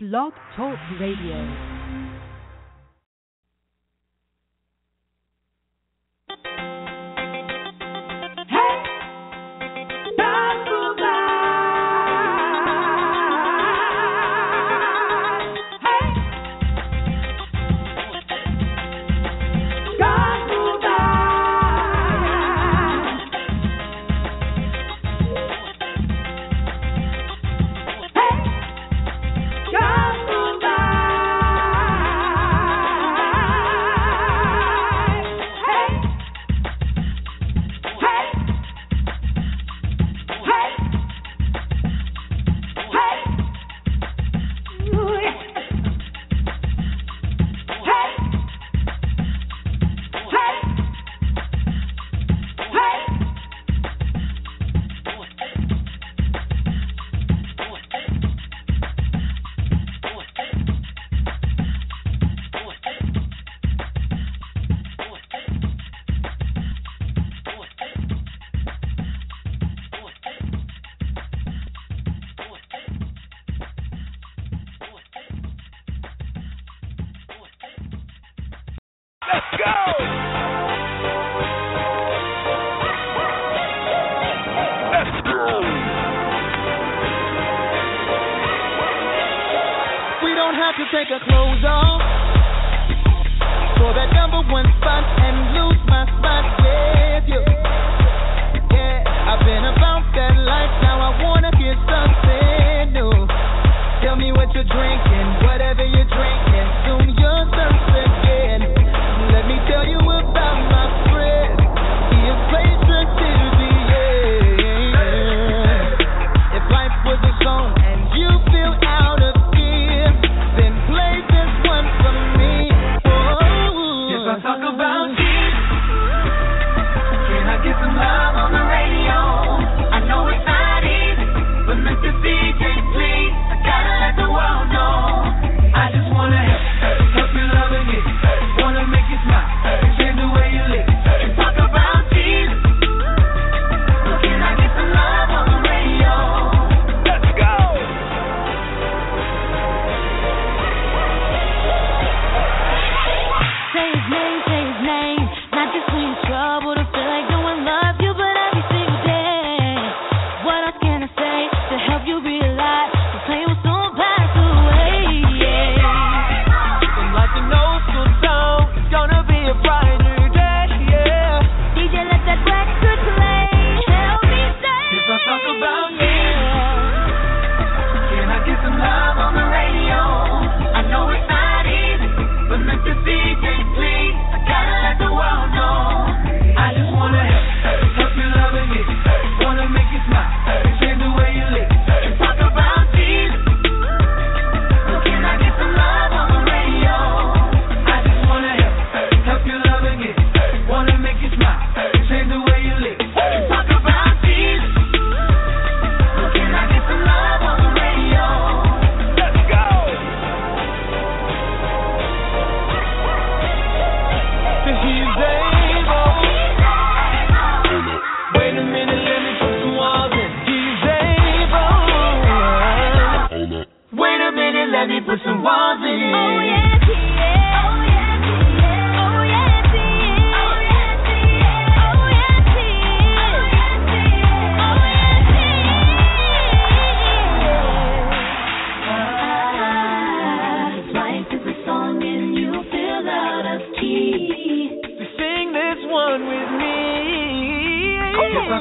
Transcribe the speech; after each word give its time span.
Blog 0.00 0.32
Talk 0.54 0.78
Radio. 1.00 1.77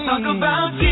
talk 0.08 0.36
about 0.36 0.82
you. 0.82 0.87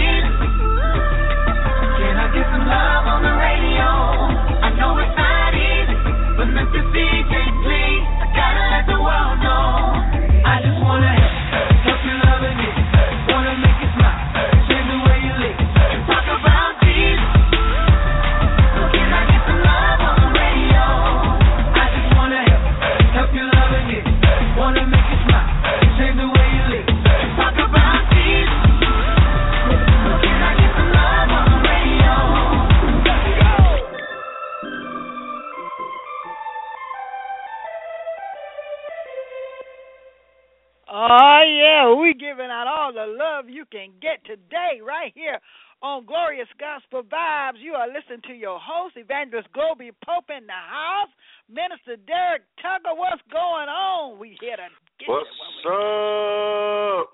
today, 44.26 44.82
right 44.86 45.12
here 45.16 45.40
on 45.82 46.06
Glorious 46.06 46.50
Gospel 46.60 47.04
Vibes. 47.04 47.62
You 47.62 47.74
are 47.74 47.88
listening 47.88 48.22
to 48.28 48.34
your 48.34 48.60
host, 48.60 48.98
Evangelist 48.98 49.50
Globee 49.54 49.94
Pope 50.04 50.30
in 50.36 50.46
the 50.46 50.54
house. 50.54 51.14
Minister 51.50 51.96
Derrick 52.08 52.44
Tuggle, 52.58 52.98
what's 52.98 53.22
going 53.32 53.70
on? 53.70 54.20
We 54.20 54.38
here 54.42 54.58
to 54.58 54.70
get 55.00 55.10
What's 55.10 55.30
up? 55.66 57.10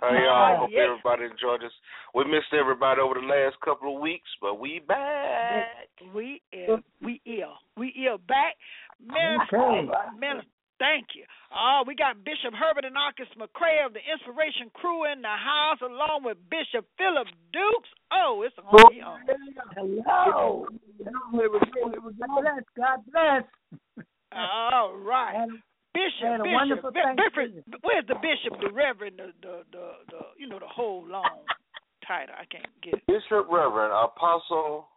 How 0.00 0.10
y'all? 0.10 0.54
Uh, 0.54 0.60
Hope 0.60 0.70
yeah. 0.72 0.88
everybody 0.88 1.24
enjoyed 1.24 1.64
us. 1.64 1.72
We 2.14 2.24
missed 2.24 2.52
everybody 2.52 3.00
over 3.00 3.14
the 3.14 3.26
last 3.26 3.56
couple 3.64 3.94
of 3.94 4.00
weeks, 4.00 4.28
but 4.40 4.58
we 4.58 4.80
back. 4.86 5.88
We 6.14 6.42
ill. 6.52 6.80
We 7.02 7.20
ill. 7.26 7.56
We 7.76 7.94
ill 8.06 8.18
back. 8.18 8.56
Minister, 9.00 9.60
okay. 9.60 9.88
Minister 10.18 10.53
thank 10.78 11.14
you. 11.14 11.24
Oh, 11.50 11.84
we 11.86 11.94
got 11.94 12.24
Bishop 12.24 12.54
Herbert 12.54 12.84
and 12.84 12.94
Marcus 12.94 13.30
McCray 13.38 13.84
of 13.84 13.92
the 13.92 14.02
Inspiration 14.02 14.70
Crew 14.74 15.10
in 15.10 15.22
the 15.22 15.36
house, 15.36 15.78
along 15.82 16.22
with 16.24 16.38
Bishop 16.50 16.86
Philip 16.98 17.28
Dukes. 17.52 17.90
Oh, 18.12 18.42
it's 18.46 18.56
on 18.58 18.74
oh, 18.74 18.90
the 18.90 19.00
on. 19.02 19.20
Hello. 20.06 20.66
Here 21.32 21.50
we 21.50 21.58
go. 21.58 21.90
Here 21.90 22.02
we 22.02 22.12
go. 22.14 22.42
Bless. 22.42 22.64
God 22.76 22.98
bless. 23.10 23.44
All 24.32 24.96
right. 24.98 25.46
And 25.46 25.62
Bishop, 25.94 26.26
and 26.26 26.42
Bishop, 26.42 26.82
wonderful 26.82 26.90
Bi- 26.90 27.14
where's 27.82 28.06
the 28.10 28.18
Bishop, 28.18 28.58
the 28.60 28.72
Reverend, 28.74 29.18
the, 29.18 29.30
the, 29.42 29.62
the, 29.70 29.86
the, 30.10 30.20
you 30.36 30.48
know, 30.48 30.58
the 30.58 30.66
whole 30.66 31.06
long 31.06 31.46
title? 32.06 32.34
I 32.34 32.44
can't 32.50 32.66
get 32.82 32.94
it. 32.94 33.06
Bishop 33.06 33.46
Reverend 33.48 33.94
Apostle. 33.94 34.88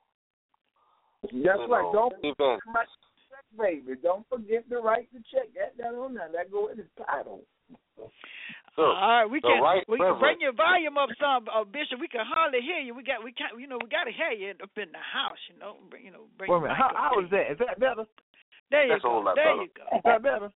that's 1.21 1.33
you 1.33 1.45
right. 1.45 1.85
know, 1.85 2.09
Don't 2.09 2.13
Evan- 2.25 2.57
write 2.73 2.89
the 2.89 2.89
check, 2.89 3.06
baby. 3.57 3.93
Don't 4.01 4.25
forget 4.29 4.69
to 4.69 4.79
write 4.79 5.09
the 5.13 5.19
check. 5.33 5.49
That 5.57 5.75
that 5.81 5.97
on 5.97 6.13
there. 6.13 6.29
That 6.31 6.51
go 6.51 6.67
in 6.69 6.77
the 6.77 6.87
title. 7.03 7.41
So, 8.77 8.83
All 8.93 8.93
right, 8.93 9.25
we 9.25 9.41
can 9.41 9.57
right 9.59 9.81
we 9.89 9.97
can 9.97 10.19
bring 10.21 10.37
your 10.39 10.53
volume 10.53 10.97
up 11.01 11.09
some, 11.17 11.49
uh, 11.49 11.65
Bishop. 11.65 11.97
We 11.99 12.07
can 12.07 12.21
hardly 12.21 12.61
hear 12.61 12.77
you. 12.77 12.93
We 12.93 13.01
got 13.01 13.23
we 13.25 13.33
can't 13.33 13.57
you 13.59 13.65
know 13.65 13.79
we 13.81 13.89
got 13.89 14.05
to 14.05 14.13
hear 14.13 14.29
you 14.37 14.53
up 14.61 14.69
in 14.77 14.93
the 14.93 15.01
house. 15.01 15.41
You 15.49 15.57
know, 15.59 15.77
bring, 15.89 16.05
you 16.05 16.11
know, 16.13 16.29
bring. 16.37 16.51
Wait 16.51 16.57
a 16.57 16.61
your 16.61 16.69
minute. 16.69 16.77
mic 16.77 16.85
How, 16.85 16.93
up 16.93 16.95
how 16.95 17.11
there. 17.17 17.25
is 17.25 17.29
that? 17.33 17.45
Is 17.53 17.59
that 17.65 17.79
better? 17.81 18.05
There 18.69 18.85
you 18.85 18.93
That's 18.93 19.03
a 19.03 19.09
whole 19.09 19.21
go. 19.25 19.33
lot 19.33 19.35
There 19.35 19.49
better. 19.49 19.65
you 19.65 19.69
go. 19.73 19.85
Is 19.97 20.03
that 20.05 20.21
better? 20.21 20.49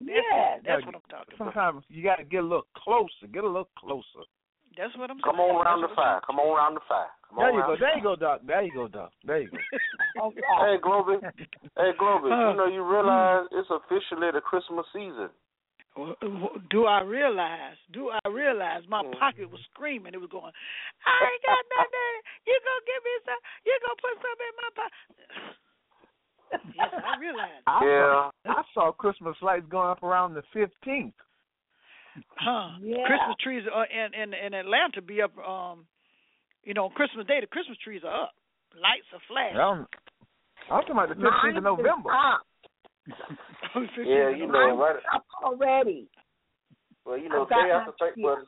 Yeah. 0.00 0.60
That's 0.64 0.80
Yeah, 0.80 0.86
what 0.88 0.94
I'm 0.96 1.08
talking 1.12 1.34
about. 1.36 1.52
Sometimes 1.52 1.84
you 1.92 2.00
got 2.02 2.16
to 2.16 2.24
get 2.24 2.40
a 2.40 2.48
little 2.48 2.66
closer. 2.76 3.28
Get 3.32 3.44
a 3.44 3.52
little 3.52 3.68
closer. 3.76 4.24
That's 4.76 4.96
what 4.96 5.10
I'm 5.10 5.18
Come 5.24 5.36
saying. 5.36 5.50
on 5.50 5.64
around 5.64 5.80
the 5.80 5.88
That's 5.88 5.96
what 5.96 6.06
I'm 6.06 6.20
fire. 6.20 6.26
Come 6.26 6.38
on 6.38 6.48
around 6.56 6.74
the 6.74 6.84
fire. 6.88 7.12
Come 7.28 7.38
There 7.38 7.48
on 7.48 7.54
you 7.56 7.62
go. 7.64 7.72
around. 7.72 7.80
There 7.80 7.96
you 7.96 8.02
go, 8.02 8.16
Doc. 8.16 8.40
There 8.46 8.62
you 8.62 8.72
go, 8.72 8.88
Doc. 8.88 9.10
There 9.24 9.40
you 9.40 9.50
go. 9.50 9.58
Hey, 10.60 10.76
Globee. 10.80 11.20
Hey, 11.76 11.92
Globee. 12.00 12.32
Uh, 12.32 12.50
you 12.52 12.56
know, 12.60 12.66
you 12.68 12.82
realize 12.84 13.46
it's 13.52 13.68
officially 13.68 14.30
the 14.32 14.40
Christmas 14.40 14.86
season. 14.92 15.28
Do 16.70 16.84
I 16.84 17.00
realize? 17.00 17.76
Do 17.92 18.10
I 18.12 18.20
realize 18.28 18.82
my 18.88 19.00
Mm. 19.02 19.18
pocket 19.18 19.50
was 19.50 19.60
screaming? 19.72 20.12
It 20.12 20.20
was 20.20 20.28
going. 20.30 20.52
I 20.52 21.16
ain't 21.24 21.42
got 21.44 21.62
nothing. 21.72 22.14
You 22.44 22.56
gonna 22.64 22.84
give 22.84 23.02
me 23.04 23.14
some? 23.24 23.42
You 23.64 23.74
gonna 23.80 24.00
put 24.04 24.14
some 24.20 24.40
in 24.44 24.54
my 24.60 24.70
pocket? 24.76 25.04
yes, 26.76 26.92
I 27.00 27.16
realize. 27.20 27.62
I 27.66 27.80
Yeah. 27.84 28.12
Saw, 28.12 28.30
I 28.44 28.62
saw 28.74 28.92
Christmas 28.92 29.36
lights 29.40 29.66
going 29.70 29.88
up 29.88 30.02
around 30.02 30.34
the 30.34 30.42
15th. 30.54 31.12
Huh? 32.36 32.70
Yeah. 32.82 33.06
Christmas 33.06 33.36
trees 33.42 33.64
are 33.72 33.86
in 33.86 34.14
in 34.14 34.34
in 34.34 34.54
Atlanta 34.54 35.02
be 35.02 35.22
up. 35.22 35.36
Um, 35.38 35.86
you 36.64 36.74
know, 36.74 36.88
Christmas 36.90 37.26
Day 37.26 37.40
the 37.40 37.46
Christmas 37.46 37.78
trees 37.82 38.02
are 38.04 38.24
up. 38.24 38.32
Lights 38.74 39.06
are 39.14 39.20
flashing. 39.28 39.56
I'm, 39.58 39.86
I'm 40.70 40.82
talking 40.82 40.92
about 40.92 41.08
the 41.08 41.14
15th 41.14 41.56
of 41.58 41.62
November. 41.64 42.10
Yeah, 43.98 44.30
you 44.30 44.46
know, 44.50 44.58
I'm 44.58 44.78
right. 44.80 44.96
up 45.14 45.24
already. 45.44 46.08
Well, 47.04 47.18
you 47.18 47.28
know, 47.28 47.42
I've 47.44 47.48
got 47.50 47.62
day 47.62 47.68
my 47.70 47.78
after 47.80 47.92
Thanksgiving. 48.00 48.24
Well, 48.24 48.44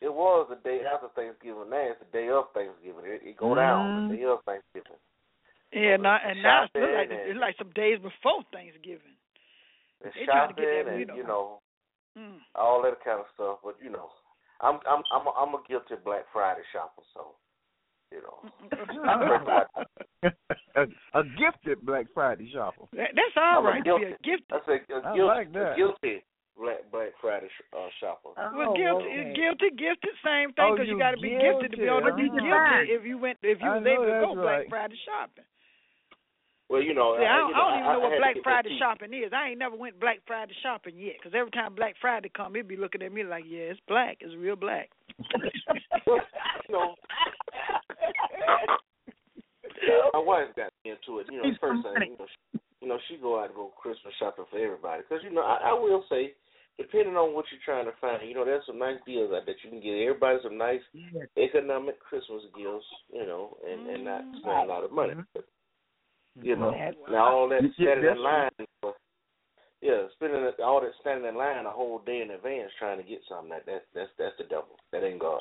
it 0.00 0.12
was 0.14 0.46
the 0.48 0.56
day 0.64 0.80
after 0.86 1.08
Thanksgiving. 1.14 1.68
Now 1.68 1.90
it's 1.92 1.98
the 2.00 2.08
day 2.16 2.28
of 2.30 2.44
Thanksgiving. 2.54 3.04
It, 3.04 3.20
it 3.24 3.36
go 3.36 3.54
down 3.54 4.08
the 4.08 4.14
Mm. 4.14 4.16
day 4.16 4.24
of 4.24 4.38
Thanksgiving. 4.46 4.96
yeah, 5.74 5.96
So 5.98 6.02
not, 6.02 6.20
and 6.24 6.42
now 6.42 6.64
it's 6.64 6.74
look 6.74 6.88
like 6.94 7.10
and- 7.10 7.20
it's 7.28 7.40
like 7.40 7.56
some 7.58 7.70
days 7.74 7.98
before 7.98 8.42
Thanksgiving. 8.52 9.16
The 10.00 10.08
They 10.14 10.24
trying 10.24 10.48
to 10.48 10.54
shopping 10.54 10.64
get 10.64 10.84
that, 10.86 10.92
and 10.92 11.00
you 11.00 11.06
know. 11.06 11.14
you 11.16 11.24
know 11.26 11.60
Mm. 12.18 12.38
all 12.56 12.82
that 12.82 12.98
kind 13.04 13.20
of 13.20 13.26
stuff. 13.34 13.58
But 13.62 13.76
you 13.82 13.90
know, 13.90 14.08
I'm 14.60 14.80
I'm 14.88 15.02
I'm 15.14 15.26
a, 15.26 15.30
I'm 15.38 15.54
a 15.54 15.62
guilty 15.68 15.94
Black 16.04 16.24
Friday 16.32 16.62
shopper, 16.72 17.02
so 17.14 17.34
you 18.10 18.20
know. 18.22 18.38
a, 20.74 20.82
a 21.14 21.22
gifted 21.38 21.84
Black 21.86 22.06
Friday 22.14 22.50
shopper. 22.52 22.84
That- 22.92 23.14
That's 23.14 23.36
all 23.36 23.58
I'm 23.62 23.66
a 23.66 23.68
right 23.70 23.84
to 23.84 23.98
be 23.98 24.04
a 24.04 24.08
guilty. 24.10 24.24
gift. 24.24 24.50
I 24.50 24.58
say 24.66 24.76
a 24.92 24.98
I 25.06 25.14
guilty, 25.14 25.22
like 25.22 25.52
that. 25.54 25.72
a 25.72 25.76
guilty 25.76 26.24
Black 26.58 26.82
Black 26.90 27.12
Friday 27.20 27.46
sh- 27.48 27.70
uh, 27.72 27.88
shopper. 28.00 28.34
Well, 28.36 28.74
Oh, 28.74 28.76
guilty, 28.76 29.06
okay. 29.06 29.32
guilty, 29.38 29.70
gifted, 29.78 30.14
same 30.26 30.50
thing. 30.58 30.66
Oh, 30.66 30.74
Because 30.74 30.88
you 30.90 30.98
you 30.98 31.00
got 31.00 31.12
to 31.14 31.22
be 31.22 31.30
gifted 31.38 31.70
to 31.72 31.76
be 31.78 31.86
able 31.86 32.02
to 32.10 32.14
be 32.18 32.28
guilty, 32.28 32.50
huh? 32.50 32.82
if 32.90 33.06
you 33.06 33.16
went 33.18 33.38
if 33.42 33.60
you 33.62 33.68
I 33.70 33.78
was 33.78 33.86
able 33.86 34.04
to 34.10 34.18
go 34.18 34.34
that's 34.34 34.42
Black. 34.42 34.68
Friday 34.68 34.98
shopping. 35.06 35.46
Well, 36.70 36.80
you 36.80 36.94
know, 36.94 37.18
See, 37.18 37.26
I, 37.26 37.34
don't, 37.42 37.50
you 37.50 37.54
I 37.54 37.58
don't 37.58 37.74
even 37.74 37.82
know 37.82 37.90
I, 37.90 37.94
I 37.94 37.98
what 37.98 38.18
Black 38.22 38.36
Friday 38.46 38.78
shopping 38.78 39.10
is. 39.10 39.34
I 39.34 39.50
ain't 39.50 39.58
never 39.58 39.74
went 39.74 39.98
Black 39.98 40.22
Friday 40.24 40.54
shopping 40.62 40.94
yet. 40.94 41.18
Because 41.18 41.34
every 41.34 41.50
time 41.50 41.74
Black 41.74 41.96
Friday 42.00 42.30
come, 42.30 42.54
it 42.54 42.68
be 42.70 42.78
looking 42.78 43.02
at 43.02 43.10
me 43.10 43.24
like, 43.24 43.42
yeah, 43.42 43.74
it's 43.74 43.80
black, 43.88 44.18
it's 44.20 44.38
real 44.38 44.54
black. 44.54 44.88
you 46.06 46.22
know, 46.70 46.94
my 50.14 50.22
wife 50.22 50.46
got 50.54 50.70
me 50.84 50.94
into 50.94 51.18
it. 51.18 51.26
You 51.26 51.42
know, 51.42 51.50
first 51.60 51.82
thing, 51.82 52.14
you 52.14 52.18
know, 52.22 52.26
she, 52.30 52.60
you 52.82 52.88
know, 52.88 52.98
she 53.10 53.16
go 53.18 53.42
out 53.42 53.50
and 53.50 53.58
go 53.58 53.74
Christmas 53.74 54.14
shopping 54.22 54.46
for 54.46 54.62
everybody. 54.62 55.02
Because 55.02 55.24
you 55.26 55.34
know, 55.34 55.42
I, 55.42 55.70
I 55.70 55.72
will 55.74 56.04
say, 56.08 56.34
depending 56.78 57.16
on 57.16 57.34
what 57.34 57.46
you're 57.50 57.66
trying 57.66 57.90
to 57.90 57.98
find, 58.00 58.22
you 58.22 58.34
know, 58.34 58.44
there's 58.44 58.62
some 58.66 58.78
nice 58.78 59.02
deals 59.04 59.34
out 59.34 59.42
that 59.46 59.58
you 59.64 59.70
can 59.70 59.82
get 59.82 59.98
everybody 60.06 60.38
some 60.42 60.56
nice 60.56 60.86
economic 61.34 61.98
Christmas 61.98 62.46
gifts. 62.54 62.86
You 63.12 63.26
know, 63.26 63.58
and 63.66 63.90
and 63.90 64.04
not 64.04 64.22
spend 64.38 64.54
a 64.54 64.70
lot 64.70 64.84
of 64.84 64.92
money. 64.92 65.14
Mhm. 65.18 65.42
You 66.36 66.56
know, 66.56 66.70
That's 66.70 66.96
now 67.10 67.36
all 67.36 67.48
that 67.48 67.62
standing 67.74 68.10
in 68.10 68.22
line. 68.22 68.50
For, 68.80 68.94
yeah, 69.82 70.06
spending 70.14 70.48
all 70.62 70.80
that 70.80 70.92
standing 71.00 71.28
in 71.28 71.34
line 71.34 71.66
a 71.66 71.70
whole 71.70 72.00
day 72.00 72.22
in 72.22 72.30
advance 72.30 72.70
trying 72.78 72.98
to 72.98 73.04
get 73.04 73.20
something. 73.28 73.50
That 73.50 73.66
that's 73.66 73.84
that's 73.94 74.10
that's 74.18 74.36
the 74.38 74.44
devil. 74.44 74.78
That 74.92 75.04
ain't 75.04 75.18
God. 75.18 75.40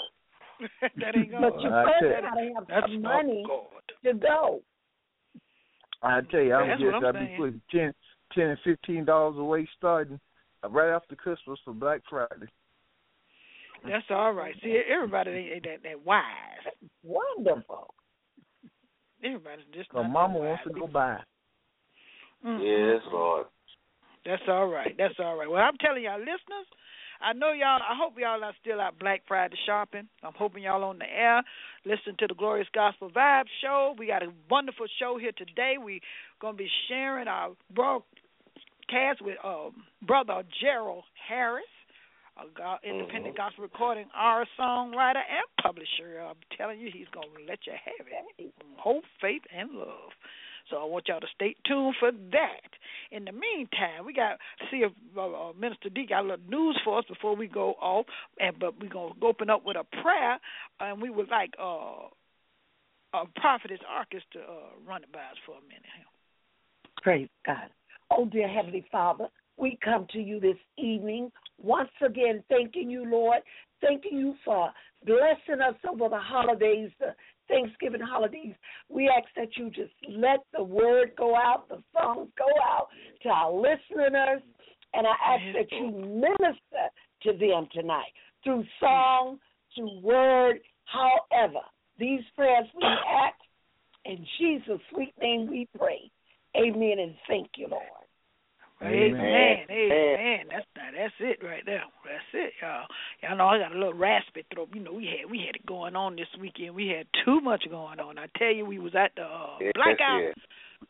that 0.82 1.16
ain't 1.16 1.32
But 1.32 1.62
you 1.62 1.70
I 1.70 1.84
first 1.86 2.00
tell 2.00 2.22
gotta 2.22 2.54
have 2.56 2.68
That's 2.68 2.92
some 2.92 3.02
money 3.02 3.44
to 4.04 4.14
go. 4.14 4.62
I 6.02 6.22
tell 6.32 6.42
you, 6.42 6.54
I'm 6.54 6.80
just 6.80 6.84
what 6.84 6.96
I'm 6.96 7.16
I'll 7.16 7.22
be 7.22 7.34
putting 7.38 7.62
ten, 7.72 7.94
ten 8.34 8.48
and 8.48 8.60
fifteen 8.64 9.06
dollars 9.06 9.38
away 9.38 9.68
starting 9.78 10.20
uh, 10.64 10.70
right 10.70 10.94
after 10.94 11.16
Christmas 11.16 11.60
for 11.64 11.74
Black 11.74 12.02
Friday. 12.10 12.48
That's 13.84 14.06
all 14.10 14.34
right. 14.34 14.56
See, 14.62 14.82
everybody 14.90 15.32
ain't 15.32 15.52
ain't 15.54 15.64
that 15.64 15.84
that 15.84 16.06
wise. 16.06 16.24
Wonderful. 17.04 17.94
Everybody's 19.24 19.66
just 19.74 19.90
So 19.94 20.04
Mama 20.04 20.40
that 20.40 20.46
wants 20.46 20.64
to 20.66 20.70
go 20.74 20.88
buy. 20.88 21.18
Mm, 22.46 22.60
Yes. 22.62 23.02
Lord. 23.12 23.48
That's 24.26 24.42
all 24.48 24.68
right. 24.68 24.96
That's 24.98 25.16
all 25.20 25.36
right. 25.38 25.50
Well, 25.50 25.62
I'm 25.62 25.78
telling 25.78 26.04
y'all, 26.04 26.20
listeners, 26.20 26.68
I 27.22 27.34
know 27.34 27.52
y'all. 27.52 27.80
I 27.82 27.96
hope 28.00 28.14
y'all 28.18 28.44
are 28.44 28.54
still 28.62 28.80
out 28.80 29.00
Black 29.00 29.22
Friday 29.28 29.58
shopping. 29.66 30.08
I'm 30.24 30.34
hoping 30.38 30.64
y'all 30.64 30.84
on 30.84 31.00
the 31.00 31.06
air, 31.06 31.42
listen 31.86 32.16
to 32.20 32.28
the 32.28 32.34
Glorious 32.34 32.68
Gospel 32.74 33.10
Vibe 33.10 33.46
show. 33.62 33.96
We 33.98 34.08
got 34.08 34.24
a 34.24 34.32
wonderful 34.50 34.88
show 35.00 35.18
here 35.20 35.32
today. 35.38 35.76
We're 35.78 36.00
gonna 36.42 36.58
be 36.58 36.70
sharing 36.88 37.28
our 37.28 37.52
broadcast 37.74 39.22
with 39.22 39.38
um, 39.44 39.84
brother 40.06 40.44
Gerald 40.62 41.04
Harris, 41.28 41.64
a 41.79 41.79
go- 42.54 42.80
independent 42.84 43.36
Mhm. 43.36 43.38
gospel 43.38 43.64
recording 43.64 44.10
artist, 44.14 44.56
songwriter, 44.58 45.24
and 45.28 45.46
publisher. 45.62 46.20
I'm 46.22 46.38
telling 46.52 46.80
you, 46.80 46.92
he's 46.92 47.08
gonna 47.10 47.40
let 47.48 47.66
you 47.68 47.74
have 47.74 48.08
it. 48.08 48.54
Hope, 48.78 49.06
faith, 49.20 49.46
and 49.52 49.72
love. 49.72 50.14
So 50.70 50.78
I 50.82 50.86
want 50.86 51.08
y'all 51.08 51.20
to 51.20 51.28
stay 51.28 51.56
tuned 51.66 51.96
for 51.98 52.12
that. 52.12 52.76
In 53.12 53.26
the 53.26 53.32
meantime, 53.32 54.06
we 54.06 54.14
got 54.14 54.40
to 54.60 54.68
see 54.70 54.84
if 54.84 54.92
uh, 55.18 55.50
uh, 55.50 55.54
Minister 55.54 55.90
D 55.90 56.06
got 56.06 56.22
a 56.22 56.28
little 56.28 56.50
news 56.50 56.80
for 56.84 57.00
us 57.00 57.06
before 57.06 57.36
we 57.36 57.48
go 57.48 57.74
off. 57.82 58.06
And 58.40 58.58
but 58.60 58.80
we're 58.80 58.90
gonna 58.90 59.14
open 59.22 59.50
up 59.50 59.66
with 59.66 59.78
a 59.78 59.84
prayer, 60.02 60.40
and 60.80 61.02
we 61.02 61.10
would 61.10 61.30
like 61.30 61.54
uh, 61.60 62.08
uh 63.14 63.26
prophetess 63.36 63.80
Arkes 63.90 64.22
to 64.34 64.40
uh, 64.40 64.70
run 64.88 65.04
it 65.04 65.12
by 65.12 65.20
us 65.20 65.38
for 65.46 65.54
a 65.54 65.62
minute. 65.68 65.84
Praise 67.02 67.30
God. 67.46 67.70
Oh, 68.12 68.26
dear 68.26 68.48
Heavenly 68.48 68.86
Father, 68.92 69.28
we 69.60 69.78
come 69.84 70.08
to 70.14 70.20
you 70.20 70.40
this 70.40 70.58
evening 70.78 71.32
once 71.62 71.90
again, 72.06 72.44
thanking 72.50 72.90
you, 72.90 73.06
Lord, 73.06 73.40
thanking 73.82 74.18
you 74.18 74.36
for 74.46 74.72
blessing 75.06 75.62
us 75.62 75.76
over 75.90 76.10
the 76.10 76.20
holidays, 76.20 76.90
the 77.00 77.14
Thanksgiving 77.48 78.02
holidays. 78.02 78.54
We 78.90 79.10
ask 79.10 79.28
that 79.36 79.58
you 79.58 79.70
just 79.70 79.92
let 80.10 80.40
the 80.54 80.64
word 80.64 81.12
go 81.18 81.36
out, 81.36 81.68
the 81.68 81.82
songs 81.94 82.30
go 82.38 82.46
out 82.64 82.88
to 83.24 83.30
our 83.30 83.52
listeners, 83.52 84.42
and 84.94 85.06
I 85.06 85.36
ask 85.36 85.44
that 85.56 85.76
you 85.76 85.92
minister 85.92 86.90
to 87.24 87.34
them 87.34 87.68
tonight 87.74 88.14
through 88.44 88.64
song, 88.80 89.40
through 89.76 90.00
word, 90.02 90.60
however. 90.86 91.60
These 92.00 92.22
prayers 92.36 92.66
we 92.76 92.84
ask 92.86 93.36
in 94.06 94.26
Jesus' 94.40 94.80
sweet 94.94 95.14
name 95.22 95.50
we 95.50 95.68
pray. 95.78 96.10
Amen 96.56 97.00
and 97.00 97.16
thank 97.28 97.50
you, 97.58 97.68
Lord. 97.70 97.84
Amen. 98.82 99.20
Amen. 99.20 99.68
Amen. 99.70 100.40
That's 100.50 100.66
that's 100.96 101.14
it 101.20 101.44
right 101.46 101.64
there. 101.66 101.84
That's 102.06 102.24
it, 102.34 102.54
y'all. 102.62 102.86
Y'all 103.22 103.38
know 103.38 103.48
I 103.48 103.60
got 103.60 103.76
a 103.76 103.78
little 103.78 103.94
raspy 103.94 104.46
throat. 104.54 104.70
You 104.74 104.82
know, 104.82 104.94
we 104.94 105.06
had 105.06 105.30
we 105.30 105.40
had 105.46 105.56
it 105.56 105.66
going 105.66 105.96
on 105.96 106.16
this 106.16 106.28
weekend. 106.40 106.76
We 106.76 106.88
had 106.88 107.06
too 107.26 107.42
much 107.42 107.66
going 107.70 108.00
on. 108.00 108.18
I 108.18 108.28
tell 108.38 108.52
you, 108.54 108.66
we 108.66 108.80
was 108.80 108.96
at 108.96 109.12
the 109.16 109.24
uh, 109.24 109.58
Yes, 109.60 109.74
blackout 109.76 110.22
yes. 110.24 110.36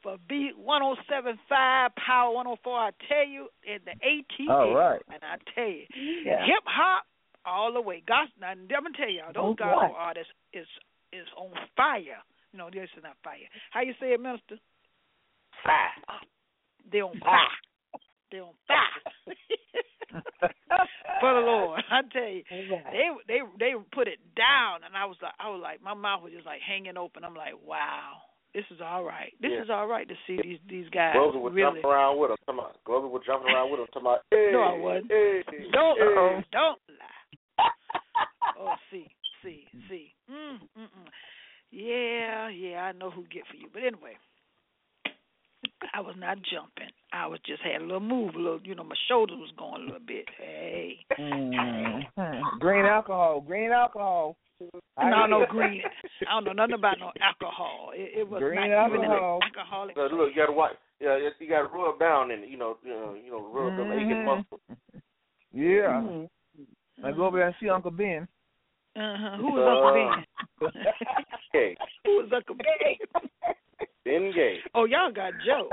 for 0.04 0.18
B 0.30 0.52
one 0.56 0.84
oh 0.84 0.96
seven 1.10 1.40
five 1.50 1.92
Power 1.96 2.34
one 2.34 2.46
oh 2.48 2.58
four. 2.64 2.78
I 2.78 2.92
tell 3.08 3.28
you, 3.28 3.48
in 3.66 3.80
the 3.86 3.94
ATL. 4.06 4.50
All 4.52 4.76
right. 4.76 5.02
And 5.12 5.22
I 5.24 5.38
tell 5.56 5.68
you, 5.70 5.86
Yeah. 6.26 6.46
hip 6.46 6.64
hop 6.66 7.06
all 7.46 7.74
the 7.74 7.82
way. 7.82 8.04
Gospel. 8.08 8.38
Now, 8.42 8.50
let 8.50 8.84
me 8.84 8.92
tell 8.96 9.10
y'all, 9.10 9.34
those 9.34 9.54
Oh, 9.54 9.54
gospel 9.56 9.96
artists 9.98 10.32
is 10.54 10.68
is 11.12 11.26
on 11.38 11.50
fire. 11.76 12.22
You 12.54 12.58
know, 12.60 12.70
this 12.72 12.90
is 12.96 13.04
not 13.04 13.18
fire. 13.24 13.50
How 13.72 13.82
you 13.82 13.94
say 14.00 14.14
it, 14.14 14.22
Minister? 14.22 14.58
Fire. 15.64 16.20
They 16.92 17.02
on 17.02 17.20
fire. 17.20 17.50
They 18.32 18.40
on 18.40 18.54
fire. 18.68 19.36
For 21.20 21.34
the 21.34 21.40
Lord, 21.42 21.82
I 21.92 22.02
tell 22.14 22.24
you, 22.30 22.44
they 22.92 23.10
they 23.28 23.40
they 23.60 23.74
put 23.92 24.08
it 24.08 24.20
down, 24.36 24.84
and 24.86 24.96
I 24.96 25.06
was 25.06 25.18
like, 25.22 25.34
I 25.40 25.50
was 25.50 25.60
like, 25.62 25.82
my 25.84 25.94
mouth 25.94 26.24
was 26.24 26.32
just 26.34 26.46
like 26.46 26.62
hanging 26.62 26.98
open. 26.98 27.24
I'm 27.26 27.36
like, 27.36 27.54
wow, 27.66 28.22
this 28.54 28.64
is 28.72 28.80
all 28.84 29.04
right. 29.04 29.34
This 29.42 29.52
Yeah. 29.54 29.64
is 29.64 29.70
all 29.70 29.88
right 29.88 30.08
to 30.08 30.16
see 30.26 30.40
these 30.42 30.60
these 30.68 30.90
guys 30.90 31.16
Globee 31.16 31.42
was 31.42 31.54
really. 31.54 31.82
jumping 31.82 31.86
around 31.92 32.18
with 32.20 32.32
him. 32.32 32.38
Talking 32.46 32.60
about, 32.60 32.84
Globee 32.86 33.10
was 33.12 33.22
jumping 33.26 33.52
around 33.52 33.72
with 33.72 33.80
him. 33.82 33.88
Talking 33.88 34.02
about, 34.08 34.20
hey, 34.32 34.50
No, 34.54 34.62
I 34.62 34.74
wasn't. 34.80 35.12
Hey, 35.12 35.42
Don't 35.74 35.98
hey. 36.00 36.46
don't 36.52 36.80
lie. 36.98 37.66
Oh, 38.60 38.76
see, 38.92 39.08
see, 39.44 39.64
see. 39.88 40.14
Mm, 40.30 40.60
mm, 40.78 40.84
mm. 40.84 41.10
Yeah, 41.72 42.50
yeah, 42.50 42.84
I 42.84 42.92
know 42.92 43.10
who 43.10 43.24
get 43.32 43.48
for 43.48 43.56
you. 43.56 43.68
But 43.72 43.84
anyway, 43.84 44.18
I 45.94 46.02
was 46.02 46.16
not 46.18 46.38
jumping. 46.52 46.90
I 47.14 47.26
was 47.28 47.40
just 47.46 47.62
had 47.62 47.82
a 47.82 47.86
little 47.86 48.00
move, 48.02 48.36
a 48.36 48.38
little. 48.38 48.60
You 48.64 48.76
know, 48.76 48.84
my 48.84 48.96
shoulders 49.08 49.38
was 49.40 49.52
going 49.58 49.82
a 49.82 49.86
little 49.86 50.06
bit. 50.06 50.26
Hey, 50.38 51.00
Mhm. 51.18 52.60
Green 52.60 52.86
alcohol. 52.86 53.42
Green 53.42 53.72
alcohol. 53.72 54.36
I 54.98 55.10
don't 55.10 55.30
know 55.30 55.46
green. 55.50 55.82
I 56.28 56.32
don't 56.34 56.44
know 56.44 56.52
nothing 56.52 56.76
about 56.76 57.00
no 57.00 57.12
alcohol. 57.22 57.92
It, 57.96 58.20
it 58.20 58.30
was 58.30 58.40
Green 58.42 58.70
not 58.72 58.90
even 58.90 59.06
an 59.06 59.12
alcohol. 59.12 59.40
alcoholic. 59.44 59.96
So 59.96 60.02
look, 60.14 60.30
you 60.30 60.36
gotta 60.36 60.52
watch. 60.52 60.74
Yeah, 61.00 61.16
you- 61.16 61.32
you 61.40 61.48
gotta 61.48 61.70
rub 61.70 61.98
down 61.98 62.30
in 62.32 62.44
it. 62.44 62.50
You 62.50 62.58
know, 62.58 62.78
you 62.84 62.90
know, 62.92 63.14
you 63.14 63.32
know, 63.32 63.40
rub 63.48 63.78
them 63.78 63.92
aching 63.94 64.10
Mhm. 64.10 64.26
muscles. 64.26 64.62
Yeah. 65.54 66.02
Mhm. 66.04 66.30
I 67.06 67.12
go 67.14 67.26
over 67.28 67.38
there 67.38 67.48
and 67.48 67.56
see 67.62 67.70
Uncle 67.70 67.92
Ben. 67.92 68.28
Uh-huh. 68.98 69.38
Who 69.38 69.54
was 69.54 69.66
Uncle 69.66 69.88
Uh, 69.88 70.72
Ben? 70.74 70.84
Gay, 71.54 71.78
Who 72.04 72.18
was 72.18 72.34
Uncle 72.34 72.56
Ben? 72.56 72.98
Ben 74.06 74.32
Gay. 74.34 74.58
Oh, 74.76 74.86
y'all 74.86 75.12
got 75.12 75.34
Joe. 75.46 75.70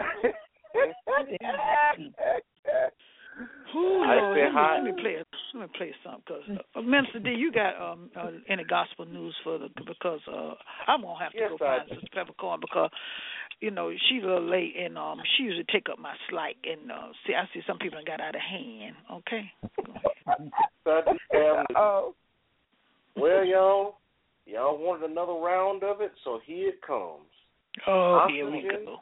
Ooh, 3.76 4.02
I 4.04 4.16
Lord, 4.16 4.36
say 4.36 4.42
let, 4.42 4.48
me, 4.48 4.54
hi. 4.54 4.74
let 4.76 4.84
me 4.84 5.02
play 5.02 5.16
let 5.54 5.60
me 5.60 5.66
play 5.76 5.94
something 6.04 6.22
because 6.26 6.66
uh, 6.74 6.80
Minister 6.82 7.18
D, 7.20 7.30
you 7.30 7.52
got 7.52 7.76
um 7.80 8.10
uh, 8.16 8.30
any 8.48 8.64
gospel 8.64 9.04
news 9.06 9.34
for 9.44 9.58
the 9.58 9.68
because 9.86 10.20
uh 10.28 10.54
I'm 10.86 11.02
gonna 11.02 11.18
have 11.18 11.32
to 11.32 11.38
Yes, 11.38 11.50
go 11.58 11.64
I 11.66 11.78
find 11.78 11.88
do. 11.88 11.94
Sister 11.96 12.08
Peppercorn 12.14 12.60
because 12.60 12.90
you 13.60 13.70
know 13.70 13.90
she's 14.08 14.22
a 14.22 14.26
little 14.26 14.48
late 14.48 14.74
and 14.78 14.96
um 14.96 15.20
she 15.36 15.44
usually 15.44 15.66
take 15.72 15.88
up 15.90 15.98
my 15.98 16.14
slack 16.30 16.54
and 16.64 16.90
uh 16.90 17.08
see 17.26 17.34
I 17.34 17.44
see 17.52 17.60
some 17.66 17.78
people 17.78 17.98
got 18.06 18.20
out 18.20 18.34
of 18.34 18.40
hand. 18.40 18.96
Okay. 19.12 19.52
Oh. 21.76 22.14
Well, 23.16 23.44
y'all, 23.44 23.96
y'all 24.44 24.76
wanted 24.78 25.10
another 25.10 25.32
round 25.32 25.82
of 25.82 26.00
it, 26.02 26.12
so 26.22 26.38
here 26.44 26.68
it 26.68 26.82
comes. 26.82 27.24
Oh, 27.86 28.26
here 28.30 28.50
we 28.50 28.58
Oxygen. 28.58 28.84
go. 28.86 28.96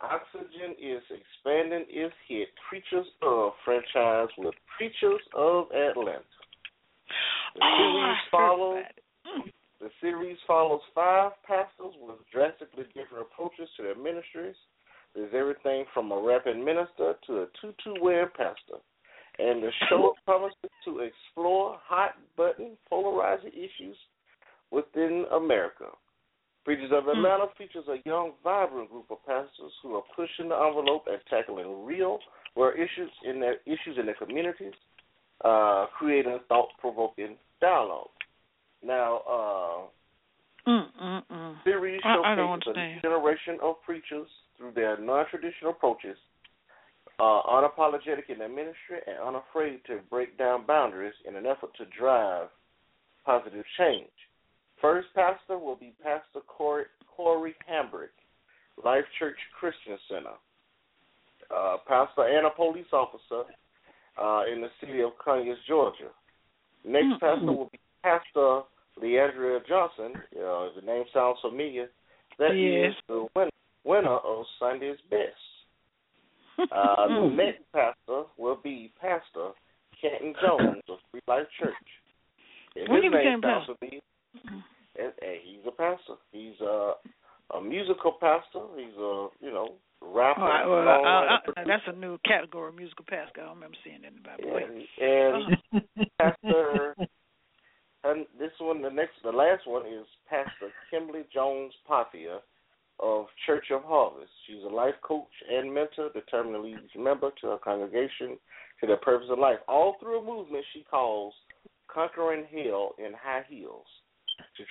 Oxygen 0.00 0.74
is 0.82 1.02
expanding 1.10 1.84
its 1.88 2.14
hit 2.28 2.48
Preachers 2.68 3.06
of 3.22 3.52
franchise 3.64 4.28
with 4.38 4.54
Preachers 4.76 5.20
of 5.34 5.66
Atlanta. 5.72 6.22
The 7.54 7.60
Oh, 7.62 7.76
series 7.78 8.18
follows. 8.30 8.84
Mm. 9.26 9.52
the 9.80 9.90
series 10.00 10.38
follows 10.46 10.80
five 10.94 11.32
pastors 11.46 11.94
with 12.00 12.16
drastically 12.32 12.84
different 12.94 13.26
approaches 13.30 13.68
to 13.76 13.82
their 13.84 13.94
ministries. 13.94 14.56
There's 15.14 15.32
everything 15.34 15.84
from 15.92 16.10
a 16.10 16.18
rapping 16.20 16.64
minister 16.64 17.14
to 17.26 17.42
a 17.42 17.46
tutu 17.60 18.00
wearing 18.00 18.30
pastor. 18.36 18.80
And 19.38 19.62
the 19.62 19.70
show 19.88 20.14
promises 20.24 20.70
to 20.86 21.00
explore 21.00 21.78
hot 21.84 22.16
button 22.36 22.76
polarizing 22.88 23.52
issues 23.52 23.96
within 24.70 25.26
America. 25.32 25.86
Preachers 26.64 26.92
of 26.92 27.08
Atlanta 27.08 27.46
features 27.58 27.88
a 27.88 27.96
young, 28.08 28.32
vibrant 28.44 28.88
group 28.88 29.10
of 29.10 29.18
pastors 29.26 29.72
who 29.82 29.96
are 29.96 30.04
pushing 30.14 30.48
the 30.48 30.54
envelope 30.54 31.04
and 31.08 31.20
tackling 31.28 31.84
real 31.84 32.20
world 32.54 32.78
issues 32.78 33.10
in 33.24 33.40
their 33.40 33.56
issues 33.66 33.98
in 33.98 34.06
their 34.06 34.14
communities, 34.14 34.74
uh, 35.44 35.86
creating 35.98 36.38
thought 36.48 36.68
provoking 36.78 37.36
dialogue. 37.60 38.10
Now, 38.82 39.16
uh, 39.28 39.86
Mm, 40.66 40.92
mm, 40.94 41.22
mm. 41.26 41.62
series 41.64 42.00
I- 42.04 42.10
I 42.10 42.34
don't 42.36 42.62
showcases 42.62 42.76
a 42.76 43.00
generation 43.00 43.58
of 43.60 43.82
preachers 43.82 44.28
through 44.56 44.70
their 44.72 44.96
non-traditional 44.96 45.72
approaches, 45.72 46.16
uh, 47.18 47.42
unapologetic 47.42 48.30
in 48.30 48.38
their 48.38 48.48
ministry, 48.48 49.00
and 49.08 49.18
unafraid 49.18 49.84
to 49.86 49.96
break 50.08 50.36
down 50.36 50.64
boundaries 50.64 51.14
in 51.24 51.34
an 51.34 51.46
effort 51.46 51.74
to 51.74 51.84
drive 51.86 52.48
positive 53.24 53.66
change. 53.76 54.12
First 54.82 55.08
pastor 55.14 55.58
will 55.58 55.76
be 55.76 55.94
Pastor 56.02 56.40
Corey, 56.46 56.84
Corey 57.16 57.54
Hambrick, 57.70 58.12
Life 58.84 59.04
Church 59.18 59.36
Christian 59.58 59.96
Center, 60.08 60.36
uh, 61.56 61.76
pastor 61.86 62.24
and 62.26 62.46
a 62.46 62.50
police 62.50 62.86
officer 62.92 63.48
uh, 64.20 64.42
in 64.52 64.60
the 64.60 64.68
city 64.80 65.00
of 65.00 65.12
Conyers, 65.24 65.58
Georgia. 65.68 66.10
Next 66.84 67.04
Mm-mm. 67.06 67.20
pastor 67.20 67.46
will 67.52 67.70
be 67.72 67.78
Pastor 68.02 68.62
Leandria 69.00 69.60
Johnson. 69.68 70.20
Uh, 70.34 70.68
the 70.74 70.82
name 70.84 71.04
sounds 71.14 71.38
familiar. 71.40 71.88
That 72.38 72.52
is 72.52 72.92
Yes. 72.92 72.92
the 73.08 73.26
win- 73.36 73.50
winner 73.84 74.16
of 74.16 74.44
Sunday's 74.58 74.98
Best. 75.10 76.70
Uh, 76.70 77.08
the 77.08 77.28
next 77.34 77.62
pastor 77.72 78.24
will 78.36 78.58
be 78.62 78.92
Pastor 79.00 79.50
Kenton 80.00 80.34
Jones 80.42 80.82
of 80.88 80.98
Free 81.10 81.20
Life 81.28 81.46
Church. 81.58 81.74
And 82.76 82.88
his 82.92 83.12
name 83.12 83.40
sounds 83.42 83.66
pastor? 83.66 83.74
familiar. 83.78 84.00
And, 84.98 85.12
and 85.22 85.36
he's 85.44 85.64
a 85.66 85.71
pastor. 85.82 86.14
He's 86.30 86.58
a 86.60 86.94
a 87.54 87.60
musical 87.60 88.12
pastor. 88.12 88.62
He's 88.76 88.94
a 88.96 89.28
you 89.40 89.50
know 89.52 89.74
rapper. 90.00 90.40
All 90.40 90.48
right, 90.48 90.66
well, 90.66 90.82
songwriter, 90.82 91.38
I, 91.56 91.60
I, 91.60 91.64
that's 91.66 91.82
a 91.86 91.98
new 91.98 92.18
category, 92.24 92.72
musical 92.72 93.04
pastor. 93.08 93.42
I 93.42 93.46
don't 93.46 93.56
remember 93.56 93.76
seeing 93.84 94.02
that 94.02 94.14
in 94.14 94.22
the 94.22 94.26
Bible. 94.26 94.50
Wait. 94.54 94.86
and, 95.00 95.54
Uh-huh. 95.54 95.80
and 95.98 96.08
Pastor, 96.18 96.96
and 98.04 98.26
this 98.38 98.50
one, 98.58 98.82
the 98.82 98.90
next, 98.90 99.14
the 99.22 99.30
last 99.30 99.66
one 99.66 99.86
is 99.86 100.06
Pastor 100.28 100.72
Kimberly 100.90 101.24
Jones 101.32 101.72
Pothier 101.88 102.38
of 102.98 103.26
Church 103.46 103.66
of 103.70 103.82
Harvest. 103.84 104.30
She's 104.46 104.62
a 104.64 104.74
life 104.74 104.94
coach 105.02 105.30
and 105.50 105.72
mentor, 105.72 106.10
determined 106.12 106.54
to 106.54 106.60
lead 106.62 106.78
each 106.84 106.98
member 106.98 107.30
to 107.40 107.46
her 107.48 107.58
congregation 107.58 108.38
to 108.80 108.86
their 108.86 108.96
purpose 108.96 109.28
of 109.30 109.38
life, 109.38 109.58
all 109.68 109.96
through 110.00 110.20
a 110.20 110.24
movement 110.24 110.64
she 110.72 110.84
calls 110.90 111.32
Conquering 111.92 112.44
Hell 112.50 112.94
in 112.98 113.12
High 113.12 113.44
Heels. 113.48 113.86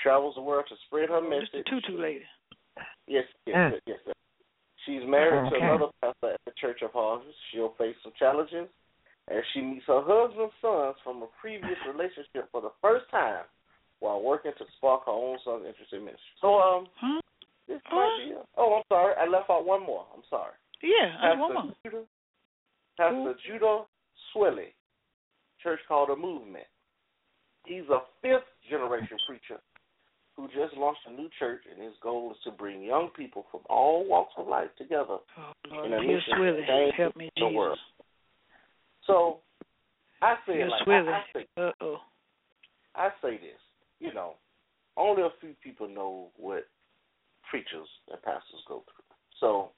She 0.02 0.08
travels 0.10 0.34
the 0.36 0.42
world 0.42 0.66
to 0.70 0.76
spread 0.88 1.10
her 1.10 1.18
Oh, 1.22 1.30
this 1.30 1.50
the 1.54 1.62
tutu 1.70 1.98
lady. 2.02 2.26
Yes, 3.08 3.26
yes, 3.46 3.56
Mm. 3.56 3.72
yes, 3.72 3.82
yes. 3.86 4.00
sir. 4.06 4.14
She's 4.86 5.06
married 5.06 5.52
to 5.52 5.58
another 5.62 5.92
pastor 6.02 6.34
at 6.34 6.42
the 6.46 6.52
Church 6.60 6.82
of 6.82 6.92
Harvest. 6.94 7.38
She'll 7.52 7.74
face 7.78 7.96
some 8.02 8.14
challenges 8.18 8.68
as 9.30 9.44
she 9.54 9.62
meets 9.62 9.86
her 9.86 10.02
husband's 10.02 10.54
sons 10.62 10.96
from 11.04 11.22
a 11.22 11.28
previous 11.40 11.78
relationship 11.88 12.50
for 12.52 12.62
the 12.62 12.72
first 12.82 13.06
time 13.12 13.46
while 14.00 14.22
working 14.22 14.54
to 14.58 14.66
spark 14.78 15.06
her 15.06 15.12
own 15.12 15.38
son's 15.46 15.66
interest 15.68 15.94
in 15.94 16.00
ministry. 16.06 16.34
So, 16.42 16.58
um, 16.58 16.88
Huh? 16.98 17.22
this 17.68 17.82
might 17.92 18.18
be. 18.26 18.32
A, 18.34 18.42
oh, 18.58 18.78
I'm 18.78 18.84
sorry, 18.90 19.14
I 19.20 19.28
left 19.28 19.50
out 19.52 19.66
one 19.66 19.86
more. 19.86 20.08
I'm 20.16 20.24
sorry. 20.30 20.54
Yeah, 20.82 21.14
Pastor 21.22 21.40
one 21.40 21.54
more. 21.54 21.74
Judah, 21.86 22.04
Pastor 22.98 23.36
Judah 23.46 23.86
Swilley, 24.34 24.74
church 25.62 25.80
called 25.88 26.10
a 26.10 26.16
Movement. 26.16 26.66
He's 27.66 27.86
a 27.94 28.02
fifth 28.24 28.50
generation 28.68 29.18
preacher 29.28 29.62
who 29.62 29.71
just 30.56 30.76
launched 30.78 31.02
a 31.08 31.12
new 31.12 31.30
church, 31.40 31.62
and 31.72 31.82
his 31.82 31.94
goal 32.02 32.32
is 32.32 32.38
to 32.44 32.52
bring 32.52 32.82
young 32.84 33.10
people 33.16 33.46
from 33.52 33.62
all 33.70 34.08
walks 34.08 34.34
of 34.38 34.48
life 34.48 34.70
together 34.78 35.18
Oh, 35.38 35.84
in 35.84 35.94
a 35.94 36.02
mission 36.02 36.38
to 36.38 36.66
change 36.68 36.94
Help 36.96 37.16
me, 37.16 37.30
the 37.36 37.46
Jesus. 37.46 37.56
world. 37.56 37.80
So 39.08 39.40
I 40.22 40.36
say 40.48 40.62
it 40.62 40.70
like 40.70 40.86
Swilley. 40.86 41.10
I, 41.14 41.18
I 41.18 41.24
say 41.34 41.48
Uh 41.58 41.72
oh. 41.82 41.98
I 42.96 43.10
say 43.22 43.38
this, 43.38 43.60
you 44.00 44.14
know, 44.14 44.36
only 44.98 45.22
a 45.24 45.30
few 45.40 45.54
people 45.64 45.88
know 45.88 46.28
what 46.38 46.68
preachers 47.50 47.88
and 48.12 48.22
pastors 48.22 48.62
go 48.68 48.84
through. 48.86 49.16
So 49.40 49.72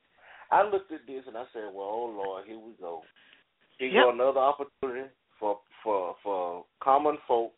I 0.51 0.63
looked 0.63 0.91
at 0.91 1.05
this 1.07 1.23
and 1.27 1.37
I 1.37 1.43
said, 1.53 1.71
Well, 1.73 1.87
oh 1.87 2.13
Lord, 2.15 2.45
here 2.47 2.59
we 2.59 2.73
go. 2.79 3.01
Here 3.79 3.89
Yep. 3.89 4.03
go 4.03 4.09
another 4.11 4.39
opportunity 4.39 5.09
for 5.39 5.59
for 5.83 6.15
for 6.23 6.65
common 6.81 7.17
folk 7.27 7.52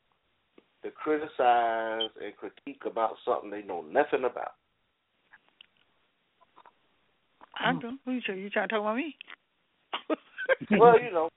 criticize 1.05 2.09
and 2.17 2.33
critique 2.35 2.81
about 2.89 3.13
something 3.23 3.51
they 3.53 3.61
know 3.61 3.85
nothing 3.85 4.25
about. 4.25 4.57
I 7.61 7.73
do. 7.79 7.93
Who 8.03 8.11
you, 8.13 8.21
trying- 8.21 8.39
you 8.41 8.49
trying 8.49 8.67
to 8.69 8.73
talk 8.75 8.81
about 8.81 8.97
me? 8.97 9.15
well, 10.81 10.99
you 10.99 11.11
know, 11.13 11.29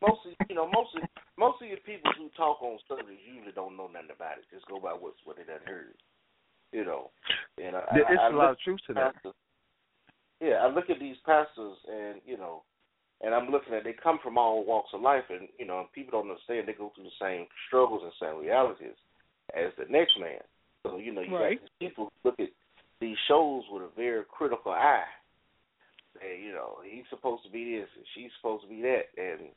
mostly, 0.00 0.36
you 0.48 0.54
know, 0.54 0.70
mostly, 0.70 1.02
most 1.36 1.60
of 1.60 1.66
your 1.68 1.82
people 1.84 2.10
who 2.16 2.30
talk 2.36 2.62
on 2.62 2.78
Sundays 2.86 3.18
usually 3.26 3.52
don't 3.52 3.76
know 3.76 3.90
nothing 3.92 4.14
about 4.14 4.38
it. 4.38 4.44
Just 4.54 4.66
go 4.70 4.78
by 4.78 4.94
what's 4.94 5.18
what 5.24 5.36
they 5.36 5.42
done 5.44 5.60
heard. 5.66 5.98
You 6.72 6.84
know, 6.86 7.10
and 7.58 7.74
I, 7.76 7.82
There- 7.92 8.06
It's 8.12 8.22
I, 8.22 8.26
I 8.26 8.30
a 8.30 8.36
lot 8.36 8.50
of 8.52 8.58
truth 8.60 8.80
to 8.86 8.94
that. 8.94 9.14
pastors- 9.14 9.34
Yeah, 10.40 10.62
I 10.62 10.68
look 10.72 10.88
at 10.90 11.00
these 11.00 11.16
pastors, 11.26 11.76
and 11.90 12.20
you 12.24 12.38
know, 12.38 12.62
and 13.32 13.42
I'm 13.42 13.50
looking 13.50 13.72
at 13.72 13.84
they 13.84 13.94
come 13.94 14.18
from 14.22 14.36
all 14.36 14.64
walks 14.64 14.90
of 14.92 15.00
life, 15.00 15.24
and 15.30 15.48
you 15.58 15.64
know, 15.66 15.86
people 15.94 16.20
don't 16.20 16.30
understand 16.30 16.68
they 16.68 16.74
go 16.74 16.92
through 16.94 17.04
the 17.04 17.20
same 17.20 17.46
struggles 17.66 18.02
and 18.04 18.12
same 18.20 18.40
realities 18.40 18.96
as 19.56 19.72
the 19.78 19.86
next 19.90 20.18
man. 20.20 20.40
So 20.82 20.98
you 20.98 21.12
know, 21.12 21.22
you 21.22 21.36
Right. 21.36 21.60
got 21.60 21.70
people 21.80 22.12
look 22.24 22.38
at 22.38 22.50
these 23.00 23.16
shows 23.28 23.64
with 23.70 23.82
a 23.82 23.88
very 23.96 24.24
critical 24.28 24.72
eye. 24.72 25.04
And 26.20 26.42
you 26.44 26.52
know, 26.52 26.80
he's 26.84 27.08
supposed 27.08 27.42
to 27.44 27.50
be 27.50 27.78
this, 27.78 27.88
and 27.96 28.04
she's 28.14 28.30
supposed 28.36 28.64
to 28.64 28.68
be 28.68 28.82
that, 28.82 29.08
and 29.16 29.48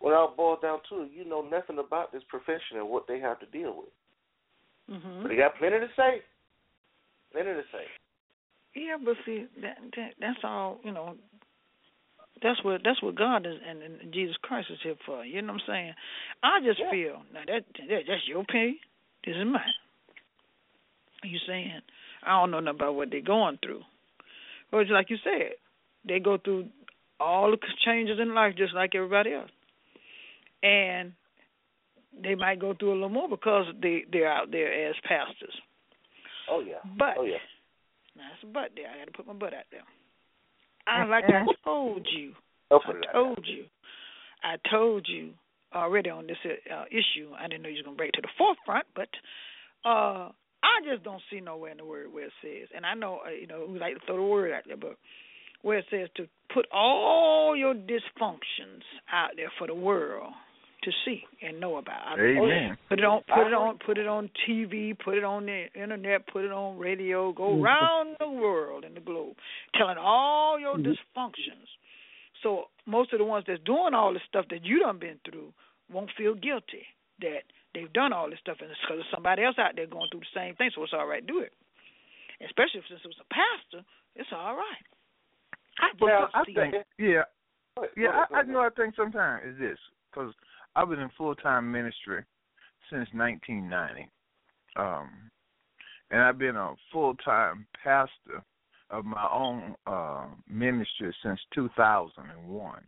when 0.00 0.12
it 0.12 0.16
all 0.16 0.34
boils 0.36 0.58
down 0.60 0.80
to 0.90 1.06
you 1.14 1.24
know 1.24 1.42
nothing 1.42 1.78
about 1.78 2.12
this 2.12 2.24
profession 2.28 2.78
and 2.78 2.88
what 2.88 3.06
they 3.06 3.20
have 3.20 3.38
to 3.40 3.46
deal 3.46 3.76
with. 3.76 3.94
Mhm. 4.90 5.22
But 5.22 5.28
they 5.28 5.36
got 5.36 5.56
plenty 5.56 5.78
to 5.78 5.90
say. 5.94 6.22
Plenty 7.30 7.54
to 7.54 7.64
say. 7.72 7.86
Yeah, 8.74 8.96
but 9.02 9.16
see, 9.24 9.46
that, 9.62 9.78
that 9.96 10.14
that's 10.18 10.42
all 10.42 10.80
you 10.82 10.90
know. 10.90 11.16
That's 12.44 12.62
what 12.62 12.82
that's 12.84 13.02
what 13.02 13.14
God 13.16 13.46
is 13.46 13.54
and, 13.66 13.82
and 13.82 14.12
Jesus 14.12 14.36
Christ 14.42 14.68
is 14.70 14.78
here 14.82 14.96
for. 15.06 15.24
You 15.24 15.40
know 15.40 15.54
what 15.54 15.62
I'm 15.62 15.66
saying? 15.66 15.92
I 16.42 16.60
just 16.60 16.78
Yeah. 16.78 16.90
feel 16.90 17.22
now 17.32 17.40
that, 17.46 17.64
that 17.88 18.02
that's 18.06 18.28
your 18.28 18.42
opinion. 18.42 18.78
This 19.24 19.34
is 19.34 19.44
mine. 19.46 19.62
You 21.24 21.38
saying 21.48 21.80
I 22.22 22.38
don't 22.38 22.50
know 22.50 22.60
nothing 22.60 22.76
about 22.80 22.94
what 22.96 23.10
they're 23.10 23.22
going 23.22 23.58
through. 23.64 23.80
Well, 24.70 24.82
it's 24.82 24.90
like 24.90 25.08
you 25.08 25.16
said, 25.24 25.52
they 26.06 26.20
go 26.20 26.36
through 26.36 26.68
all 27.18 27.50
the 27.50 27.56
changes 27.86 28.18
in 28.20 28.34
life 28.34 28.54
just 28.56 28.74
like 28.74 28.94
everybody 28.94 29.32
else, 29.32 29.50
and 30.62 31.12
they 32.22 32.34
might 32.34 32.60
go 32.60 32.74
through 32.74 32.92
a 32.92 32.94
little 32.94 33.08
more 33.08 33.28
because 33.28 33.66
they 33.80 34.04
they're 34.12 34.30
out 34.30 34.50
there 34.50 34.88
as 34.90 34.94
pastors. 35.08 35.54
Oh 36.50 36.60
yeah. 36.60 36.84
But 36.98 37.16
oh 37.18 37.24
yeah. 37.24 37.38
now 38.16 38.24
it's 38.34 38.42
a 38.42 38.46
butt 38.46 38.72
there. 38.76 38.90
I 38.90 38.98
got 38.98 39.06
to 39.06 39.12
put 39.12 39.26
my 39.26 39.32
butt 39.32 39.54
out 39.54 39.64
there. 39.70 39.80
I 40.86 41.04
like 41.04 41.24
I 41.24 41.44
told 41.64 42.06
you. 42.16 42.32
Don't 42.70 42.84
put 42.84 42.96
it 42.96 43.06
I 43.08 43.12
told 43.12 43.46
you. 43.46 43.64
I 44.42 44.56
told 44.70 45.06
you 45.08 45.30
already 45.74 46.10
on 46.10 46.26
this 46.26 46.36
uh, 46.44 46.84
issue. 46.90 47.30
I 47.38 47.48
didn't 47.48 47.62
know 47.62 47.68
you 47.68 47.76
was 47.76 47.84
gonna 47.84 47.96
bring 47.96 48.10
it 48.10 48.16
to 48.16 48.22
the 48.22 48.28
forefront, 48.38 48.86
but 48.94 49.08
uh 49.84 50.30
I 50.64 50.80
just 50.90 51.04
don't 51.04 51.22
see 51.30 51.40
nowhere 51.40 51.72
in 51.72 51.76
the 51.76 51.84
word 51.84 52.12
where 52.12 52.26
it 52.26 52.32
says. 52.42 52.68
And 52.74 52.86
I 52.86 52.94
know 52.94 53.20
uh, 53.26 53.30
you 53.30 53.46
know 53.46 53.66
we 53.68 53.78
like 53.78 53.94
to 53.94 54.00
throw 54.06 54.16
the 54.16 54.22
word 54.22 54.52
out 54.52 54.62
there, 54.66 54.76
but 54.76 54.96
where 55.62 55.78
it 55.78 55.86
says 55.90 56.08
to 56.16 56.28
put 56.52 56.66
all 56.72 57.56
your 57.56 57.74
dysfunctions 57.74 58.84
out 59.12 59.30
there 59.36 59.50
for 59.58 59.66
the 59.66 59.74
world 59.74 60.32
to 60.84 60.90
see 61.04 61.22
and 61.42 61.60
know 61.60 61.76
about. 61.76 62.18
I- 62.18 62.20
Amen. 62.20 62.78
Put 62.88 62.98
it 62.98 63.04
on, 63.04 63.22
put 63.22 63.46
it 63.46 63.54
on, 63.54 63.78
put 63.84 63.98
it 63.98 64.06
on 64.06 64.30
TV, 64.48 64.96
put 64.98 65.16
it 65.16 65.24
on 65.24 65.46
the 65.46 65.66
internet, 65.74 66.26
put 66.26 66.44
it 66.44 66.52
on 66.52 66.78
radio. 66.78 67.32
Go 67.32 67.50
mm-hmm. 67.50 67.64
around 67.64 68.16
the 68.20 68.28
world 68.28 68.84
and 68.84 68.96
the 68.96 69.00
globe, 69.00 69.36
telling 69.76 69.96
all 69.98 70.58
your 70.58 70.76
mm-hmm. 70.76 70.92
dysfunctions. 70.92 71.68
So 72.42 72.64
most 72.86 73.12
of 73.12 73.18
the 73.18 73.24
ones 73.24 73.44
that's 73.46 73.62
doing 73.64 73.94
all 73.94 74.12
the 74.12 74.20
stuff 74.28 74.46
that 74.50 74.64
you 74.64 74.80
done 74.80 74.98
been 74.98 75.18
through 75.28 75.52
won't 75.92 76.10
feel 76.16 76.34
guilty 76.34 76.84
that 77.20 77.44
they've 77.74 77.92
done 77.92 78.12
all 78.12 78.30
this 78.30 78.38
stuff, 78.40 78.58
and 78.60 78.70
it's 78.70 78.80
because 78.80 79.02
there's 79.02 79.14
somebody 79.14 79.42
else 79.44 79.56
out 79.58 79.76
there 79.76 79.86
going 79.86 80.08
through 80.10 80.20
the 80.20 80.34
same 80.34 80.54
thing. 80.56 80.70
So 80.74 80.82
it's 80.82 80.92
all 80.92 81.06
right 81.06 81.24
do 81.26 81.40
it. 81.40 81.52
Especially 82.44 82.82
since 82.88 83.00
it 83.04 83.08
was 83.08 83.22
a 83.22 83.30
pastor, 83.30 83.86
it's 84.16 84.28
all 84.32 84.56
right. 84.56 84.84
I 85.78 85.90
just 85.92 86.02
Well, 86.02 86.28
I 86.34 86.44
think, 86.44 86.74
yeah, 86.98 87.26
yeah. 87.96 88.26
I, 88.30 88.40
I 88.40 88.42
go 88.42 88.52
know. 88.52 88.60
I 88.60 88.70
think 88.70 88.94
sometimes 88.94 89.42
is 89.46 89.58
this 89.58 89.78
because 90.10 90.34
I've 90.76 90.88
been 90.88 91.00
in 91.00 91.10
full 91.16 91.34
time 91.34 91.70
ministry 91.70 92.24
since 92.90 93.08
1990, 93.12 94.08
um, 94.76 95.08
and 96.10 96.20
I've 96.20 96.38
been 96.38 96.56
a 96.56 96.74
full 96.92 97.14
time 97.16 97.66
pastor 97.82 98.42
of 98.90 99.04
my 99.04 99.26
own 99.32 99.74
uh, 99.86 100.26
ministry 100.48 101.14
since 101.22 101.40
2001. 101.54 102.82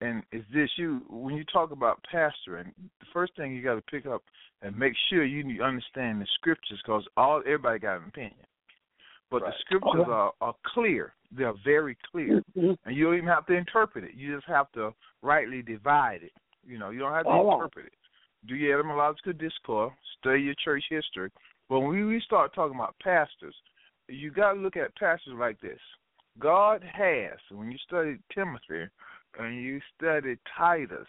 And 0.00 0.22
is 0.32 0.44
this 0.52 0.70
you? 0.76 1.02
When 1.08 1.34
you 1.34 1.44
talk 1.44 1.70
about 1.72 2.04
pastoring, 2.12 2.72
the 3.00 3.06
first 3.12 3.34
thing 3.36 3.54
you 3.54 3.62
got 3.62 3.74
to 3.74 3.82
pick 3.82 4.06
up 4.06 4.22
and 4.62 4.76
make 4.76 4.92
sure 5.08 5.24
you 5.24 5.62
understand 5.62 6.20
the 6.20 6.26
scriptures, 6.34 6.80
because 6.84 7.04
all 7.16 7.40
everybody 7.40 7.78
got 7.80 7.96
an 7.98 8.08
opinion, 8.08 8.46
but 9.30 9.42
Right. 9.42 9.52
the 9.52 9.58
scriptures 9.60 10.06
are, 10.08 10.32
are 10.40 10.54
clear. 10.64 11.14
They 11.32 11.44
are 11.44 11.54
very 11.64 11.96
clear 12.10 12.42
Mhm. 12.56 12.76
and 12.84 12.96
you 12.96 13.04
don't 13.04 13.16
even 13.16 13.28
have 13.28 13.46
to 13.46 13.54
interpret 13.54 14.04
it. 14.04 14.14
You 14.14 14.34
just 14.34 14.46
have 14.46 14.70
to 14.72 14.94
rightly 15.22 15.62
divide 15.62 16.22
it. 16.22 16.32
You 16.68 16.78
know, 16.78 16.90
you 16.90 16.98
don't 16.98 17.12
have 17.12 17.24
to 17.24 17.30
All 17.30 17.46
right. 17.46 17.54
interpret 17.54 17.86
it. 17.86 17.92
Do 18.46 18.54
your 18.54 18.78
etymological 18.78 19.32
discourse, 19.32 19.92
study 20.20 20.42
your 20.42 20.54
church 20.62 20.84
history. 20.88 21.30
But 21.68 21.80
when 21.80 22.06
we 22.06 22.20
start 22.20 22.54
talking 22.54 22.76
about 22.76 22.94
pastors, 23.02 23.54
you 24.08 24.30
got 24.30 24.52
to 24.52 24.60
look 24.60 24.76
at 24.76 24.94
pastors 24.96 25.34
like 25.38 25.60
this. 25.60 25.80
God 26.38 26.84
has, 26.84 27.38
when 27.50 27.72
you 27.72 27.78
study 27.78 28.18
Timothy 28.32 28.90
and 29.38 29.62
you 29.62 29.80
study 29.96 30.36
Titus, 30.56 31.08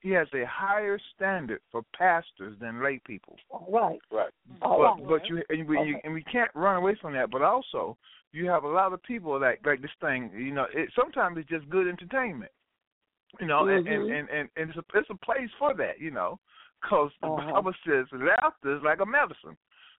he 0.00 0.10
has 0.10 0.28
a 0.32 0.44
higher 0.48 0.98
standard 1.16 1.60
for 1.72 1.82
pastors 1.96 2.56
than 2.60 2.82
lay 2.82 3.00
people. 3.04 3.36
All 3.50 3.66
right. 3.68 3.98
Right. 4.12 4.32
All 4.62 4.78
But 4.78 4.84
right. 4.84 5.08
but 5.08 5.28
you 5.28 5.42
and 5.48 5.68
we 5.68 5.76
you, 5.80 5.98
and 6.04 6.14
we 6.14 6.22
can't 6.22 6.50
run 6.54 6.76
away 6.76 6.96
from 7.00 7.12
that. 7.14 7.30
But 7.30 7.42
also, 7.42 7.96
you 8.32 8.46
have 8.46 8.62
a 8.62 8.68
lot 8.68 8.92
of 8.92 9.02
people 9.02 9.38
that 9.40 9.56
like 9.66 9.82
this 9.82 9.90
thing. 10.00 10.30
You 10.36 10.52
know, 10.52 10.66
it 10.72 10.90
sometimes 10.94 11.38
it's 11.38 11.48
just 11.48 11.68
good 11.68 11.88
entertainment. 11.88 12.52
You 13.40 13.46
know, 13.46 13.68
and, 13.68 13.86
and 13.86 14.10
and 14.10 14.28
and 14.30 14.48
and 14.56 14.70
it's 14.70 14.78
a 14.78 14.98
it's 14.98 15.10
a 15.10 15.24
place 15.24 15.50
for 15.58 15.74
that. 15.74 16.00
You 16.00 16.10
know, 16.10 16.38
because 16.80 17.10
the 17.20 17.28
Uh-huh. 17.28 17.52
Bible 17.52 17.74
says 17.86 18.06
laughter 18.12 18.76
is 18.76 18.82
like 18.82 19.00
a 19.00 19.06
medicine. 19.06 19.56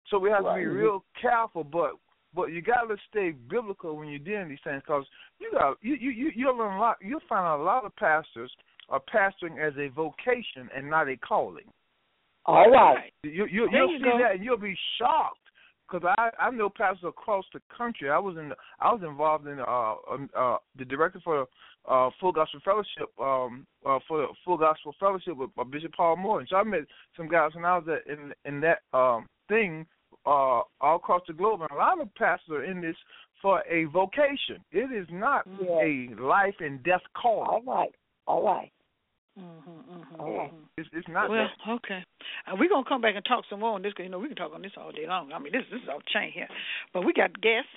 So 0.09 0.17
we 0.17 0.29
have 0.29 0.43
to 0.43 0.55
be 0.55 0.65
real 0.65 1.03
careful. 1.21 1.63
But 1.63 1.91
but 2.33 2.45
you 2.51 2.61
got 2.61 2.87
to 2.87 2.97
stay 3.09 3.31
biblical 3.31 3.95
when 3.97 4.07
you're 4.09 4.19
doing 4.19 4.49
these 4.49 4.59
things 4.63 4.81
because 4.85 5.05
you 5.39 5.51
got 5.51 5.77
you 5.81 5.95
you 5.95 6.09
you 6.11 6.31
you'll 6.35 6.57
learn 6.57 6.77
a 6.77 6.79
lot. 6.79 6.97
You'll 7.01 7.21
find 7.29 7.45
a 7.45 7.63
lot 7.63 7.85
of 7.85 7.95
pastors 7.95 8.51
are 8.89 9.01
pastoring 9.13 9.59
as 9.59 9.73
a 9.77 9.89
vocation 9.89 10.69
and 10.75 10.89
not 10.89 11.07
a 11.09 11.17
calling. 11.17 11.71
All 12.45 12.71
right. 12.71 13.13
You, 13.23 13.45
you 13.45 13.69
you'll 13.71 13.91
you 13.91 13.99
see 13.99 14.03
go. 14.03 14.17
that 14.17 14.35
and 14.35 14.43
you'll 14.43 14.57
be 14.57 14.75
shocked 14.97 15.37
because 15.89 16.13
I 16.17 16.29
I 16.39 16.51
know 16.51 16.69
pastors 16.69 17.05
across 17.07 17.45
the 17.53 17.61
country. 17.75 18.09
I 18.09 18.19
was 18.19 18.37
in 18.37 18.49
the, 18.49 18.55
I 18.79 18.91
was 18.93 19.01
involved 19.03 19.47
in 19.47 19.59
uh 19.59 19.95
um, 20.11 20.29
uh 20.37 20.57
the 20.77 20.85
director 20.85 21.19
for 21.23 21.45
uh 21.87 22.09
Full 22.19 22.31
Gospel 22.31 22.59
Fellowship 22.63 23.09
um 23.19 23.65
uh 23.85 23.99
for 24.07 24.19
the 24.21 24.27
Full 24.45 24.57
Gospel 24.57 24.93
Fellowship 24.99 25.37
with 25.37 25.49
uh, 25.57 25.63
Bishop 25.63 25.93
Paul 25.95 26.17
Morton. 26.17 26.47
So 26.49 26.57
I 26.57 26.63
met 26.63 26.81
some 27.15 27.27
guys 27.27 27.51
when 27.55 27.65
I 27.65 27.77
was 27.77 27.87
at, 27.87 28.11
in 28.11 28.33
in 28.45 28.61
that 28.61 28.79
um 28.93 29.27
thing 29.47 29.85
uh 30.25 30.61
all 30.81 30.95
across 30.95 31.21
the 31.27 31.33
globe 31.33 31.61
and 31.61 31.71
a 31.71 31.75
lot 31.75 32.01
of 32.01 32.13
pastors 32.15 32.49
are 32.51 32.63
in 32.63 32.81
this 32.81 32.95
for 33.41 33.63
a 33.69 33.85
vocation. 33.85 34.57
It 34.71 34.91
is 34.91 35.07
not 35.09 35.47
Yeah. 35.61 35.79
a 35.81 36.15
life 36.19 36.55
and 36.59 36.83
death 36.83 37.01
All 37.15 37.45
calling. 37.45 37.65
right. 37.65 37.95
All 38.27 38.43
right. 38.43 38.71
Mhm, 39.39 39.83
mhm, 39.87 40.19
All 40.19 40.37
right. 40.37 40.51
mhm. 40.53 40.67
It's 40.77 40.89
it's 40.91 41.07
not 41.07 41.29
Well, 41.29 41.47
that. 41.47 41.71
okay. 41.79 42.03
Uh, 42.45 42.55
we're 42.59 42.67
gonna 42.69 42.83
come 42.87 42.99
back 43.01 43.15
and 43.15 43.23
talk 43.23 43.45
some 43.49 43.61
more 43.61 43.73
on 43.75 43.81
this 43.81 43.93
because 43.93 44.03
you 44.03 44.09
know 44.09 44.19
we 44.19 44.27
can 44.27 44.35
talk 44.35 44.53
on 44.53 44.61
this 44.61 44.75
all 44.77 44.91
day 44.91 45.07
long. 45.07 45.31
I 45.31 45.39
mean, 45.39 45.53
this 45.53 45.63
this 45.71 45.81
is 45.81 45.87
off 45.89 46.03
the 46.03 46.09
chain 46.11 46.31
here, 46.31 46.47
but 46.93 47.03
we 47.05 47.13
got 47.13 47.39
guests. 47.41 47.71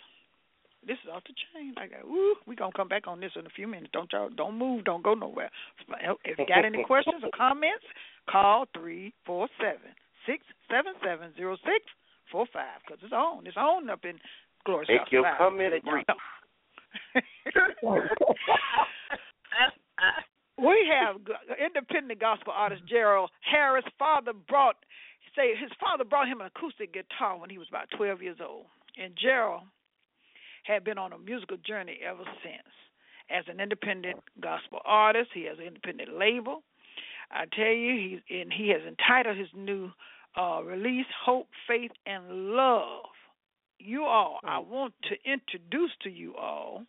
This 0.84 0.98
is 1.04 1.08
off 1.10 1.22
the 1.24 1.34
chain. 1.54 1.74
I 1.78 1.86
got. 1.86 2.04
Woo, 2.08 2.34
we 2.46 2.56
gonna 2.56 2.72
come 2.74 2.88
back 2.88 3.06
on 3.06 3.20
this 3.20 3.30
in 3.36 3.46
a 3.46 3.50
few 3.50 3.68
minutes. 3.68 3.92
Don't 3.92 4.12
y'all 4.12 4.28
don't 4.30 4.58
move. 4.58 4.84
Don't 4.84 5.02
go 5.02 5.14
nowhere. 5.14 5.50
If 6.24 6.38
you 6.38 6.46
got 6.46 6.64
any 6.64 6.82
questions 6.90 7.22
or 7.22 7.30
comments, 7.36 7.84
call 8.28 8.66
three 8.74 9.12
four 9.24 9.48
seven 9.58 9.94
six 10.26 10.44
seven 10.68 10.94
seven 11.04 11.32
zero 11.36 11.56
six 11.64 11.84
four 12.30 12.46
five 12.52 12.80
because 12.84 12.98
it's 13.04 13.12
on. 13.12 13.46
It's 13.46 13.56
on 13.56 13.88
up 13.90 14.04
in 14.04 14.18
Glory 14.64 14.86
Make 14.88 14.98
South 15.00 15.12
your 15.12 15.24
comment 15.38 15.74
y'all 15.84 15.84
brief. 15.84 16.06
We 20.62 20.86
have 20.94 21.16
independent 21.58 22.20
gospel 22.20 22.52
artist 22.54 22.82
Gerald 22.86 23.30
Harris. 23.40 23.84
Father 23.98 24.32
brought 24.32 24.76
say 25.34 25.56
his 25.58 25.70
father 25.80 26.04
brought 26.04 26.28
him 26.28 26.40
an 26.40 26.50
acoustic 26.54 26.92
guitar 26.92 27.36
when 27.36 27.50
he 27.50 27.58
was 27.58 27.66
about 27.68 27.88
12 27.96 28.22
years 28.22 28.36
old, 28.40 28.66
and 28.96 29.14
Gerald 29.20 29.62
had 30.64 30.84
been 30.84 30.98
on 30.98 31.12
a 31.12 31.18
musical 31.18 31.56
journey 31.56 31.98
ever 32.06 32.22
since. 32.44 32.74
As 33.30 33.44
an 33.48 33.58
independent 33.58 34.20
gospel 34.40 34.80
artist, 34.84 35.30
he 35.34 35.44
has 35.44 35.58
an 35.58 35.64
independent 35.64 36.16
label. 36.16 36.62
I 37.30 37.46
tell 37.46 37.72
you, 37.72 38.20
he 38.28 38.40
and 38.40 38.52
he 38.52 38.68
has 38.68 38.82
entitled 38.86 39.38
his 39.38 39.48
new 39.56 39.90
uh, 40.38 40.60
release 40.62 41.06
"Hope, 41.24 41.48
Faith, 41.66 41.92
and 42.06 42.52
Love." 42.54 43.06
You 43.78 44.04
all, 44.04 44.38
I 44.44 44.60
want 44.60 44.94
to 45.04 45.16
introduce 45.28 45.90
to 46.02 46.10
you 46.10 46.36
all 46.36 46.84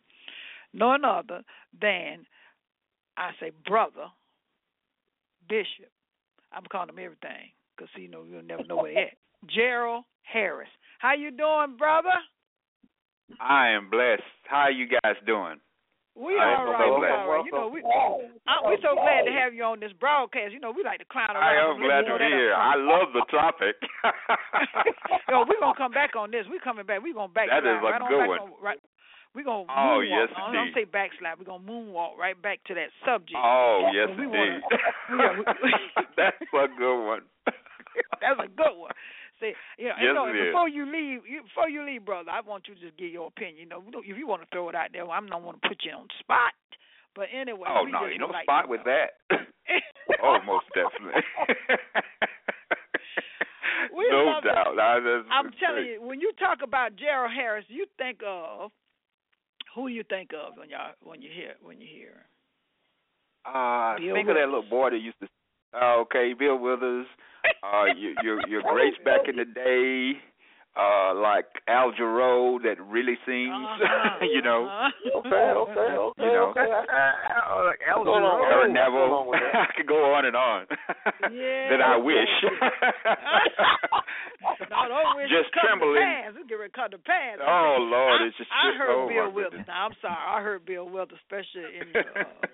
none 0.72 1.04
other 1.04 1.42
than 1.80 2.26
I 3.16 3.30
say 3.40 3.50
brother, 3.66 4.06
bishop. 5.48 5.90
I'm 6.52 6.64
calling 6.70 6.88
him 6.90 6.98
everything 6.98 7.50
because 7.76 7.90
you 7.96 8.08
know 8.08 8.24
you'll 8.28 8.42
never 8.42 8.64
know 8.64 8.76
where 8.76 8.90
he 8.92 8.98
at. 8.98 9.14
Gerald 9.54 10.04
Harris. 10.22 10.68
How 10.98 11.14
you 11.14 11.30
doing, 11.30 11.76
brother? 11.76 12.14
I 13.40 13.70
am 13.70 13.90
blessed. 13.90 14.22
How 14.46 14.68
are 14.68 14.72
you 14.72 14.86
guys 14.88 15.16
doing? 15.26 15.58
We 16.14 16.38
I 16.38 16.54
all 16.54 16.70
am 16.70 16.70
right, 16.70 16.86
we 16.86 17.06
all 17.10 17.26
right. 17.26 17.42
You 17.42 17.50
know, 17.50 17.66
we 17.66 17.82
uh, 17.82 18.62
we're 18.62 18.78
so 18.78 18.94
glad 18.94 19.26
to 19.26 19.34
have 19.34 19.50
you 19.50 19.66
on 19.66 19.80
this 19.82 19.90
broadcast. 19.98 20.54
You 20.54 20.60
know, 20.62 20.70
we 20.70 20.86
like 20.86 21.02
to 21.02 21.08
clown 21.10 21.34
around. 21.34 21.42
I 21.42 21.58
am 21.58 21.82
glad 21.82 22.06
to 22.06 22.14
be 22.14 22.30
here. 22.30 22.54
that 22.54 22.62
I 22.62 22.78
love 22.78 23.10
the 23.10 23.26
topic. 23.34 23.74
Yo, 25.28 25.42
we're 25.42 25.58
gonna 25.58 25.74
come 25.74 25.90
back 25.90 26.14
on 26.14 26.30
this. 26.30 26.46
We're 26.46 26.62
coming 26.62 26.86
back. 26.86 27.02
We're 27.02 27.18
gonna 27.18 27.34
back 27.34 27.50
That 27.50 27.66
is 27.66 27.82
a 27.82 27.82
right 27.82 27.98
good 28.06 28.22
back 28.22 28.28
one. 28.30 28.38
on 28.46 28.52
right. 28.62 28.78
We're 29.34 29.42
gonna 29.44 29.66
Oh, 29.68 29.98
moonwalk. 29.98 30.08
yes, 30.08 30.28
I 30.36 30.48
oh, 30.48 30.52
don't 30.52 30.74
say 30.74 30.84
backslide. 30.84 31.38
We're 31.38 31.44
gonna 31.44 31.64
moonwalk 31.66 32.16
right 32.16 32.40
back 32.40 32.62
to 32.70 32.74
that 32.74 32.90
subject. 33.04 33.34
oh 33.36 33.90
yes, 33.92 34.08
We 34.16 34.24
indeed. 34.24 34.62
wanna- 35.10 35.44
yeah, 35.50 36.02
That's 36.16 36.36
a 36.54 36.68
good 36.78 37.06
one. 37.06 37.22
That's 38.20 38.38
a 38.42 38.48
good 38.48 38.74
one. 38.78 38.92
See, 39.40 39.52
you 39.78 39.88
know, 39.90 39.94
Yes, 39.98 40.02
you 40.06 40.14
know, 40.14 40.26
it 40.30 40.36
is. 40.38 40.46
before 40.54 40.68
you 40.68 40.86
leave, 40.86 41.26
you, 41.26 41.42
before 41.42 41.68
you 41.68 41.82
leave, 41.84 42.04
brother, 42.04 42.30
I 42.30 42.40
want 42.40 42.68
you 42.68 42.74
to 42.76 42.80
just 42.80 42.96
give 42.96 43.10
your 43.10 43.26
opinion. 43.26 43.58
You 43.58 43.66
know, 43.66 43.82
if 44.06 44.16
you 44.16 44.26
want 44.28 44.42
to 44.42 44.48
throw 44.52 44.68
it 44.68 44.74
out 44.76 44.90
there, 44.92 45.02
I'm 45.10 45.26
not 45.26 45.42
want 45.42 45.60
to 45.60 45.68
put 45.68 45.78
you 45.82 45.90
on 45.92 46.06
the 46.06 46.14
spot. 46.20 46.54
But 47.16 47.26
anyway, 47.34 47.66
Oh 47.68 47.84
no, 47.84 48.06
you 48.06 48.18
no 48.18 48.26
like, 48.28 48.44
spot 48.44 48.68
with 48.68 48.82
that. 48.86 49.18
oh, 50.22 50.38
most 50.46 50.66
definitely. 50.74 51.22
No 53.94 54.40
doubt. 54.42 54.78
I'm 55.30 55.50
telling 55.62 55.86
you, 55.86 56.02
when 56.02 56.20
you 56.20 56.32
talk 56.38 56.58
about 56.62 56.96
Gerald 56.96 57.32
Harris, 57.34 57.64
you 57.68 57.86
think 57.98 58.18
of 58.26 58.70
who 59.74 59.88
do 59.88 59.94
you 59.94 60.04
think 60.08 60.30
of 60.32 60.56
when 60.56 60.70
you 60.70 60.76
all 60.76 60.92
when 61.02 61.22
you 61.22 61.30
hear 61.34 61.54
when 61.62 61.80
you 61.80 61.86
hear. 61.90 62.26
Uh, 63.44 63.96
Bill 63.98 64.14
think 64.14 64.28
of 64.28 64.36
that 64.36 64.46
little 64.46 64.62
boy 64.68 64.90
that 64.90 64.98
used 64.98 65.18
to. 65.20 65.28
Uh, 65.74 65.96
okay, 66.02 66.32
Bill 66.38 66.56
Withers. 66.58 67.06
Uh, 67.62 67.84
your 67.96 68.12
your 68.22 68.48
your 68.48 68.62
greats 68.62 68.96
back 69.04 69.28
in 69.28 69.36
the 69.36 69.44
day. 69.44 70.18
Uh, 70.76 71.14
like 71.14 71.46
Al 71.68 71.92
Jarreau 71.92 72.60
that 72.64 72.82
really 72.82 73.14
sings. 73.24 73.52
Uh-huh, 73.54 74.24
you 74.34 74.42
know. 74.42 74.66
uh-huh. 74.66 75.18
Okay, 75.20 75.30
okay, 75.30 75.94
okay, 75.94 76.22
You 76.24 76.32
know. 76.32 76.50
okay. 76.50 76.66
oh, 76.66 77.62
like 77.70 77.78
Al 77.86 77.98
What's 78.02 78.06
going 78.10 78.24
on? 78.24 78.42
Jarreau. 78.42 78.50
Aaron 78.50 78.72
Neville. 78.74 79.06
going 79.06 79.12
on 79.12 79.26
with 79.28 79.40
that? 79.52 79.54
I 79.70 79.72
could 79.76 79.86
go 79.86 80.12
on 80.14 80.26
and 80.26 80.34
on. 80.34 80.66
Yeah. 81.30 81.70
that 81.70 81.80
I 81.80 81.96
wish. 81.96 82.26
No, 84.74 84.88
don't 84.90 85.16
wish 85.16 85.30
Just 85.30 85.54
it 85.54 85.60
trembling. 85.62 85.94
to 85.94 86.02
pass. 86.02 86.34
It 86.34 86.48
get 86.50 86.54
ready 86.58 86.72
to 86.72 86.76
come 86.76 86.90
to 86.90 86.98
pass. 86.98 87.38
Oh 87.40 87.76
Lord, 87.80 88.20
I, 88.20 88.26
it's 88.26 88.36
just. 88.36 88.50
I 88.50 88.74
heard 88.76 88.90
oh, 88.90 89.08
Bill 89.08 89.30
my 89.30 89.34
Withers. 89.34 89.64
Now 89.68 89.86
I'm 89.86 89.96
sorry, 90.02 90.18
I 90.18 90.42
heard 90.42 90.66
Bill 90.66 90.88
Withers, 90.88 91.18
especially 91.24 91.70
in 91.80 91.86
your 91.94 92.10
uh, 92.18 92.46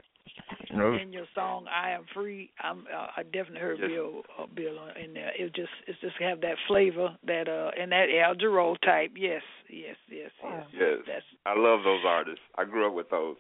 No. 0.73 0.95
in 0.95 1.13
your 1.13 1.27
song 1.35 1.67
"I 1.67 1.91
Am 1.91 2.05
Free." 2.15 2.51
I'm 2.63 2.87
uh, 2.87 3.09
I 3.17 3.23
definitely 3.25 3.61
heard 3.61 3.79
Yes. 3.81 3.91
Bill 3.91 4.23
uh, 4.39 4.47
Bill 4.55 4.77
in 5.03 5.15
there. 5.15 5.33
It 5.37 5.55
just 5.55 5.73
it's 5.89 5.99
just 6.01 6.15
have 6.21 6.41
that 6.43 6.55
flavor 6.69 7.17
that 7.27 7.49
uh 7.49 7.71
and 7.81 7.91
that 7.93 8.07
Al 8.25 8.35
Jarreau 8.37 8.77
type. 8.81 9.13
Yes, 9.17 9.43
yes, 9.69 9.97
yes, 10.09 10.31
yes. 10.43 10.65
Yes, 10.73 10.99
That's 11.07 11.25
I 11.45 11.55
love 11.59 11.81
those 11.83 12.03
artists. 12.07 12.41
I 12.57 12.65
grew 12.65 12.87
up 12.87 12.95
with 12.95 13.11
those. 13.11 13.37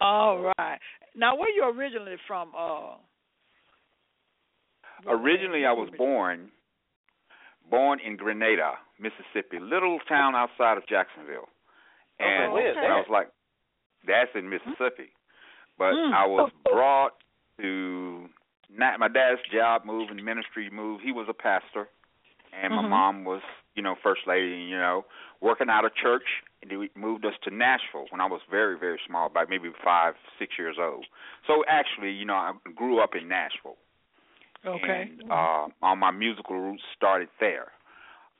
all 0.00 0.52
right. 0.58 0.78
Now, 1.16 1.36
where 1.36 1.50
you 1.50 1.64
originally 1.64 2.16
from? 2.26 2.50
Uh, 2.56 2.94
Originally, 5.08 5.64
I 5.64 5.72
was 5.72 5.88
born 5.96 6.50
born 7.70 8.00
in 8.00 8.16
Grenada, 8.16 8.74
Mississippi, 8.98 9.58
little 9.60 9.98
town 10.08 10.34
outside 10.34 10.76
of 10.76 10.86
Jacksonville. 10.86 11.48
And 12.18 12.52
Okay, 12.52 12.52
where's 12.52 12.76
I 12.76 12.96
was 12.96 13.06
like, 13.08 13.28
that's 14.06 14.30
in 14.34 14.48
Mississippi. 14.50 15.12
But 15.78 15.94
Hmm. 15.94 16.12
I 16.12 16.26
was 16.26 16.50
brought 16.64 17.14
to 17.58 18.28
not 18.68 18.98
my 19.00 19.08
dad's 19.08 19.40
job 19.52 19.84
move 19.84 20.10
and 20.10 20.22
ministry 20.24 20.68
move. 20.70 21.00
He 21.00 21.12
was 21.12 21.26
a 21.28 21.34
pastor, 21.34 21.88
and 22.52 22.74
my 22.74 22.82
Mhm. 22.82 22.88
mom 22.88 23.24
was, 23.24 23.42
you 23.74 23.82
know, 23.82 23.94
first 23.94 24.26
lady. 24.26 24.62
You 24.62 24.76
know, 24.76 25.06
working 25.40 25.70
out 25.70 25.84
of 25.84 25.94
church. 25.94 26.42
And 26.62 26.70
they 26.70 26.90
moved 26.94 27.24
us 27.24 27.32
to 27.44 27.50
Nashville 27.50 28.06
when 28.10 28.20
I 28.20 28.26
was 28.26 28.42
very, 28.50 28.76
very 28.76 29.00
small, 29.06 29.26
about 29.26 29.48
maybe 29.48 29.72
five, 29.82 30.14
six 30.38 30.58
years 30.58 30.78
old. 30.78 31.06
So 31.46 31.64
actually, 31.66 32.10
you 32.10 32.26
know, 32.26 32.34
I 32.34 32.52
grew 32.74 33.00
up 33.00 33.14
in 33.14 33.28
Nashville. 33.28 33.78
Okay. 34.66 35.10
And 35.20 35.30
uh, 35.30 35.66
all 35.82 35.96
my 35.96 36.10
musical 36.10 36.58
roots 36.58 36.82
started 36.96 37.28
there. 37.40 37.68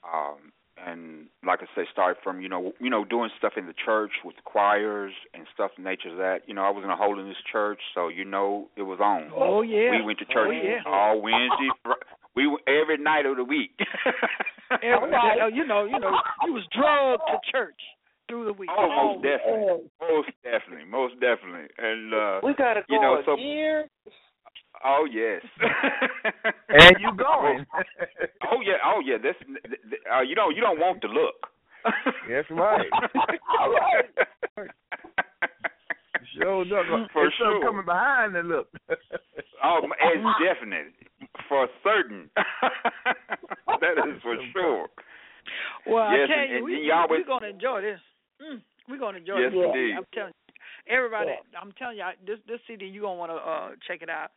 Um, 0.04 0.52
and 0.86 1.26
like 1.46 1.60
I 1.60 1.66
say, 1.76 1.86
started 1.92 2.16
from 2.24 2.40
you 2.40 2.48
know 2.48 2.72
you 2.80 2.88
know 2.88 3.04
doing 3.04 3.28
stuff 3.36 3.52
in 3.58 3.66
the 3.66 3.74
church 3.84 4.12
with 4.24 4.36
the 4.36 4.42
choirs 4.42 5.12
and 5.34 5.44
stuff 5.52 5.72
in 5.76 5.84
nature 5.84 6.08
of 6.10 6.16
that. 6.16 6.38
You 6.46 6.54
know, 6.54 6.62
I 6.62 6.70
was 6.70 6.84
in 6.84 6.90
a 6.90 6.96
holiness 6.96 7.36
church, 7.52 7.80
so 7.94 8.08
you 8.08 8.24
know 8.24 8.68
it 8.76 8.82
was 8.82 8.98
on. 9.00 9.30
Oh 9.36 9.60
yeah. 9.62 9.90
We 9.90 10.02
went 10.02 10.18
to 10.20 10.24
church 10.24 10.48
Oh, 10.48 10.50
yeah. 10.52 10.80
all 10.86 11.20
Wednesday. 11.20 11.68
We 12.36 12.46
went 12.46 12.62
every 12.68 12.96
night 12.96 13.26
of 13.26 13.36
the 13.36 13.42
week. 13.44 13.72
Every, 14.70 15.10
oh, 15.42 15.48
you 15.52 15.66
know, 15.66 15.84
you 15.84 15.98
know, 15.98 16.14
you 16.46 16.52
was 16.54 16.62
drugged 16.72 17.22
to 17.26 17.50
church 17.50 17.80
through 18.28 18.44
the 18.44 18.52
week. 18.52 18.70
Oh, 18.70 18.86
most 18.86 19.00
Always. 19.18 19.22
definitely, 19.26 19.90
most 20.00 20.30
definitely, 20.44 20.84
most 20.86 21.14
definitely. 21.20 21.66
And 21.76 22.14
uh 22.14 22.40
We 22.44 22.54
gotta 22.54 22.82
go 22.88 22.94
You 22.94 23.00
know, 23.02 23.20
so- 23.26 23.36
year. 23.36 23.86
Oh 24.84 25.06
yes. 25.10 25.42
and 26.68 26.96
you 27.00 27.10
going. 27.16 27.64
Oh 28.52 28.58
yeah, 28.66 28.82
oh 28.84 28.98
yeah. 29.04 29.16
This, 29.22 29.36
uh, 30.12 30.22
you 30.22 30.34
don't, 30.34 30.56
you 30.56 30.60
don't 30.60 30.80
want 30.80 31.00
to 31.02 31.06
look. 31.06 31.46
That's 32.28 32.50
right. 32.50 32.90
All 33.60 33.70
right. 33.70 34.68
Sure 36.36 36.62
enough. 36.62 37.10
For 37.12 37.22
There's 37.22 37.34
something 37.38 37.60
sure. 37.62 37.64
coming 37.64 37.84
behind 37.84 38.34
the 38.34 38.42
look. 38.42 38.68
oh, 39.62 39.80
it's 39.86 40.38
definite, 40.42 40.92
for 41.48 41.68
certain. 41.84 42.28
that 42.34 43.96
is 44.08 44.20
for 44.22 44.36
sure. 44.52 44.86
Well, 45.86 46.10
Yes, 46.12 46.28
I 46.28 46.34
tell 46.34 46.38
and- 46.42 46.50
you, 46.50 46.56
and 46.56 46.64
we, 46.64 46.72
you 46.86 46.92
always- 46.92 47.20
we're 47.22 47.26
gonna 47.26 47.48
enjoy 47.48 47.82
this. 47.82 48.00
Mm, 48.42 48.60
we're 48.88 48.98
gonna 48.98 49.18
enjoy 49.18 49.38
Yes, 49.38 49.52
this. 49.52 49.62
indeed. 49.64 49.94
I'm 49.96 50.04
telling 50.12 50.32
you, 50.48 50.54
everybody. 50.96 51.32
I'm 51.60 51.72
telling 51.78 51.96
you, 51.98 52.02
I- 52.02 52.14
this 52.26 52.38
this 52.46 52.60
CD 52.66 52.86
you 52.86 53.02
gonna 53.02 53.14
want 53.18 53.32
to 53.32 53.36
uh 53.38 53.70
check 53.86 54.02
it 54.02 54.10
out. 54.10 54.30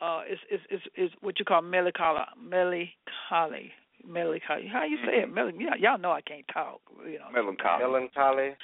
Uh, 0.00 0.22
it's 0.28 0.40
it's 0.50 0.62
it's, 0.70 0.82
it's 0.94 1.14
what 1.20 1.38
you 1.38 1.44
call 1.44 1.62
melancholy, 1.62 2.20
melancholy, 2.40 3.72
melancholy. 4.06 4.66
How 4.72 4.84
you 4.84 4.96
say 5.04 5.22
it? 5.22 5.32
Mel- 5.32 5.50
yeah, 5.50 5.74
y'all 5.78 5.98
know 5.98 6.12
I 6.12 6.20
can't 6.20 6.46
talk. 6.52 6.80
You 7.04 7.18
know, 7.18 7.30
Melancholy. 7.32 7.80
Melancholy. 7.82 8.56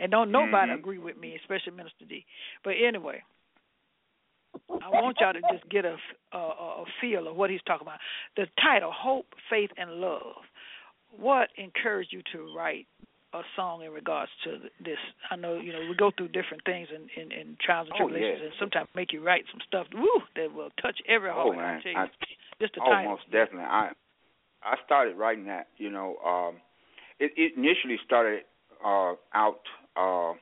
and 0.00 0.10
don't 0.10 0.30
nobody 0.30 0.72
Mhm. 0.72 0.78
agree 0.78 0.98
with 0.98 1.16
me, 1.18 1.36
especially 1.36 1.72
Minister 1.72 2.04
D. 2.06 2.24
But 2.64 2.74
anyway, 2.82 3.22
I 4.82 4.88
want 4.88 5.18
y'all 5.20 5.32
to 5.34 5.40
just 5.52 5.68
get 5.68 5.84
a, 5.84 5.96
a 6.32 6.38
a 6.38 6.84
feel 7.00 7.28
of 7.28 7.36
what 7.36 7.50
he's 7.50 7.62
talking 7.66 7.86
about. 7.86 8.00
The 8.36 8.46
title: 8.62 8.90
Hope, 8.92 9.26
Faith, 9.50 9.70
and 9.76 9.90
Love. 10.00 10.36
What 11.10 11.48
encouraged 11.56 12.12
you 12.12 12.22
to 12.32 12.54
write 12.54 12.86
a 13.34 13.42
song 13.56 13.82
in 13.82 13.92
regards 13.92 14.30
to 14.44 14.58
this? 14.82 14.98
I 15.30 15.36
know 15.36 15.56
you 15.58 15.72
know 15.72 15.80
we 15.80 15.94
go 15.96 16.10
through 16.16 16.28
different 16.28 16.64
things 16.64 16.88
in 16.94 17.08
in, 17.20 17.32
in 17.32 17.56
trials 17.64 17.88
and 17.90 17.94
Oh, 18.00 18.08
tribulations, 18.08 18.42
and 18.44 18.52
sometimes 18.58 18.88
make 18.94 19.12
you 19.12 19.22
write 19.22 19.44
some 19.50 19.60
stuff 19.66 19.86
woo 19.94 20.22
that 20.36 20.52
will 20.52 20.70
touch 20.80 20.98
every 21.08 21.30
heart. 21.30 21.48
Oh 21.48 21.52
man, 21.52 21.78
I 21.78 21.82
tell 21.82 21.92
you, 21.92 21.98
I, 21.98 22.06
just 22.60 22.74
the 22.74 22.80
oh 22.84 22.90
title. 22.90 23.12
most 23.12 23.24
definitely. 23.30 23.64
I 23.68 23.90
I 24.62 24.74
started 24.84 25.16
writing 25.16 25.46
that. 25.46 25.68
You 25.76 25.90
know, 25.90 26.16
um, 26.24 26.56
it, 27.18 27.32
it 27.36 27.52
initially 27.56 27.98
started 28.04 28.42
uh, 28.84 29.14
out 29.34 29.60
uh, 29.96 30.32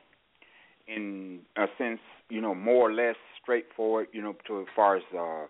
in 0.87 1.39
a 1.55 1.65
sense, 1.77 1.99
you 2.29 2.41
know, 2.41 2.55
more 2.55 2.89
or 2.89 2.93
less 2.93 3.15
straightforward. 3.41 4.07
You 4.13 4.21
know, 4.21 4.35
to 4.47 4.61
as 4.61 4.67
far 4.75 4.97
as 4.97 5.03
uh, 5.17 5.47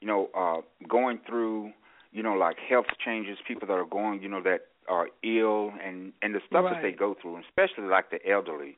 you 0.00 0.06
know, 0.06 0.28
uh, 0.36 0.60
going 0.88 1.20
through, 1.26 1.72
you 2.12 2.22
know, 2.22 2.32
like 2.34 2.56
health 2.68 2.86
changes, 3.04 3.38
people 3.46 3.68
that 3.68 3.74
are 3.74 3.84
going, 3.84 4.22
you 4.22 4.28
know, 4.28 4.42
that 4.42 4.60
are 4.90 5.08
ill, 5.22 5.72
and 5.82 6.12
and 6.20 6.34
the 6.34 6.40
stuff 6.48 6.64
that 6.74 6.82
they 6.82 6.92
go 6.92 7.14
through, 7.14 7.36
and 7.36 7.44
especially 7.44 7.84
like 7.88 8.10
the 8.10 8.20
elderly. 8.28 8.76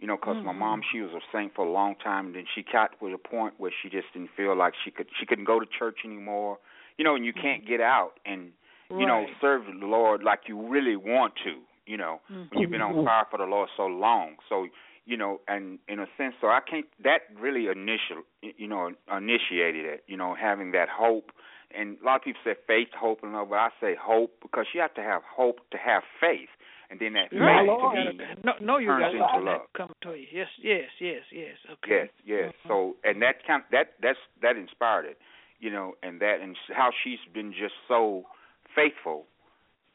You 0.00 0.06
know, 0.08 0.16
'cause 0.18 0.36
my 0.44 0.52
Mhm. 0.52 0.56
mom, 0.58 0.82
she 0.82 1.00
was 1.00 1.12
a 1.14 1.20
saint 1.32 1.54
for 1.54 1.64
a 1.64 1.70
long 1.70 1.94
time, 1.96 2.26
and 2.26 2.34
then 2.34 2.46
she 2.54 2.62
got 2.62 2.98
to 2.98 3.06
a 3.14 3.18
point 3.18 3.54
where 3.58 3.70
she 3.80 3.88
just 3.88 4.12
didn't 4.12 4.30
feel 4.36 4.54
like 4.54 4.74
she 4.84 4.90
could, 4.90 5.08
she 5.18 5.24
couldn't 5.24 5.44
go 5.46 5.58
to 5.60 5.66
church 5.66 6.04
anymore. 6.04 6.58
You 6.98 7.04
know, 7.04 7.14
and 7.16 7.24
you 7.24 7.32
can't 7.32 7.64
get 7.66 7.80
out 7.80 8.20
and 8.26 8.52
you 8.90 9.06
know 9.06 9.26
serve 9.40 9.66
the 9.66 9.86
Lord 9.86 10.22
like 10.22 10.46
you 10.48 10.60
really 10.60 10.96
want 10.96 11.34
to. 11.44 11.54
You 11.86 11.96
know, 11.96 12.20
Mhm. 12.30 12.50
when 12.50 12.60
you've 12.60 12.70
been 12.70 12.82
on 12.82 12.94
fire 13.04 13.24
for 13.30 13.38
the 13.38 13.46
Lord 13.46 13.68
so 13.76 13.86
long. 13.86 14.36
So 14.48 14.68
you 15.06 15.16
know, 15.16 15.40
and 15.48 15.78
in 15.88 15.98
a 16.00 16.06
sense, 16.16 16.34
so 16.40 16.48
I 16.48 16.60
can't. 16.60 16.86
That 17.02 17.22
really 17.38 17.66
initial, 17.68 18.22
you 18.42 18.66
know, 18.66 18.92
initiated 19.10 19.84
it. 19.84 20.04
You 20.06 20.16
know, 20.16 20.34
having 20.34 20.72
that 20.72 20.88
hope. 20.88 21.30
And 21.76 21.98
a 22.00 22.04
lot 22.04 22.16
of 22.16 22.22
people 22.22 22.40
say 22.44 22.54
faith, 22.66 22.88
hope, 22.98 23.22
and 23.22 23.32
love, 23.32 23.50
but 23.50 23.58
I 23.58 23.68
say 23.80 23.94
hope 24.00 24.32
because 24.42 24.66
you 24.74 24.80
have 24.80 24.94
to 24.94 25.02
have 25.02 25.22
hope 25.24 25.60
to 25.70 25.78
have 25.78 26.02
faith, 26.20 26.48
and 26.90 27.00
then 27.00 27.14
that 27.14 27.32
Right. 27.32 27.66
faith 27.66 27.80
to 27.80 27.90
me 27.90 28.26
No, 28.44 28.52
no, 28.60 28.78
you 28.78 28.88
turns 28.88 29.14
got 29.14 29.34
into 29.34 29.50
love. 29.50 29.72
Come 29.72 29.92
to 30.02 30.14
you. 30.14 30.26
Yes, 30.30 30.48
yes, 30.58 30.90
yes, 31.00 31.24
yes. 31.30 31.56
Okay. 31.70 31.90
Yes, 31.90 32.08
yes. 32.24 32.54
Mhm. 32.64 32.68
So, 32.68 32.96
and 33.04 33.20
that 33.22 33.44
kind 33.44 33.64
that 33.70 33.94
that's 34.00 34.18
that 34.40 34.56
inspired 34.56 35.06
it, 35.06 35.18
you 35.58 35.70
know, 35.70 35.96
and 36.02 36.20
that 36.20 36.40
and 36.40 36.56
how 36.72 36.90
she's 37.02 37.20
been 37.32 37.52
just 37.52 37.74
so 37.88 38.26
faithful 38.74 39.26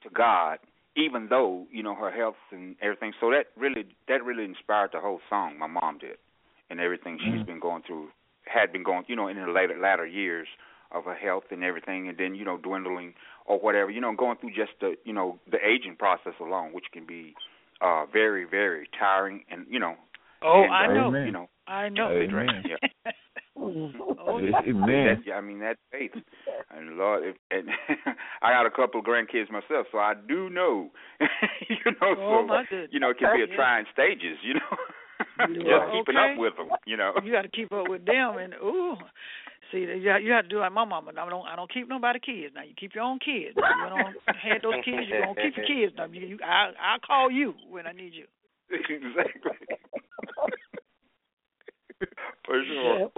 to 0.01 0.09
God, 0.09 0.59
even 0.95 1.27
though 1.27 1.67
you 1.71 1.83
know 1.83 1.95
her 1.95 2.11
health 2.11 2.37
and 2.51 2.75
everything. 2.81 3.13
So 3.19 3.29
that 3.31 3.47
really 3.55 3.85
that 4.07 4.23
really 4.23 4.45
inspired 4.45 4.91
the 4.91 4.99
whole 4.99 5.21
song. 5.29 5.57
My 5.57 5.67
mom 5.67 5.97
did, 5.99 6.17
and 6.69 6.79
everything 6.79 7.19
she's 7.19 7.41
Mhm. 7.41 7.45
been 7.45 7.59
going 7.59 7.83
through, 7.83 8.11
had 8.45 8.71
been 8.71 8.83
going, 8.83 9.05
you 9.07 9.15
know, 9.15 9.27
in 9.27 9.37
the 9.37 9.47
later 9.47 9.77
latter 9.77 10.05
years 10.05 10.47
of 10.91 11.05
her 11.05 11.15
health 11.15 11.45
and 11.51 11.63
everything, 11.63 12.07
and 12.09 12.17
then 12.17 12.35
you 12.35 12.45
know 12.45 12.57
dwindling 12.57 13.13
or 13.45 13.59
whatever, 13.59 13.89
you 13.89 14.01
know, 14.01 14.13
going 14.15 14.37
through 14.37 14.51
just 14.51 14.71
the 14.81 14.95
you 15.05 15.13
know 15.13 15.39
the 15.49 15.57
aging 15.65 15.95
process 15.97 16.33
alone, 16.39 16.73
which 16.73 16.85
can 16.91 17.05
be 17.05 17.35
uh 17.81 18.05
very 18.11 18.45
very 18.45 18.89
tiring 18.97 19.43
and 19.49 19.65
you 19.69 19.79
know 19.79 19.95
Oh, 20.41 20.63
and, 20.63 20.71
I 20.73 20.85
uh, 20.87 20.93
know. 20.93 21.25
You 21.25 21.31
know, 21.31 21.49
I 21.67 21.89
know. 21.89 22.07
Amen. 22.11 22.63
Yeah. 22.65 23.11
oh, 23.57 24.39
yeah. 24.39 24.61
Amen. 24.67 25.23
That, 25.25 25.33
I 25.33 25.41
mean, 25.41 25.59
that's 25.59 25.79
faith. 25.91 26.11
And 26.71 26.97
Lord, 26.97 27.23
if, 27.25 27.35
and 27.51 27.67
I 28.41 28.51
got 28.51 28.65
a 28.65 28.71
couple 28.71 28.99
of 29.01 29.05
grandkids 29.05 29.51
myself, 29.51 29.87
so 29.91 29.97
I 29.97 30.13
do 30.27 30.49
know. 30.49 30.89
you 31.69 31.91
know, 32.01 32.15
Oh, 32.17 32.41
so 32.43 32.47
my 32.47 32.63
goodness. 32.69 32.89
you 32.91 32.99
know, 32.99 33.09
it 33.09 33.17
can 33.17 33.35
be 33.35 33.43
a 33.43 33.47
Yeah. 33.47 33.55
trying 33.55 33.85
stages. 33.91 34.37
You 34.43 34.53
know, 34.55 34.77
just 35.47 35.67
Yeah. 35.67 35.91
keeping 35.91 36.15
Okay. 36.17 36.33
up 36.33 36.37
with 36.39 36.55
them. 36.55 36.69
You 36.85 36.97
know. 36.97 37.13
You 37.23 37.31
got 37.31 37.41
to 37.41 37.49
keep 37.49 37.71
up 37.73 37.89
with 37.89 38.05
them, 38.05 38.37
and 38.37 38.53
ooh, 38.63 38.95
see, 39.71 39.79
you 39.79 40.03
got, 40.03 40.23
you 40.23 40.31
have 40.31 40.45
to 40.45 40.49
do 40.49 40.59
like 40.59 40.71
my 40.71 40.85
mama. 40.85 41.11
I 41.11 41.29
don't, 41.29 41.47
I 41.47 41.55
don't 41.55 41.71
keep 41.71 41.87
nobody 41.89 42.19
kids. 42.19 42.53
Now 42.55 42.63
you 42.63 42.73
keep 42.77 42.95
your 42.95 43.03
own 43.03 43.19
kids. 43.19 43.55
If 43.55 43.63
you 43.63 43.89
don't 43.89 44.15
have 44.27 44.61
those 44.61 44.83
kids, 44.85 45.07
you 45.09 45.21
don't 45.21 45.37
keep 45.37 45.57
your 45.57 45.65
kids. 45.65 45.93
Now 45.97 46.05
you, 46.05 46.21
you 46.21 46.39
I, 46.43 46.71
I'll 46.79 46.99
call 46.99 47.31
you 47.31 47.53
when 47.69 47.87
I 47.87 47.91
need 47.91 48.13
you. 48.13 48.25
exactly. 48.69 49.51
For 52.45 52.63
sure. 52.65 53.11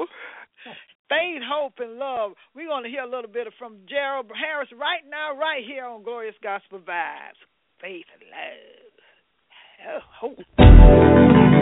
Faith, 1.10 1.42
hope, 1.46 1.74
and 1.80 1.98
love. 1.98 2.32
We're 2.56 2.68
going 2.68 2.84
to 2.84 2.90
hear 2.90 3.04
a 3.04 3.10
little 3.10 3.30
bit 3.32 3.48
from 3.60 3.78
Gerald 3.88 4.28
Harris 4.34 4.70
right 4.72 5.04
now, 5.10 5.36
right 5.38 5.64
here 5.66 5.86
on 5.86 6.04
Glorious 6.04 6.36
Gospel 6.42 6.80
Vibes. 6.80 7.40
Faith 7.82 8.06
and 8.14 8.24
love. 8.32 9.02
Oh, 9.88 10.00
hope. 10.22 11.61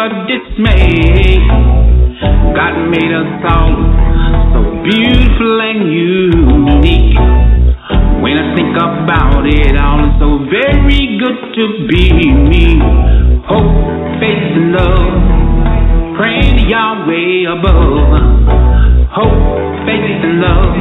For 0.00 0.08
dismay. 0.24 1.36
God 2.56 2.88
made 2.88 3.12
us 3.12 3.32
all 3.52 3.76
so 4.52 4.60
beautiful 4.80 5.60
and 5.60 5.92
unique. 5.92 7.20
When 8.24 8.40
I 8.40 8.56
think 8.56 8.72
about 8.80 9.44
it 9.44 9.76
all, 9.76 10.00
it's 10.00 10.16
so 10.16 10.40
very 10.48 11.20
good 11.20 11.38
to 11.52 11.64
be 11.84 12.32
me. 12.32 12.80
Hope, 13.44 13.76
faith, 14.20 14.56
and 14.56 14.72
love. 14.72 16.16
Praying 16.16 16.56
to 16.56 16.64
Yahweh 16.64 17.52
above. 17.60 18.20
Hope, 19.12 19.40
faith, 19.84 20.24
and 20.24 20.40
love. 20.40 20.76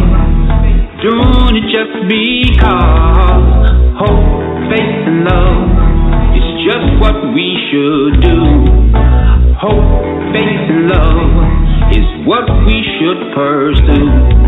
Doing 1.04 1.60
it 1.60 1.68
just 1.76 1.96
because. 2.08 3.44
Hope, 4.00 4.72
faith, 4.72 5.08
and 5.12 5.24
love 5.26 5.79
just 6.66 7.00
what 7.00 7.16
we 7.34 7.56
should 7.72 8.22
do. 8.22 8.40
Hope, 9.56 9.88
faith, 10.34 10.68
love 10.92 11.94
is 11.96 12.08
what 12.28 12.46
we 12.66 12.84
should 13.00 13.34
pursue. 13.34 14.39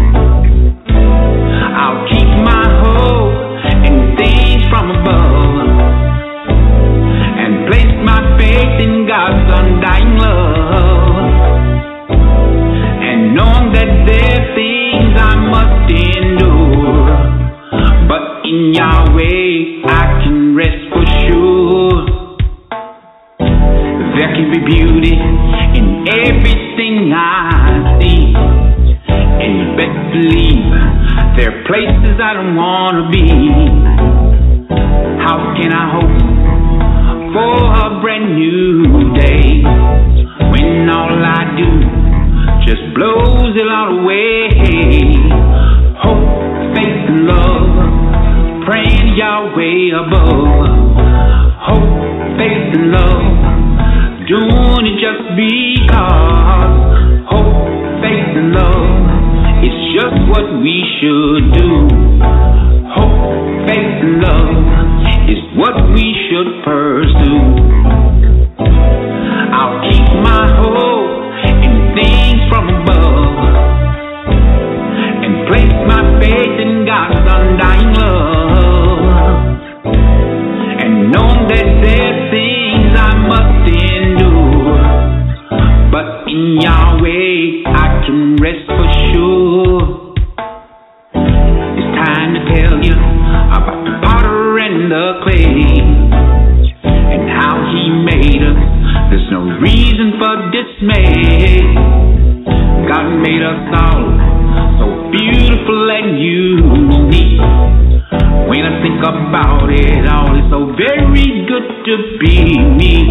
About 109.02 109.70
it 109.70 110.06
all, 110.10 110.38
it's 110.38 110.50
so 110.54 110.70
very 110.78 111.46
good 111.50 111.68
to 111.90 111.94
be 112.22 112.54
me. 112.54 113.10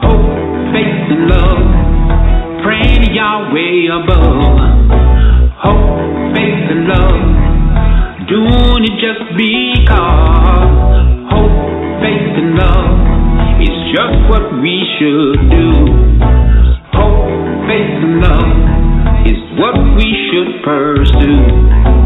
Hope, 0.00 0.24
faith, 0.72 1.12
and 1.12 1.28
love, 1.28 1.60
praying 2.64 3.04
to 3.04 3.10
Yahweh 3.12 3.92
above. 4.00 4.56
Hope, 5.60 6.00
faith, 6.32 6.72
and 6.72 6.88
love, 6.88 7.20
doing 8.32 8.80
it 8.88 8.96
just 8.96 9.28
because. 9.36 10.72
Hope, 11.28 11.56
faith, 12.00 12.40
and 12.40 12.56
love 12.56 13.60
is 13.60 13.76
just 13.92 14.16
what 14.32 14.56
we 14.64 14.80
should 14.96 15.40
do. 15.52 15.68
Hope, 16.96 17.28
faith, 17.68 17.96
and 18.08 18.24
love 18.24 18.56
is 19.28 19.40
what 19.60 19.76
we 20.00 20.08
should 20.32 20.64
pursue. 20.64 21.99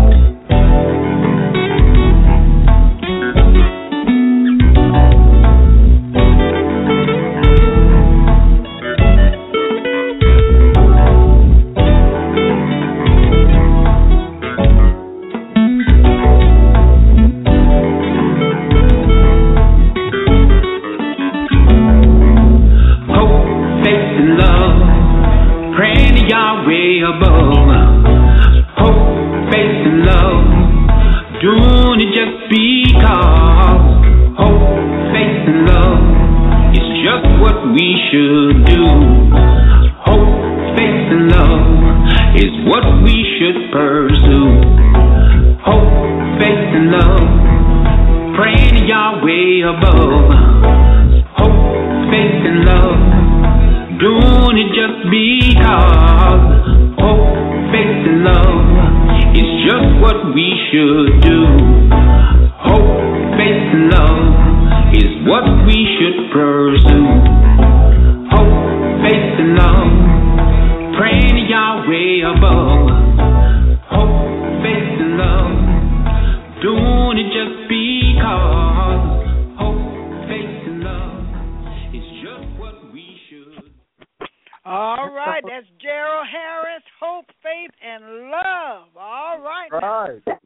That's 85.47 85.67
Gerald 85.81 86.27
Harris, 86.31 86.83
Hope, 87.01 87.27
Faith, 87.43 87.71
and 87.83 88.31
Love. 88.31 88.89
All 88.97 89.39
right. 89.41 89.69
now. 89.73 89.79
Right. 89.79 90.39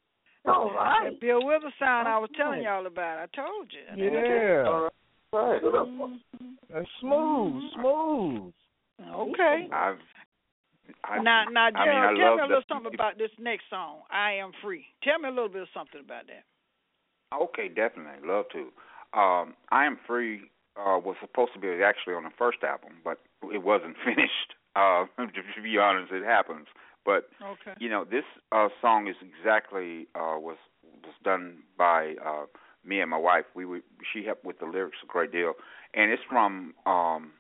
All 0.47 0.71
right. 0.75 1.11
That 1.11 1.21
Bill 1.21 1.45
Withers 1.45 1.73
sound 1.79 2.09
I 2.09 2.19
was 2.19 2.31
telling 2.37 2.63
y'all 2.63 2.87
about. 2.87 3.19
I 3.19 3.27
told 3.37 3.69
you. 3.73 4.05
Yeah. 4.05 4.89
Right. 5.33 5.63
Mhm. 5.63 6.21
That's 6.73 6.89
smooth, 7.01 7.63
smooth. 7.75 8.53
Okay. 9.11 9.69
I've. 9.73 9.99
I, 11.05 11.19
Now, 11.21 11.45
now, 11.51 11.67
I 11.67 11.71
mean, 11.71 11.85
Gerald, 11.85 12.19
I 12.19 12.23
tell 12.23 12.37
me 12.37 12.43
a 12.43 12.47
the- 12.47 12.49
little 12.49 12.63
something 12.69 12.95
about 12.95 13.19
this 13.19 13.31
next 13.39 13.65
song, 13.69 14.03
"I 14.11 14.33
Am 14.33 14.53
Free." 14.63 14.87
Tell 15.03 15.19
me 15.19 15.29
a 15.29 15.33
little 15.33 15.51
bit 15.51 15.63
of 15.63 15.69
something 15.75 16.01
about 16.01 16.27
that. 16.29 16.45
Okay, 17.37 17.69
definitely, 17.69 18.27
love 18.27 18.47
to. 18.53 18.73
Um, 19.19 19.55
I 19.71 19.85
am 19.85 19.99
free 20.07 20.51
uh, 20.77 20.99
was 20.99 21.17
supposed 21.21 21.53
to 21.53 21.59
be 21.59 21.69
actually 21.83 22.15
on 22.15 22.25
the 22.25 22.31
first 22.39 22.63
album, 22.63 23.01
but 23.05 23.19
it 23.53 23.63
wasn't 23.63 23.97
finished. 24.05 24.55
Uh, 24.77 25.07
to 25.19 25.63
be 25.63 25.79
honest, 25.79 26.13
it 26.13 26.25
happens. 26.25 26.67
But 27.05 27.29
Okay. 27.43 27.75
you 27.79 27.89
know, 27.89 28.05
this 28.05 28.25
uh, 28.53 28.69
song 28.81 29.09
is 29.09 29.17
exactly 29.23 30.09
uh, 30.15 30.39
was 30.39 30.59
was 31.05 31.15
done 31.25 31.59
by 31.77 32.15
uh, 32.25 32.47
me 32.85 33.01
and 33.01 33.11
my 33.11 33.17
wife. 33.19 33.45
We 33.55 33.65
would 33.65 33.83
she 34.13 34.25
helped 34.25 34.45
with 34.45 34.59
the 34.59 34.67
lyrics 34.67 34.99
a 35.03 35.07
great 35.07 35.33
deal, 35.33 35.55
and 35.95 36.11
it's 36.11 36.23
from 36.29 36.75
um, 36.87 37.33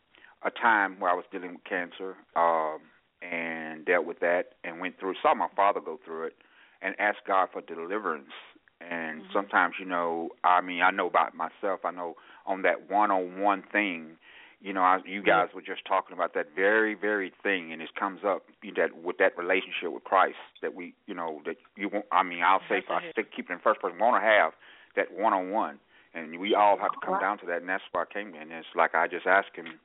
a 0.42 0.50
time 0.50 1.00
where 1.00 1.10
I 1.10 1.14
was 1.14 1.24
dealing 1.30 1.54
with 1.54 1.64
cancer 1.64 2.16
um, 2.36 2.80
and 3.20 3.84
dealt 3.84 4.06
with 4.06 4.20
that, 4.20 4.54
and 4.64 4.80
went 4.80 4.98
through 4.98 5.14
saw 5.22 5.34
my 5.34 5.48
father 5.54 5.80
go 5.80 5.98
through 6.04 6.26
it, 6.28 6.36
and 6.82 6.94
asked 6.98 7.26
God 7.26 7.48
for 7.52 7.60
deliverance. 7.60 8.32
And 8.80 9.22
Mhm. 9.22 9.32
sometimes, 9.32 9.74
you 9.80 9.86
know, 9.86 10.30
I 10.44 10.60
mean, 10.60 10.82
I 10.82 10.92
know 10.92 11.08
about 11.08 11.34
myself. 11.34 11.84
I 11.84 11.90
know 11.90 12.16
on 12.46 12.62
that 12.62 12.88
one-on-one 12.88 13.62
thing, 13.62 14.16
you 14.60 14.72
know, 14.72 14.82
I, 14.82 14.98
you 15.06 15.22
guys 15.22 15.48
were 15.54 15.62
just 15.62 15.84
talking 15.86 16.14
about 16.14 16.34
that 16.34 16.46
very, 16.54 16.94
very 16.94 17.32
thing, 17.42 17.72
and 17.72 17.80
it 17.80 17.90
comes 17.98 18.20
up 18.26 18.42
you 18.62 18.72
know, 18.72 18.82
that 18.82 19.02
with 19.02 19.18
that 19.18 19.38
relationship 19.38 19.92
with 19.92 20.04
Christ 20.04 20.36
that 20.62 20.74
we, 20.74 20.94
you 21.06 21.14
know, 21.14 21.40
that 21.46 21.56
you 21.76 21.88
want. 21.88 22.06
I 22.10 22.22
mean, 22.24 22.42
I'll 22.42 22.60
say 22.68 22.78
if 22.78 22.90
I 22.90 23.00
stick 23.12 23.28
keep 23.34 23.50
it 23.50 23.52
in 23.52 23.60
first 23.60 23.80
person, 23.80 23.98
want 23.98 24.20
to 24.20 24.26
have 24.26 24.52
that 24.96 25.16
one-on-one, 25.16 25.78
and 26.14 26.40
we 26.40 26.54
all 26.54 26.76
have 26.76 26.90
to 26.92 26.98
come 27.04 27.20
down 27.20 27.38
to 27.38 27.46
that, 27.46 27.60
and 27.60 27.68
that's 27.68 27.84
why 27.92 28.02
I 28.02 28.12
came 28.12 28.34
in. 28.34 28.50
It's 28.50 28.66
like 28.74 28.94
I 28.94 29.06
just 29.06 29.26
asked 29.26 29.54
him, 29.54 29.78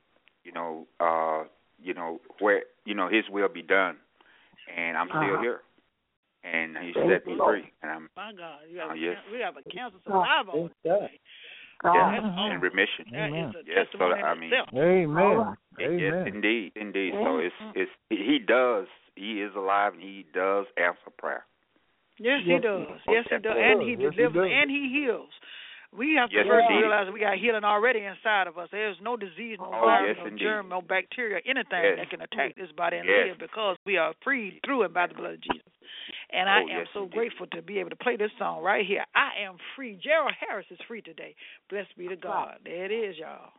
you 0.44 0.52
know, 0.52 0.88
uh, 1.00 1.44
you 1.82 1.94
know, 1.94 2.20
where, 2.40 2.64
you 2.86 2.96
know, 2.96 3.08
His 3.10 3.26
will 3.30 3.50
be 3.50 3.62
done, 3.62 3.98
and 4.76 4.98
I'm 4.98 5.10
still 5.10 5.22
Uh-huh. 5.22 5.42
here, 5.42 5.62
and 6.44 6.78
He 6.78 6.94
Thank 6.94 7.12
set 7.12 7.28
me 7.28 7.38
free, 7.38 7.72
and 7.84 7.92
I'm 7.92 8.10
My 8.16 8.34
God, 8.34 8.62
you 8.72 8.80
have 8.80 8.92
Oh, 8.92 8.94
a 8.94 8.98
yes. 8.98 9.18
we 9.32 9.40
have 9.40 9.58
a 9.58 9.64
cancer 9.70 10.00
survivor 10.04 10.52
on 10.52 10.72
today. 10.82 11.20
God. 11.82 11.94
yeah, 11.96 12.22
that's 12.22 12.54
in 12.54 12.60
remission. 12.62 13.06
That 13.12 13.28
is 13.28 13.34
Amen. 13.34 13.54
a 13.56 13.64
Yes, 13.66 13.88
so 13.92 14.04
I 14.06 14.34
mean- 14.36 14.52
itself. 14.54 14.70
Amen. 14.74 15.56
Yes, 15.80 15.90
Amen. 15.90 16.28
indeed, 16.28 16.72
indeed. 16.76 17.14
So 17.14 17.38
it's 17.40 17.56
Mhm. 17.56 17.72
it's 17.76 17.92
he 18.10 18.40
does. 18.40 18.88
He 19.16 19.42
is 19.42 19.54
alive, 19.56 19.94
and 19.94 20.02
he 20.02 20.26
does 20.34 20.66
answer 20.78 21.10
prayer. 21.18 21.46
Yes, 22.20 22.44
he 22.44 22.58
does. 22.60 22.86
yes. 22.90 23.00
Yes, 23.08 23.26
he 23.30 23.38
does. 23.40 23.58
And 23.58 23.82
he 23.82 23.92
Yes, 23.92 24.00
he 24.00 24.06
delivers 24.06 24.50
does. 24.50 24.52
and 24.62 24.70
he 24.72 24.90
heals. 24.90 25.30
We 25.92 26.16
have 26.16 26.30
to 26.32 26.36
Yes, 26.36 26.48
first 26.48 26.66
indeed. 26.70 26.82
realize 26.82 27.12
we 27.12 27.20
got 27.20 27.38
healing 27.38 27.64
already 27.64 28.00
inside 28.04 28.48
of 28.48 28.58
us. 28.58 28.70
There's 28.72 29.00
no 29.02 29.16
disease, 29.16 29.60
no 29.60 29.66
Oh, 29.74 29.82
virus, 29.86 30.18
yes, 30.18 30.18
no 30.18 30.26
indeed. 30.26 30.44
germ, 30.44 30.70
no 30.70 30.82
bacteria, 30.82 31.40
anything 31.46 31.84
Yes. 31.84 31.98
that 31.98 32.10
can 32.10 32.22
attack 32.22 32.56
this 32.56 32.72
body 32.72 32.98
and 32.98 33.08
Yes. 33.08 33.28
live 33.30 33.38
because 33.38 33.78
we 33.86 33.98
are 33.98 34.14
freed 34.24 34.60
through 34.66 34.84
and 34.84 34.94
by 34.94 35.06
the 35.06 35.14
blood 35.14 35.34
of 35.34 35.42
Jesus. 35.42 35.73
And 36.32 36.50
I 36.50 36.60
Oh, 36.60 36.62
am 36.62 36.68
yes, 36.70 36.88
so 36.94 37.04
indeed. 37.04 37.16
grateful 37.16 37.48
to 37.48 37.62
be 37.62 37.80
able 37.80 37.90
to 37.90 37.96
play 37.96 38.16
this 38.18 38.32
song 38.38 38.64
right 38.64 38.86
here. 38.86 39.06
I 39.16 39.32
am 39.44 39.58
free. 39.76 39.96
Gerald 40.02 40.34
Harris 40.40 40.66
is 40.72 40.80
free 40.88 41.02
today. 41.02 41.36
Blessed 41.70 41.96
be 41.98 42.08
to 42.08 42.16
God. 42.16 42.60
There 42.64 42.86
it 42.86 42.92
is, 42.92 43.18
y'all. 43.18 43.52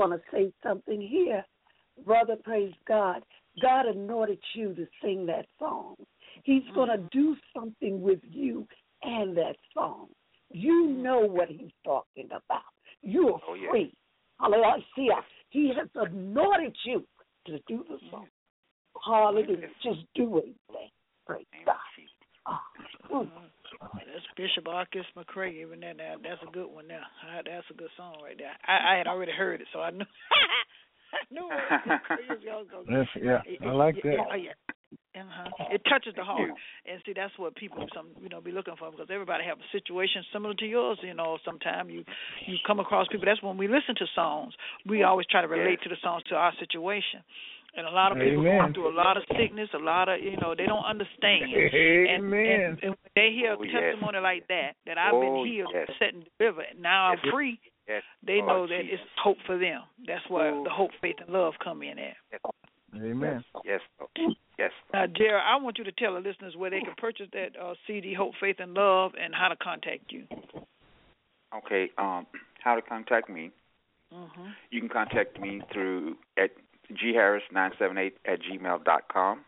Want 0.00 0.12
to 0.12 0.20
say 0.32 0.50
something 0.62 1.00
here. 1.00 1.44
Brother, 2.06 2.36
praise 2.42 2.72
God. 2.88 3.22
God 3.60 3.86
anointed 3.86 4.38
you 4.54 4.74
to 4.74 4.86
sing 5.02 5.26
that 5.26 5.46
song. 5.58 5.96
He's 6.44 6.62
mm-hmm. 6.62 6.74
going 6.74 6.88
to 6.88 7.08
do 7.12 7.36
something 7.54 8.00
with 8.00 8.20
you 8.22 8.66
and 9.02 9.36
that 9.36 9.56
song. 9.74 10.08
You 10.50 10.88
know 10.88 11.20
what 11.20 11.48
he's 11.48 11.70
talking 11.84 12.26
about. 12.26 12.62
You 13.02 13.34
are 13.34 13.40
Oh, 13.46 13.54
yeah. 13.54 13.70
free. 13.70 13.94
Hallelujah. 14.40 15.22
He 15.50 15.72
has 15.76 15.88
anointed 15.94 16.76
you 16.84 17.04
to 17.46 17.58
do 17.68 17.84
the 17.88 17.96
mm-hmm. 17.96 18.10
song. 18.10 18.26
Hallelujah. 19.04 19.68
Just 19.82 20.00
do 20.14 20.38
it. 20.38 20.54
Praise 21.26 21.44
God. 21.66 21.76
Oh. 23.12 23.28
That's 23.80 24.26
Bishop 24.36 24.64
Arkes 24.66 25.08
McCray. 25.16 25.60
Even 25.62 25.80
that, 25.80 25.96
that 25.96 26.16
that's 26.22 26.42
a 26.46 26.52
good 26.52 26.68
one. 26.68 26.88
Now 26.88 27.00
I, 27.24 27.42
that's 27.44 27.66
a 27.70 27.74
good 27.74 27.90
song 27.96 28.16
right 28.22 28.36
there. 28.36 28.52
I, 28.66 28.94
I 28.94 28.98
had 28.98 29.06
already 29.06 29.32
heard 29.32 29.60
it, 29.60 29.68
so 29.72 29.80
I 29.80 29.90
knew. 29.90 30.04
I 30.04 31.22
knew 31.32 31.48
it. 31.50 32.40
Y'all 32.44 32.64
Yes, 32.88 33.06
yeah, 33.22 33.68
I 33.68 33.72
like 33.72 33.96
that. 34.02 34.04
Yeah, 34.04 34.36
yeah. 34.36 34.52
Uh-huh. 35.10 35.74
It 35.74 35.82
touches 35.90 36.14
the 36.16 36.22
heart, 36.22 36.50
and 36.86 37.02
see 37.04 37.12
that's 37.14 37.34
what 37.36 37.56
people 37.56 37.84
some 37.94 38.08
you 38.22 38.28
know 38.28 38.40
be 38.40 38.52
looking 38.52 38.74
for 38.78 38.90
because 38.90 39.08
everybody 39.10 39.42
have 39.44 39.58
a 39.58 39.68
situation 39.72 40.22
similar 40.32 40.54
to 40.54 40.66
yours. 40.66 40.98
You 41.02 41.14
know, 41.14 41.38
sometimes 41.44 41.90
you 41.90 42.04
you 42.46 42.56
come 42.66 42.78
across 42.78 43.08
people. 43.10 43.26
That's 43.26 43.42
when 43.42 43.58
we 43.58 43.66
listen 43.66 43.94
to 43.98 44.06
songs. 44.14 44.54
We 44.86 45.02
always 45.02 45.26
try 45.26 45.42
to 45.42 45.48
relate 45.48 45.82
to 45.82 45.88
the 45.88 45.96
songs 46.02 46.22
to 46.30 46.36
our 46.36 46.52
situation. 46.60 47.26
And 47.76 47.86
a 47.86 47.90
lot 47.90 48.10
of 48.12 48.18
people 48.18 48.40
Amen. 48.40 48.58
going 48.58 48.74
through 48.74 48.90
a 48.92 48.96
lot 48.96 49.16
of 49.16 49.22
sickness, 49.38 49.68
a 49.74 49.78
lot 49.78 50.08
of 50.08 50.20
you 50.20 50.36
know 50.38 50.54
they 50.56 50.66
don't 50.66 50.84
understand. 50.84 51.44
And, 51.54 52.24
Amen. 52.24 52.60
and, 52.60 52.78
and 52.82 52.90
when 52.90 53.12
they 53.14 53.30
hear 53.32 53.54
Oh, 53.58 53.62
a 53.62 53.66
yes. 53.66 53.74
testimony 53.94 54.18
like 54.18 54.46
that, 54.48 54.72
that 54.86 54.98
I've 54.98 55.14
Oh, 55.14 55.20
been 55.20 55.46
healed, 55.46 55.70
yes. 55.74 55.88
set 55.98 56.14
and 56.14 56.24
delivered, 56.38 56.66
and 56.72 56.82
now 56.82 57.12
I'm 57.12 57.18
free, 57.30 57.60
Yes. 57.88 58.02
they 58.26 58.40
Oh, 58.42 58.46
know 58.46 58.66
that 58.66 58.82
Jesus. 58.82 59.00
it's 59.00 59.10
hope 59.22 59.38
for 59.46 59.56
them. 59.58 59.82
That's 60.06 60.28
where 60.28 60.52
Oh. 60.54 60.64
the 60.64 60.70
hope, 60.70 60.90
faith, 61.00 61.16
and 61.20 61.30
love 61.30 61.54
come 61.62 61.82
in 61.82 61.98
at. 61.98 62.16
Amen. 62.96 63.44
Yes. 63.64 63.80
Yes. 64.58 64.72
Now, 64.92 65.06
Jared, 65.06 65.42
I 65.46 65.56
want 65.56 65.78
you 65.78 65.84
to 65.84 65.92
tell 65.92 66.14
the 66.14 66.20
listeners 66.20 66.56
where 66.56 66.70
they 66.70 66.80
can 66.80 66.94
purchase 66.98 67.28
that 67.32 67.56
uh, 67.60 67.74
CD, 67.86 68.12
Hope, 68.14 68.34
Faith, 68.40 68.56
and 68.58 68.74
Love, 68.74 69.12
and 69.20 69.32
how 69.34 69.48
to 69.48 69.56
contact 69.56 70.10
you. 70.10 70.24
Okay. 71.56 71.90
Um, 71.98 72.26
how 72.62 72.74
to 72.74 72.82
contact 72.82 73.28
me? 73.30 73.50
Mm-hmm. 74.12 74.46
You 74.70 74.80
can 74.80 74.88
contact 74.88 75.40
me 75.40 75.62
through 75.72 76.16
at 76.36 76.50
gharris978 76.92 78.12
at 78.26 78.40
gmail 78.40 78.84
dot 78.84 79.04
com. 79.12 79.40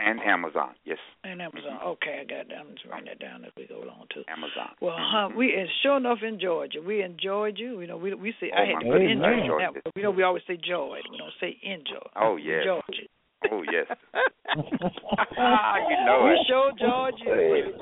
And 0.01 0.20
Amazon, 0.20 0.74
yes, 0.84 0.99
and 1.22 1.40
Amazon. 1.42 1.78
Mm-hmm. 1.78 1.88
Okay, 1.99 2.20
I 2.20 2.24
got 2.24 2.49
that. 2.49 2.59
I'm 2.59 2.74
just 2.74 2.86
writing 2.86 3.07
that 3.07 3.18
down 3.20 3.45
as 3.45 3.53
we 3.57 3.66
go 3.66 3.82
along 3.82 4.07
too. 4.12 4.22
Amazon. 4.28 4.74
Well, 4.80 4.97
huh, 4.99 5.28
mm-hmm. 5.28 5.38
we 5.38 5.55
and 5.55 5.68
sure 5.82 5.97
enough 5.97 6.18
in 6.26 6.38
Georgia, 6.40 6.80
We 6.84 7.03
enjoyed 7.03 7.59
you. 7.59 7.80
You 7.80 7.86
know, 7.86 7.97
we 7.97 8.14
we 8.14 8.34
say 8.40 8.51
Oh, 8.55 8.62
I 8.62 8.66
had 8.66 8.80
to 8.80 8.86
put 8.86 8.99
goodness, 8.99 9.20
enjoy 9.20 9.61
I 9.61 9.72
that. 9.72 9.92
we 9.97 10.03
know 10.03 10.11
we 10.11 10.22
always 10.22 10.42
say 10.47 10.57
joy. 10.57 10.99
We 11.11 11.18
don't 11.18 11.32
say 11.40 11.57
enjoy. 11.62 12.07
Oh, 12.16 12.36
yes. 12.36 12.62
Enjoyed 12.64 12.95
you. 13.01 13.09
Oh, 13.51 13.62
yes. 13.70 13.86
you 14.57 15.99
know 16.07 16.24
we 16.24 16.32
it. 16.32 16.47
sure 16.49 16.70
enjoyed 16.70 17.14
you. 17.18 17.74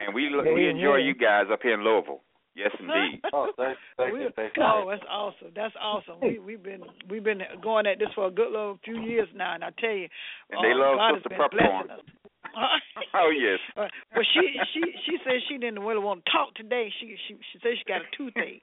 And 0.00 0.14
we 0.14 0.28
lo- 0.30 0.54
we 0.54 0.68
enjoy 0.68 0.96
you 0.96 1.14
guys 1.14 1.46
up 1.52 1.60
here 1.62 1.74
in 1.74 1.84
Louisville. 1.84 2.20
Yes, 2.58 2.74
indeed. 2.82 3.22
Oh, 3.32 3.52
thank, 3.56 3.78
thank 3.96 4.14
you, 4.18 4.30
thank 4.34 4.56
you. 4.56 4.62
oh, 4.66 4.90
that's 4.90 5.06
awesome. 5.08 5.54
That's 5.54 5.74
awesome. 5.80 6.18
We 6.20 6.38
we've 6.42 6.62
been 6.62 6.82
we've 7.08 7.22
been 7.22 7.40
going 7.62 7.86
at 7.86 7.98
this 8.02 8.08
for 8.18 8.26
a 8.26 8.30
good 8.34 8.50
little 8.50 8.78
few 8.84 8.98
years 9.00 9.28
now, 9.34 9.54
and 9.54 9.62
I 9.62 9.70
tell 9.78 9.94
you, 9.94 10.08
And 10.50 10.58
they 10.66 10.74
uh, 10.74 10.82
love 10.82 10.96
God 10.98 11.14
has 11.14 11.22
Sister 11.22 11.28
been 11.30 11.38
Peppercorn. 11.38 11.86
blessing 11.86 12.02
us. 12.02 12.04
Oh, 13.14 13.30
yes. 13.30 13.60
Uh, 13.76 13.86
well, 14.14 14.26
she 14.34 14.42
she 14.74 14.80
she 15.06 15.14
says 15.22 15.38
she 15.48 15.58
didn't 15.58 15.80
really 15.86 16.02
want 16.02 16.24
to 16.26 16.30
talk 16.32 16.54
today. 16.58 16.90
She 16.98 17.14
she 17.28 17.38
she 17.52 17.56
said 17.62 17.78
she 17.78 17.84
got 17.86 18.02
a 18.02 18.08
toothache. 18.16 18.62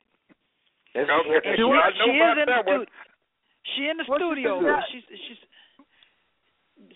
It's- 0.95 1.07
Okay. 1.07 1.39
And 1.43 1.55
She 1.55 1.63
she, 1.63 1.63
was- 1.63 1.79
I 1.79 1.91
know 1.95 2.05
she 2.07 2.11
is 2.11 2.19
about 2.19 2.37
in 2.39 2.45
the 2.45 2.51
that 2.51 2.65
one. 2.65 2.83
stu- 2.83 2.91
she 3.75 3.81
in 3.87 3.95
the 3.97 4.03
What 4.11 4.19
she 4.19 4.27
studio. 4.27 4.51
said? 4.59 4.75
but 4.75 4.83
She's 4.91 5.05
she's. 5.23 5.39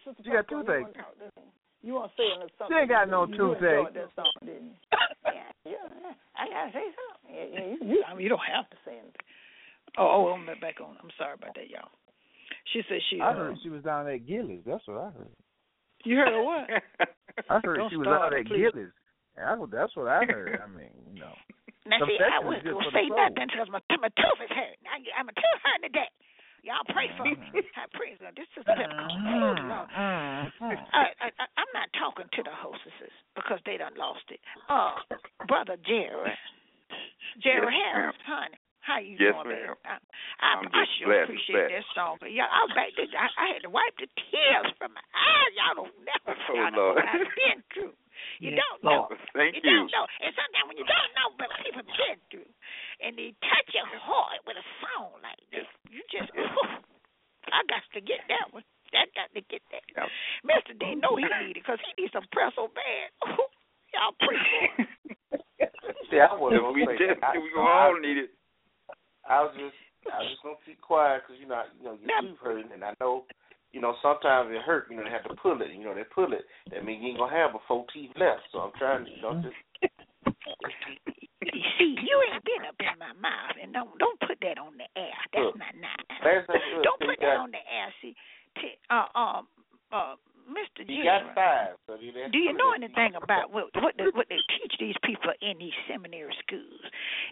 Sister 0.03 0.23
She 0.23 0.31
got 0.31 0.47
Peppercorn, 0.47 0.91
toothache. 0.91 1.39
You 1.81 1.93
want 1.95 2.11
to 2.11 2.19
talk 2.19 2.27
to 2.27 2.27
her? 2.27 2.27
You 2.29 2.35
want 2.35 2.49
to 2.49 2.49
say 2.49 2.57
something? 2.57 2.75
She 2.75 2.81
ain't 2.81 2.91
got 2.91 3.05
no 3.07 3.23
you 3.27 3.37
toothache. 3.37 3.93
that 3.95 4.11
song, 4.15 4.35
didn't 4.43 4.75
you? 4.75 4.79
yeah, 5.25 5.49
yeah. 5.63 6.13
I 6.35 6.43
gotta 6.51 6.71
say 6.75 6.87
something. 6.91 7.29
Yeah, 7.31 7.47
yeah, 7.47 7.65
you, 7.71 7.77
you, 7.87 7.97
I 8.03 8.11
mean, 8.13 8.23
you 8.27 8.31
don't 8.31 8.43
have 8.43 8.67
to 8.69 8.77
say 8.83 8.99
anything. 8.99 9.27
Oh, 9.97 10.07
oh, 10.07 10.35
I'm 10.35 10.45
back 10.59 10.83
on. 10.83 10.99
I'm 11.01 11.11
sorry 11.17 11.33
about 11.39 11.55
that, 11.55 11.71
y'all. 11.71 11.91
She 12.73 12.83
said 12.87 12.99
she. 13.09 13.19
I 13.19 13.31
uh, 13.31 13.35
heard 13.35 13.57
she 13.63 13.69
was 13.69 13.83
down 13.83 14.07
at 14.07 14.27
Gillies. 14.27 14.61
That's 14.65 14.85
what 14.85 14.97
I 14.97 15.09
heard. 15.09 15.33
You 16.05 16.15
heard 16.17 16.33
her 16.35 16.43
what? 16.43 16.67
I 17.49 17.59
heard 17.63 17.77
Don't 17.77 17.89
she 17.89 17.97
was 17.97 18.07
out 18.07 18.35
at 18.35 18.45
please. 18.45 18.71
Gillies. 18.71 18.93
I, 19.39 19.55
that's 19.71 19.95
what 19.95 20.07
I 20.07 20.27
heard. 20.27 20.59
I 20.59 20.67
mean, 20.67 20.91
you 21.07 21.19
know. 21.19 21.33
Now, 21.87 22.03
see, 22.05 22.19
I 22.19 22.43
gonna 22.43 22.91
say 22.91 23.07
nothing 23.07 23.49
because 23.49 23.71
my, 23.71 23.79
my 23.97 24.11
tooth 24.13 24.41
is 24.43 24.51
hurting. 24.51 24.83
I, 24.85 24.99
I'm 25.15 25.31
a 25.31 25.33
tooth 25.33 25.61
hurting 25.63 25.89
today. 25.89 26.11
Y'all 26.63 26.85
pray 26.91 27.07
for 27.17 27.23
me. 27.25 27.35
Mm-hmm. 27.39 27.63
I 27.81 27.85
pray 27.95 28.15
for 28.19 28.29
This 28.35 28.49
is 28.57 28.63
Peppercorn. 28.67 29.09
Oh, 29.09 29.55
Lord. 29.63 29.89
Mm-hmm. 29.89 30.63
Mm-hmm. 30.65 30.85
I, 30.93 31.03
I, 31.23 31.27
I, 31.39 31.45
I'm 31.57 31.71
not 31.73 31.89
talking 31.95 32.27
to 32.27 32.41
the 32.43 32.53
hostesses 32.53 33.13
because 33.35 33.59
they 33.65 33.77
done 33.77 33.95
lost 33.95 34.25
it. 34.29 34.39
Uh, 34.67 34.95
Brother 35.47 35.77
Jerry. 35.87 36.35
Jerry 37.43 37.69
Yes, 37.69 37.93
Harris, 37.93 38.19
honey. 38.25 38.57
How 38.81 38.97
you 38.97 39.13
Yes, 39.21 39.37
doing, 39.37 39.53
ma'am. 39.53 39.77
baby? 39.77 39.85
I, 39.85 39.95
I, 40.41 40.47
I'm 40.57 40.65
I 40.73 40.81
just 40.87 40.93
sure 40.97 41.07
blessed, 41.13 41.29
appreciate 41.29 41.55
blessed. 41.61 41.73
that 41.77 41.85
song. 41.93 42.13
But 42.17 42.31
y'all, 42.33 42.49
I 42.49 42.59
was 42.65 42.73
back 42.73 42.89
there. 42.97 43.05
I, 43.13 43.27
I 43.37 43.45
had 43.53 43.61
to 43.67 43.71
wipe 43.71 43.95
the 44.01 44.09
tears 44.17 44.69
from 44.81 44.97
my 44.97 45.05
eyes. 45.13 45.51
Y'all 45.53 45.77
don't 45.85 45.95
never. 46.01 46.33
Oh, 46.33 46.55
y'all 46.57 46.73
don't 46.73 46.73
know 46.73 46.89
what 46.97 47.05
I've 47.05 47.29
been 47.37 47.61
through. 47.69 47.93
You 48.43 48.51
Yes, 48.51 48.59
don't 48.59 48.81
know. 48.83 49.07
Thank 49.37 49.55
you. 49.55 49.63
you. 49.63 49.69
don't 49.77 49.91
know. 49.93 50.03
And 50.19 50.31
sometimes 50.35 50.65
when 50.67 50.75
you 50.81 50.87
don't 50.89 51.11
know 51.15 51.27
what 51.37 51.53
people 51.63 51.85
been 51.85 52.19
through, 52.33 52.51
and 52.99 53.13
they 53.15 53.31
touch 53.45 53.67
your 53.71 53.87
heart 53.95 54.41
with 54.43 54.57
a 54.59 54.65
song 54.83 55.21
like 55.23 55.39
this, 55.53 55.69
you 55.89 56.01
just, 56.13 56.29
I 57.53 57.61
got 57.65 57.83
to 57.97 58.01
get 58.01 58.21
that 58.29 58.53
one. 58.53 58.63
I 58.93 59.05
got 59.13 59.29
to 59.33 59.41
get 59.49 59.61
that. 59.73 59.85
Yep. 59.93 60.09
Mr. 60.45 60.73
D 60.77 60.97
know 60.97 61.17
he 61.17 61.25
need 61.25 61.57
it 61.57 61.61
because 61.61 61.77
he 61.81 62.01
needs 62.01 62.13
some 62.13 62.25
prayer 62.33 62.49
so 62.55 62.69
bad. 62.73 63.37
Y'all 63.93 64.17
pray 64.21 64.37
for 64.37 64.61
him. 64.81 64.87
Yeah, 66.11 66.33
I 66.33 66.35
was. 66.35 66.53
If 66.57 66.65
we 66.73 66.85
say, 66.89 66.97
just, 66.97 67.21
I, 67.21 67.37
we 67.37 67.53
gonna 67.53 67.69
all 67.69 67.93
need 68.01 68.17
it. 68.17 68.33
I 69.29 69.45
was 69.45 69.53
just, 69.53 69.77
I 70.09 70.25
was 70.25 70.33
just 70.33 70.41
gonna 70.41 70.57
keep 70.65 70.81
quiet 70.81 71.21
because 71.21 71.37
you 71.37 71.45
know, 71.45 71.61
you 71.77 71.85
know, 71.85 71.97
your 72.01 72.09
tooth 72.21 72.41
hurting, 72.41 72.73
and 72.73 72.83
I 72.83 72.97
know, 72.99 73.29
you 73.71 73.81
know, 73.81 73.93
sometimes 74.01 74.49
it 74.49 74.65
hurt. 74.65 74.89
You 74.89 74.97
know, 74.97 75.05
they 75.05 75.13
have 75.13 75.29
to 75.29 75.37
pull 75.37 75.61
it. 75.61 75.69
You 75.69 75.85
know, 75.85 75.93
they 75.93 76.07
pull 76.09 76.33
it. 76.33 76.49
That 76.73 76.85
means 76.85 77.05
you 77.05 77.13
ain't 77.13 77.21
gonna 77.21 77.35
have 77.35 77.53
but 77.53 77.61
four 77.67 77.85
teeth 77.93 78.09
left. 78.17 78.49
So 78.51 78.59
I'm 78.59 78.73
trying 78.81 79.05
to, 79.05 79.11
you 79.11 79.21
know, 79.21 79.37
just. 79.45 79.53
See, 81.53 81.95
you 81.97 82.15
ain't 82.31 82.43
been 82.43 82.63
up 82.67 82.75
in 82.79 82.95
my 82.99 83.13
mouth, 83.17 83.55
and 83.61 83.73
don't 83.73 83.91
don't 83.97 84.19
put 84.21 84.37
that 84.41 84.57
on 84.57 84.77
the 84.77 84.87
air. 84.99 85.17
That's 85.33 85.45
Look, 85.45 85.57
not 85.57 85.73
nice. 85.77 86.45
Thing 86.47 86.61
is, 86.75 86.83
Don't 86.83 86.99
put 86.99 87.19
that 87.19 87.37
on 87.37 87.51
the 87.51 87.63
air. 87.63 87.89
See, 88.01 88.15
t- 88.59 88.79
uh, 88.89 89.07
um, 89.15 89.47
uh, 89.91 90.15
Mr. 90.49 90.81
You 90.81 91.05
General, 91.05 91.29
got 91.29 91.35
five. 91.35 91.73
So 91.85 91.97
you 92.01 92.11
do 92.11 92.37
you 92.37 92.53
know 92.53 92.73
anything 92.73 93.13
about 93.15 93.53
what 93.53 93.69
what 93.77 93.93
they, 93.97 94.09
what 94.13 94.25
they 94.29 94.41
teach 94.57 94.73
these 94.79 94.97
people 95.05 95.29
in 95.41 95.57
these 95.61 95.77
seminary 95.85 96.33
schools? 96.41 96.81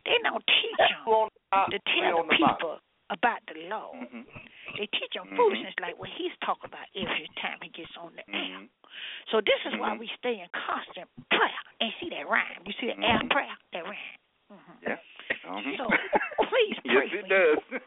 They 0.06 0.18
don't 0.22 0.44
teach 0.46 0.78
them 0.78 1.02
on 1.10 1.30
the 1.72 1.78
to 1.78 1.80
tell 1.98 2.22
the 2.22 2.30
the 2.30 2.46
mouth. 2.46 2.82
About 3.10 3.40
the 3.48 3.68
law. 3.68 3.94
Mhm. 3.94 4.26
They 4.78 4.88
teach 4.88 5.14
them 5.14 5.28
Mhm. 5.28 5.36
foolishness 5.38 5.74
like 5.80 5.98
what 5.98 6.10
he's 6.10 6.36
talking 6.44 6.66
about 6.66 6.88
every 6.96 7.30
time 7.38 7.58
he 7.62 7.70
gets 7.70 7.96
on 7.98 8.16
the 8.16 8.30
air. 8.30 8.60
Mhm. 8.60 8.70
So 9.32 9.42
this 9.42 9.66
is 9.66 9.76
why 9.76 9.92
Mhm. 9.96 10.00
we 10.00 10.08
stay 10.18 10.40
in 10.40 10.50
constant 10.50 11.10
prayer. 11.30 11.62
And 11.80 11.94
see 12.00 12.10
that 12.10 12.28
rhyme? 12.28 12.64
You 12.66 12.74
see 12.74 12.88
the 12.88 13.00
air 13.04 13.20
Mhm. 13.20 13.30
prayer? 13.30 13.58
That 13.72 13.86
rhyme. 13.86 14.18
Yeah. 14.82 14.98
So 15.78 15.90
please 16.50 16.78
yes, 16.84 17.14
it 17.14 17.28
does. 17.28 17.82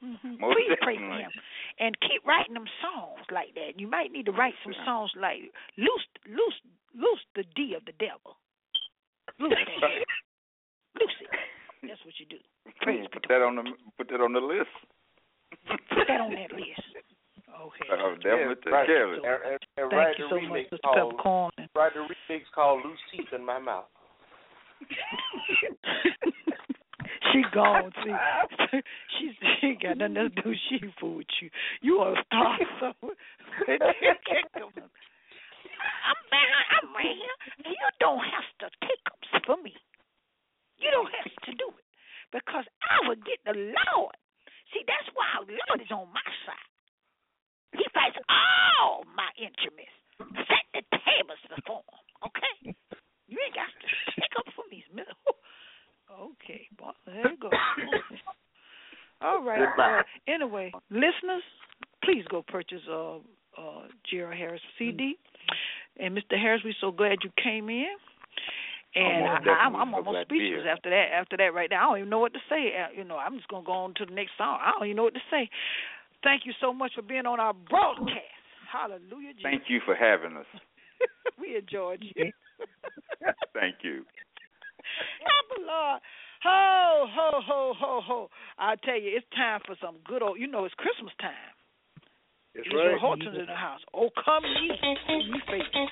hmm 0.00 0.36
Most 0.38 0.54
Please 0.54 0.76
pray 0.80 0.96
for 0.96 1.12
him, 1.18 1.32
and 1.78 1.98
keep 2.00 2.24
writing 2.24 2.54
them 2.54 2.68
songs 2.80 3.20
like 3.30 3.54
that. 3.54 3.80
You 3.80 3.88
might 3.88 4.12
need 4.12 4.26
to 4.26 4.32
write 4.32 4.54
some 4.62 4.74
songs 4.84 5.10
like 5.16 5.52
loose, 5.76 6.06
loose, 6.26 6.60
loose 6.94 7.24
the 7.34 7.44
D 7.54 7.74
of 7.74 7.84
the 7.84 7.92
devil. 7.92 8.38
Loose 9.38 9.54
that. 9.54 10.04
Loose 11.00 11.20
it. 11.20 11.30
That's 11.82 12.02
what 12.04 12.14
you 12.18 12.26
do. 12.26 12.38
Praise 12.82 13.06
put 13.12 13.24
that 13.28 13.42
on 13.42 13.56
the 13.56 13.64
put 13.96 14.08
that 14.10 14.20
on 14.20 14.32
the 14.32 14.40
list. 14.40 14.70
Put 15.68 16.06
that 16.08 16.20
on 16.20 16.34
that 16.34 16.52
list. 16.52 16.82
Okay. 17.58 17.90
I'll 17.90 18.14
definitely 18.14 18.54
take 18.62 18.72
right. 18.72 18.86
care 18.86 19.02
of 19.08 19.18
it. 19.18 19.24
And, 19.24 19.42
and, 19.42 19.58
and 19.78 19.90
Thank 19.90 19.92
write 19.92 20.18
you 20.18 20.28
so 20.30 20.38
much, 20.38 20.44
remix 20.46 20.70
Mr. 20.70 20.78
called 20.84 21.10
Peppercorn. 21.10 21.50
the 21.58 22.06
remix 22.06 22.42
called 22.54 22.84
"Loose 22.84 23.02
Teeth 23.10 23.32
in 23.34 23.44
My 23.44 23.58
Mouth." 23.58 23.90
she 27.32 27.42
gone. 27.52 27.90
See, 28.04 28.14
she 29.18 29.32
she 29.42 29.66
ain't 29.66 29.82
got 29.82 29.98
nothing 29.98 30.16
else 30.18 30.32
to 30.36 30.42
do. 30.42 30.54
She 30.68 30.78
fool 31.00 31.16
with 31.16 31.26
you. 31.42 31.50
You 31.82 31.98
want 31.98 32.14
to 32.14 32.22
start 32.30 32.62
somewhere? 32.78 33.16
I'm 36.06 36.18
man, 36.30 36.48
I'm 36.78 36.94
right 36.94 37.16
here. 37.16 37.36
You 37.72 37.88
don't 37.98 38.22
have 38.22 38.48
to 38.60 38.70
take 38.86 39.02
up 39.10 39.18
for 39.46 39.56
me. 39.62 39.74
You 40.78 40.90
don't 40.90 41.10
have 41.10 41.32
to 41.46 41.52
do 41.58 41.68
it 41.74 41.86
because 42.32 42.66
I 42.82 43.06
will 43.08 43.18
get 43.22 43.42
the 43.44 43.54
Lord. 43.54 44.14
See, 44.72 44.84
that's 44.86 45.08
why 45.14 45.26
our 45.38 45.46
Lord 45.46 45.80
is 45.80 45.90
on 45.90 46.08
my 46.12 46.28
side. 46.44 46.70
He 47.72 47.84
fights 47.92 48.16
all 48.28 49.04
my 49.16 49.28
enemies. 49.38 49.92
Set 50.18 50.64
the 50.74 50.82
tables 50.92 51.42
before 51.50 51.84
him. 51.84 52.04
Okay? 52.26 52.74
You 53.28 53.36
ain't 53.44 53.54
got 53.54 53.68
to 53.68 53.86
take 54.16 54.32
up 54.38 54.46
for 54.56 54.64
me, 54.70 54.84
Smith. 54.90 55.06
Okay, 56.08 56.66
boy, 56.76 56.90
there 57.06 57.30
you 57.30 57.36
go. 57.40 57.50
All 59.20 59.44
right. 59.44 59.60
Uh, 59.78 60.02
anyway, 60.26 60.72
listeners, 60.90 61.42
please 62.02 62.24
go 62.30 62.42
purchase 62.48 62.80
uh 62.90 63.16
uh 63.16 63.82
Gerald 64.10 64.36
Harris 64.38 64.62
CD. 64.78 65.18
And 65.98 66.16
Mr. 66.16 66.40
Harris, 66.40 66.62
we're 66.64 66.74
so 66.80 66.90
glad 66.92 67.18
you 67.22 67.30
came 67.42 67.68
in. 67.68 67.94
And 68.98 69.24
I, 69.24 69.38
most 69.38 69.48
I'm. 69.48 69.76
I'm 69.76 69.94
almost 69.94 70.08
glad 70.10 70.28
to 70.28 70.34
be 70.34 70.38
speechless 70.38 70.64
here. 70.64 70.72
after 70.72 70.90
that. 70.90 71.06
After 71.14 71.36
that, 71.36 71.54
right 71.54 71.70
now, 71.70 71.78
I 71.78 71.84
don't 71.92 71.98
even 71.98 72.10
know 72.10 72.18
what 72.18 72.32
to 72.34 72.40
say. 72.48 72.74
Uh, 72.74 72.90
You 72.96 73.04
know, 73.04 73.16
I'm 73.16 73.36
just 73.36 73.48
gonna 73.48 73.64
go 73.64 73.72
on 73.72 73.94
to 73.96 74.06
the 74.06 74.14
next 74.14 74.32
song. 74.36 74.58
I 74.60 74.72
don't 74.72 74.86
even 74.86 74.96
know 74.96 75.04
what 75.04 75.14
to 75.14 75.26
say. 75.30 75.48
Thank 76.22 76.46
you 76.46 76.52
so 76.60 76.72
much 76.72 76.92
for 76.94 77.02
being 77.02 77.26
on 77.26 77.38
our 77.38 77.54
broadcast. 77.54 78.34
Hallelujah. 78.70 79.32
Jesus. 79.34 79.42
Thank 79.44 79.62
you 79.68 79.80
for 79.86 79.94
having 79.94 80.36
us. 80.36 80.46
we 81.40 81.56
enjoyed 81.56 82.02
you. 82.02 82.32
Thank 83.54 83.76
you. 83.82 84.04
Help 85.22 85.46
the 85.56 85.62
Lord. 85.64 86.00
Ho, 86.42 87.06
ho, 87.10 87.40
ho, 87.44 87.72
ho, 87.76 88.00
ho. 88.04 88.30
I 88.58 88.76
tell 88.84 88.94
you, 89.00 89.10
it's 89.16 89.26
time 89.34 89.60
for 89.66 89.74
some 89.82 89.96
good 90.04 90.22
old, 90.22 90.38
you 90.38 90.46
know, 90.46 90.64
it's 90.64 90.74
Christmas 90.74 91.12
time. 91.20 91.32
That's 92.54 92.66
Israel 92.66 92.98
Houghton's 93.00 93.38
in 93.38 93.46
the 93.46 93.54
house. 93.54 93.80
Oh, 93.94 94.10
come 94.24 94.44
ye, 94.44 94.70
ye 95.18 95.40
faithful. 95.46 95.88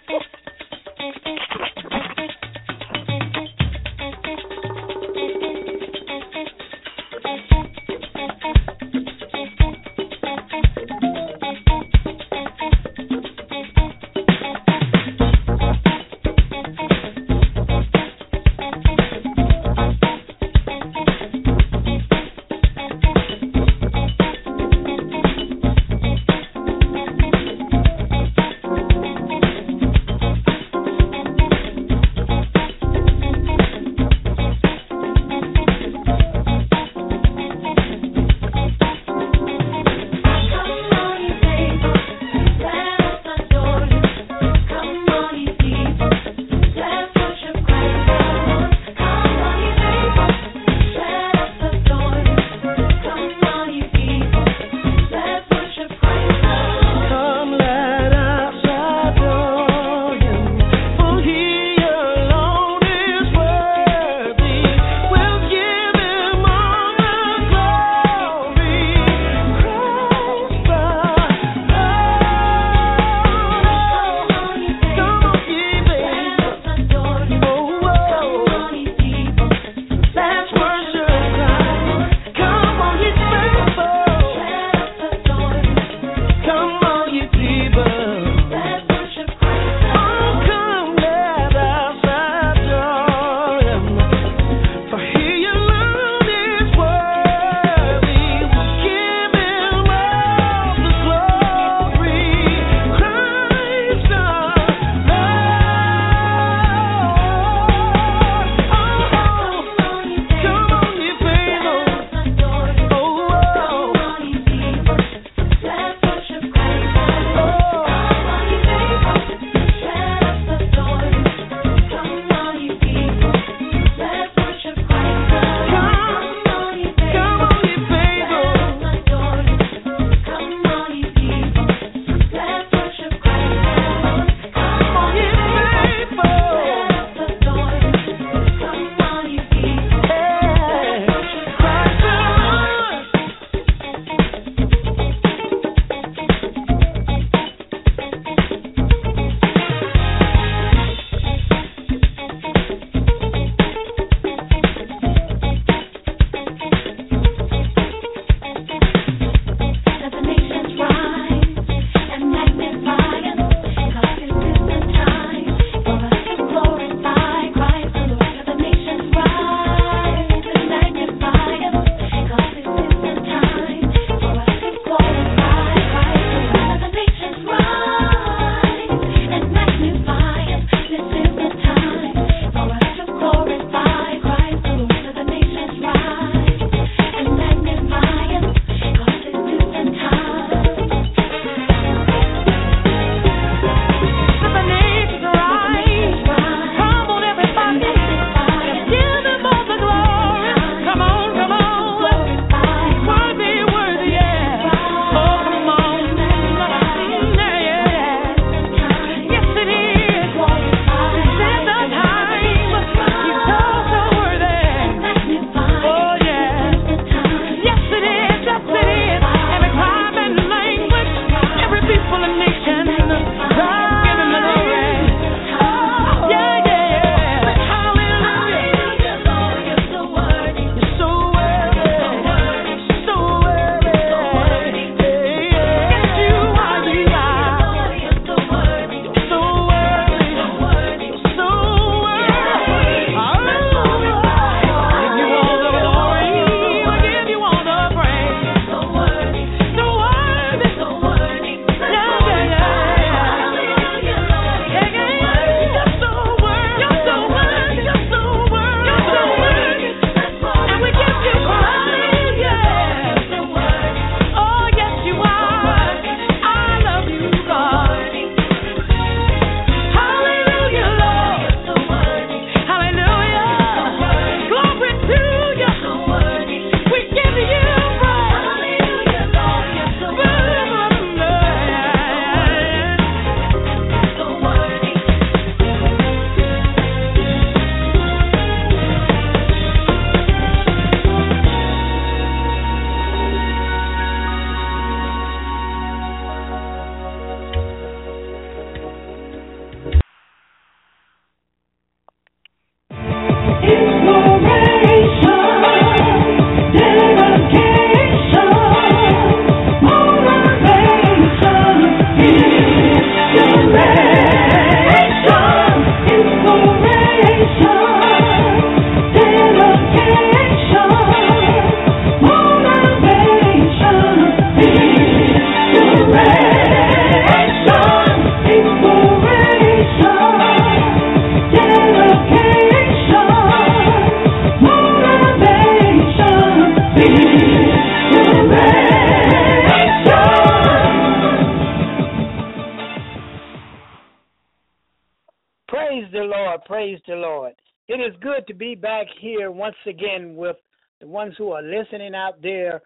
Once 349.67 349.77
again 349.89 350.37
with 350.37 350.57
the 351.01 351.07
ones 351.09 351.35
who 351.37 351.51
are 351.51 351.63
listening 351.63 352.15
out 352.15 352.41
there 352.41 352.81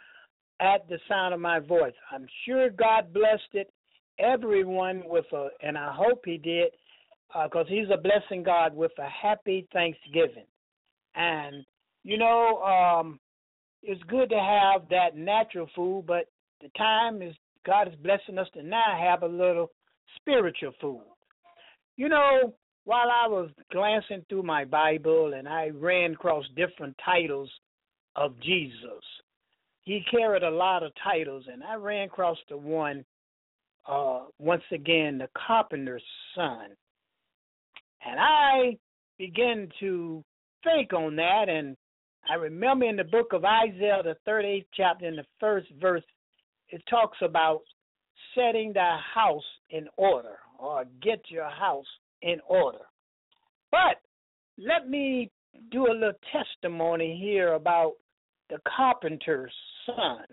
at 0.60 0.88
the 0.88 0.98
sound 1.06 1.34
of 1.34 1.40
my 1.40 1.58
voice. 1.58 1.92
I'm 2.10 2.26
sure 2.46 2.70
God 2.70 3.12
blessed 3.12 3.52
it, 3.52 3.70
everyone 4.18 5.02
with 5.04 5.26
a, 5.34 5.48
and 5.62 5.76
I 5.76 5.92
hope 5.92 6.22
He 6.24 6.38
did, 6.38 6.70
because 7.28 7.66
uh, 7.66 7.68
He's 7.68 7.88
a 7.92 7.98
blessing 7.98 8.42
God 8.42 8.74
with 8.74 8.92
a 8.98 9.06
happy 9.08 9.68
Thanksgiving. 9.74 10.46
And 11.14 11.66
you 12.02 12.16
know, 12.16 12.62
um, 12.62 13.20
it's 13.82 14.02
good 14.04 14.30
to 14.30 14.38
have 14.38 14.88
that 14.88 15.14
natural 15.14 15.68
food, 15.76 16.04
but 16.06 16.30
the 16.62 16.70
time 16.78 17.20
is 17.20 17.34
God 17.66 17.88
is 17.88 17.94
blessing 17.96 18.38
us 18.38 18.48
to 18.54 18.62
now 18.62 18.98
have 18.98 19.22
a 19.22 19.26
little 19.26 19.70
spiritual 20.16 20.72
food. 20.80 21.02
You 21.98 22.08
know, 22.08 22.54
while 22.84 23.08
I 23.10 23.28
was 23.28 23.50
glancing 23.70 24.24
through 24.28 24.42
my 24.42 24.64
Bible 24.64 25.34
and 25.34 25.48
I 25.48 25.70
ran 25.70 26.12
across 26.12 26.44
different 26.56 26.96
titles 27.04 27.50
of 28.16 28.38
Jesus, 28.40 29.02
he 29.82 30.02
carried 30.10 30.42
a 30.42 30.50
lot 30.50 30.82
of 30.82 30.92
titles, 31.02 31.44
and 31.50 31.62
I 31.62 31.74
ran 31.74 32.06
across 32.06 32.38
the 32.48 32.56
one, 32.56 33.04
uh, 33.88 34.24
once 34.38 34.62
again, 34.72 35.18
the 35.18 35.28
carpenter's 35.46 36.02
son. 36.34 36.68
And 38.06 38.18
I 38.18 38.78
began 39.18 39.68
to 39.80 40.24
think 40.64 40.92
on 40.92 41.16
that, 41.16 41.48
and 41.48 41.76
I 42.28 42.34
remember 42.34 42.86
in 42.86 42.96
the 42.96 43.04
book 43.04 43.32
of 43.32 43.44
Isaiah, 43.44 44.02
the 44.02 44.16
38th 44.28 44.66
chapter, 44.74 45.06
in 45.06 45.16
the 45.16 45.26
first 45.38 45.68
verse, 45.80 46.04
it 46.68 46.82
talks 46.88 47.18
about 47.22 47.62
setting 48.34 48.72
thy 48.72 48.98
house 49.14 49.42
in 49.70 49.88
order 49.96 50.36
or 50.58 50.84
get 51.02 51.20
your 51.28 51.48
house 51.48 51.86
in 52.22 52.38
order. 52.48 52.78
But 53.70 54.00
let 54.58 54.88
me 54.88 55.30
do 55.70 55.86
a 55.86 55.92
little 55.92 56.12
testimony 56.32 57.18
here 57.20 57.54
about 57.54 57.94
the 58.48 58.58
carpenter's 58.76 59.52
son. 59.86 60.24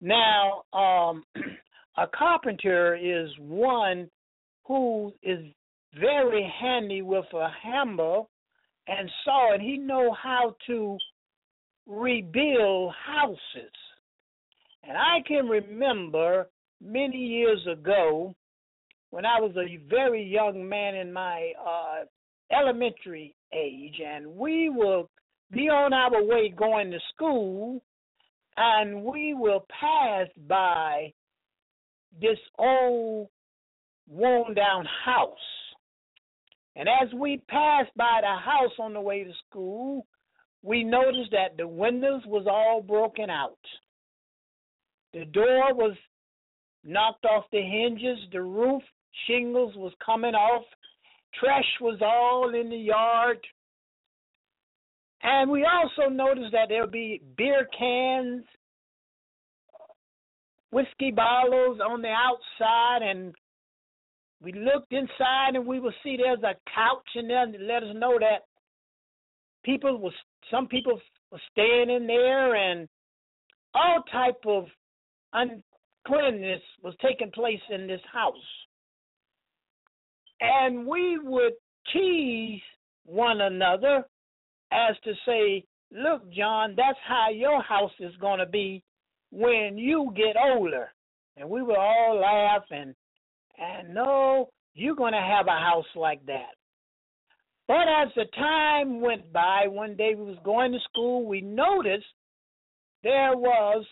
Now, 0.00 0.62
um, 0.72 1.24
a 1.96 2.06
carpenter 2.06 2.96
is 2.96 3.30
one 3.38 4.08
who 4.66 5.12
is 5.22 5.40
very 5.98 6.50
handy 6.60 7.02
with 7.02 7.26
a 7.34 7.48
hammer 7.62 8.22
and 8.86 9.10
saw 9.24 9.54
and 9.54 9.62
he 9.62 9.76
know 9.76 10.14
how 10.20 10.54
to 10.66 10.98
rebuild 11.86 12.92
houses. 13.06 13.72
And 14.82 14.96
I 14.96 15.18
can 15.26 15.46
remember 15.48 16.48
many 16.82 17.16
years 17.16 17.66
ago 17.70 18.34
when 19.14 19.24
I 19.24 19.38
was 19.38 19.52
a 19.56 19.76
very 19.88 20.24
young 20.24 20.68
man 20.68 20.96
in 20.96 21.12
my 21.12 21.52
uh, 21.64 22.04
elementary 22.52 23.36
age, 23.52 24.00
and 24.04 24.26
we 24.26 24.70
will 24.70 25.08
be 25.52 25.68
on 25.68 25.92
our 25.92 26.24
way 26.24 26.48
going 26.48 26.90
to 26.90 26.98
school, 27.14 27.80
and 28.56 29.04
we 29.04 29.32
will 29.32 29.66
pass 29.80 30.26
by 30.48 31.12
this 32.20 32.40
old 32.58 33.28
worn 34.08 34.52
down 34.52 34.84
house. 35.04 35.38
And 36.74 36.88
as 36.88 37.14
we 37.14 37.40
passed 37.48 37.96
by 37.96 38.18
the 38.20 38.36
house 38.36 38.72
on 38.80 38.94
the 38.94 39.00
way 39.00 39.22
to 39.22 39.32
school, 39.48 40.08
we 40.64 40.82
noticed 40.82 41.30
that 41.30 41.56
the 41.56 41.68
windows 41.68 42.22
was 42.26 42.48
all 42.50 42.82
broken 42.82 43.30
out. 43.30 43.58
The 45.12 45.24
door 45.26 45.72
was 45.72 45.96
knocked 46.82 47.24
off 47.26 47.44
the 47.52 47.62
hinges, 47.62 48.18
the 48.32 48.42
roof 48.42 48.82
shingles 49.26 49.74
was 49.76 49.92
coming 50.04 50.34
off, 50.34 50.64
trash 51.38 51.64
was 51.80 51.98
all 52.02 52.54
in 52.54 52.70
the 52.70 52.76
yard. 52.76 53.38
And 55.22 55.50
we 55.50 55.64
also 55.64 56.10
noticed 56.10 56.52
that 56.52 56.68
there 56.68 56.82
would 56.82 56.92
be 56.92 57.22
beer 57.36 57.66
cans, 57.76 58.44
whiskey 60.70 61.10
bottles 61.10 61.80
on 61.80 62.02
the 62.02 62.08
outside, 62.08 63.02
and 63.02 63.34
we 64.42 64.52
looked 64.52 64.92
inside 64.92 65.54
and 65.54 65.66
we 65.66 65.80
would 65.80 65.94
see 66.02 66.16
there's 66.16 66.42
a 66.42 66.54
couch 66.74 67.08
in 67.14 67.28
there 67.28 67.46
to 67.46 67.58
let 67.58 67.82
us 67.82 67.94
know 67.94 68.18
that 68.18 68.44
people 69.64 69.98
was 69.98 70.12
some 70.50 70.66
people 70.66 71.00
were 71.32 71.40
staying 71.52 71.88
in 71.88 72.06
there 72.06 72.54
and 72.54 72.86
all 73.74 74.02
type 74.12 74.40
of 74.46 74.66
uncleanness 75.32 76.60
was 76.82 76.94
taking 77.00 77.30
place 77.30 77.60
in 77.70 77.86
this 77.86 78.02
house. 78.12 78.34
And 80.44 80.86
we 80.86 81.18
would 81.18 81.54
tease 81.92 82.60
one 83.06 83.40
another 83.40 84.04
as 84.72 84.96
to 85.04 85.12
say, 85.26 85.64
Look, 85.90 86.30
John, 86.32 86.74
that's 86.76 86.98
how 87.06 87.28
your 87.30 87.62
house 87.62 87.92
is 88.00 88.14
going 88.20 88.40
to 88.40 88.46
be 88.46 88.82
when 89.30 89.78
you 89.78 90.12
get 90.16 90.36
older. 90.36 90.92
And 91.36 91.48
we 91.48 91.62
would 91.62 91.76
all 91.76 92.20
laugh 92.20 92.64
and, 92.70 92.94
and 93.58 93.94
no, 93.94 94.50
you're 94.74 94.96
going 94.96 95.12
to 95.12 95.20
have 95.20 95.46
a 95.46 95.50
house 95.50 95.86
like 95.94 96.24
that. 96.26 96.50
But 97.68 97.88
as 97.88 98.08
the 98.16 98.26
time 98.36 99.00
went 99.00 99.32
by, 99.32 99.66
one 99.68 99.96
day 99.96 100.14
we 100.16 100.24
was 100.24 100.38
going 100.44 100.72
to 100.72 100.78
school, 100.90 101.26
we 101.26 101.40
noticed 101.40 102.04
there 103.02 103.36
was 103.36 103.86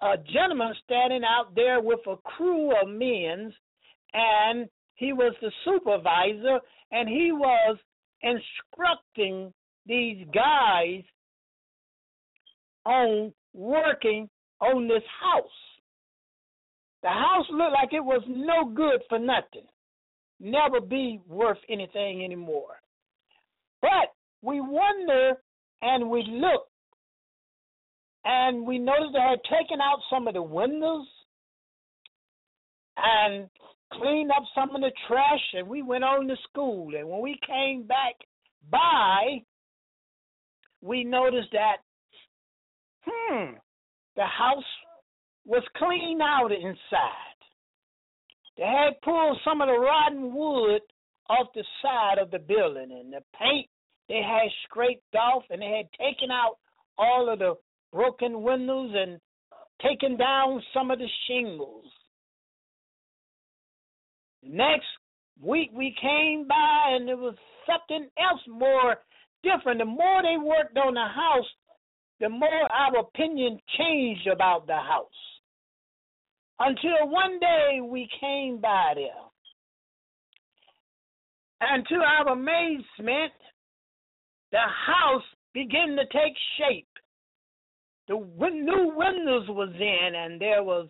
a 0.00 0.16
gentleman 0.32 0.74
standing 0.84 1.22
out 1.24 1.54
there 1.54 1.80
with 1.80 2.00
a 2.06 2.16
crew 2.24 2.70
of 2.80 2.88
men, 2.88 3.52
and 4.14 4.68
he 5.00 5.14
was 5.14 5.34
the 5.40 5.50
supervisor, 5.64 6.60
and 6.92 7.08
he 7.08 7.32
was 7.32 7.78
instructing 8.20 9.50
these 9.86 10.26
guys 10.34 11.02
on 12.84 13.32
working 13.54 14.28
on 14.60 14.86
this 14.88 15.02
house. 15.22 15.46
The 17.02 17.08
house 17.08 17.46
looked 17.50 17.72
like 17.72 17.94
it 17.94 18.04
was 18.04 18.22
no 18.28 18.70
good 18.74 19.00
for 19.08 19.18
nothing, 19.18 19.66
never 20.38 20.82
be 20.82 21.22
worth 21.26 21.56
anything 21.70 22.22
anymore. 22.22 22.82
But 23.80 24.12
we 24.42 24.60
wonder 24.60 25.32
and 25.80 26.10
we 26.10 26.24
look 26.28 26.66
and 28.26 28.66
we 28.66 28.78
noticed 28.78 29.14
they 29.14 29.18
had 29.18 29.40
taken 29.44 29.80
out 29.80 30.00
some 30.10 30.28
of 30.28 30.34
the 30.34 30.42
windows 30.42 31.06
and 32.98 33.48
cleaned 33.92 34.30
up 34.30 34.44
some 34.54 34.74
of 34.74 34.80
the 34.80 34.92
trash, 35.06 35.54
and 35.54 35.68
we 35.68 35.82
went 35.82 36.04
on 36.04 36.26
to 36.28 36.36
school. 36.48 36.94
And 36.96 37.08
when 37.08 37.20
we 37.20 37.38
came 37.46 37.84
back 37.86 38.14
by, 38.70 39.42
we 40.80 41.04
noticed 41.04 41.52
that, 41.52 41.78
hmm, 43.06 43.52
the 44.16 44.24
house 44.24 44.64
was 45.44 45.62
cleaned 45.76 46.22
out 46.22 46.52
inside. 46.52 47.38
They 48.56 48.64
had 48.64 49.00
pulled 49.02 49.38
some 49.44 49.60
of 49.60 49.68
the 49.68 49.78
rotten 49.78 50.34
wood 50.34 50.82
off 51.28 51.48
the 51.54 51.64
side 51.82 52.18
of 52.18 52.30
the 52.30 52.38
building, 52.38 52.90
and 52.90 53.12
the 53.12 53.22
paint 53.38 53.68
they 54.08 54.22
had 54.22 54.50
scraped 54.64 55.14
off, 55.14 55.44
and 55.50 55.62
they 55.62 55.84
had 55.84 55.92
taken 55.92 56.30
out 56.30 56.58
all 56.98 57.32
of 57.32 57.38
the 57.38 57.54
broken 57.92 58.42
windows 58.42 58.90
and 58.94 59.20
taken 59.80 60.16
down 60.16 60.62
some 60.74 60.90
of 60.90 60.98
the 60.98 61.08
shingles. 61.26 61.86
Next 64.42 64.86
week 65.42 65.70
we 65.72 65.94
came 66.00 66.46
by 66.48 66.92
and 66.92 67.08
there 67.08 67.16
was 67.16 67.34
something 67.66 68.08
else 68.18 68.40
more 68.48 68.96
different. 69.42 69.78
The 69.78 69.84
more 69.84 70.22
they 70.22 70.36
worked 70.36 70.76
on 70.76 70.94
the 70.94 71.00
house, 71.00 71.46
the 72.20 72.28
more 72.28 72.72
our 72.72 72.98
opinion 72.98 73.58
changed 73.78 74.26
about 74.26 74.66
the 74.66 74.76
house. 74.76 75.06
Until 76.58 77.08
one 77.08 77.38
day 77.40 77.80
we 77.82 78.08
came 78.20 78.60
by 78.60 78.92
there. 78.94 79.08
And 81.62 81.86
to 81.88 81.94
our 81.96 82.28
amazement, 82.28 83.32
the 84.52 84.58
house 84.58 85.22
began 85.54 85.96
to 85.96 86.04
take 86.12 86.36
shape. 86.58 86.86
The 88.08 88.16
new 88.16 88.92
windows 88.96 89.48
was 89.48 89.72
in, 89.78 90.14
and 90.14 90.40
there 90.40 90.62
was 90.62 90.88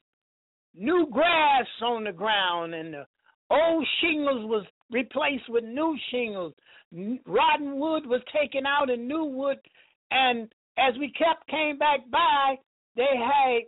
new 0.74 1.06
grass 1.12 1.66
on 1.82 2.04
the 2.04 2.12
ground, 2.12 2.74
and 2.74 2.94
the 2.94 3.06
old 3.50 3.86
shingles 4.00 4.48
was 4.48 4.66
replaced 4.90 5.48
with 5.48 5.64
new 5.64 5.96
shingles. 6.10 6.54
Rotten 7.26 7.78
wood 7.78 8.06
was 8.06 8.20
taken 8.32 8.66
out, 8.66 8.90
and 8.90 9.06
new 9.06 9.24
wood. 9.24 9.58
And 10.10 10.52
as 10.78 10.94
we 10.98 11.12
kept 11.12 11.46
came 11.48 11.78
back 11.78 12.00
by, 12.10 12.56
they 12.96 13.02
had 13.16 13.62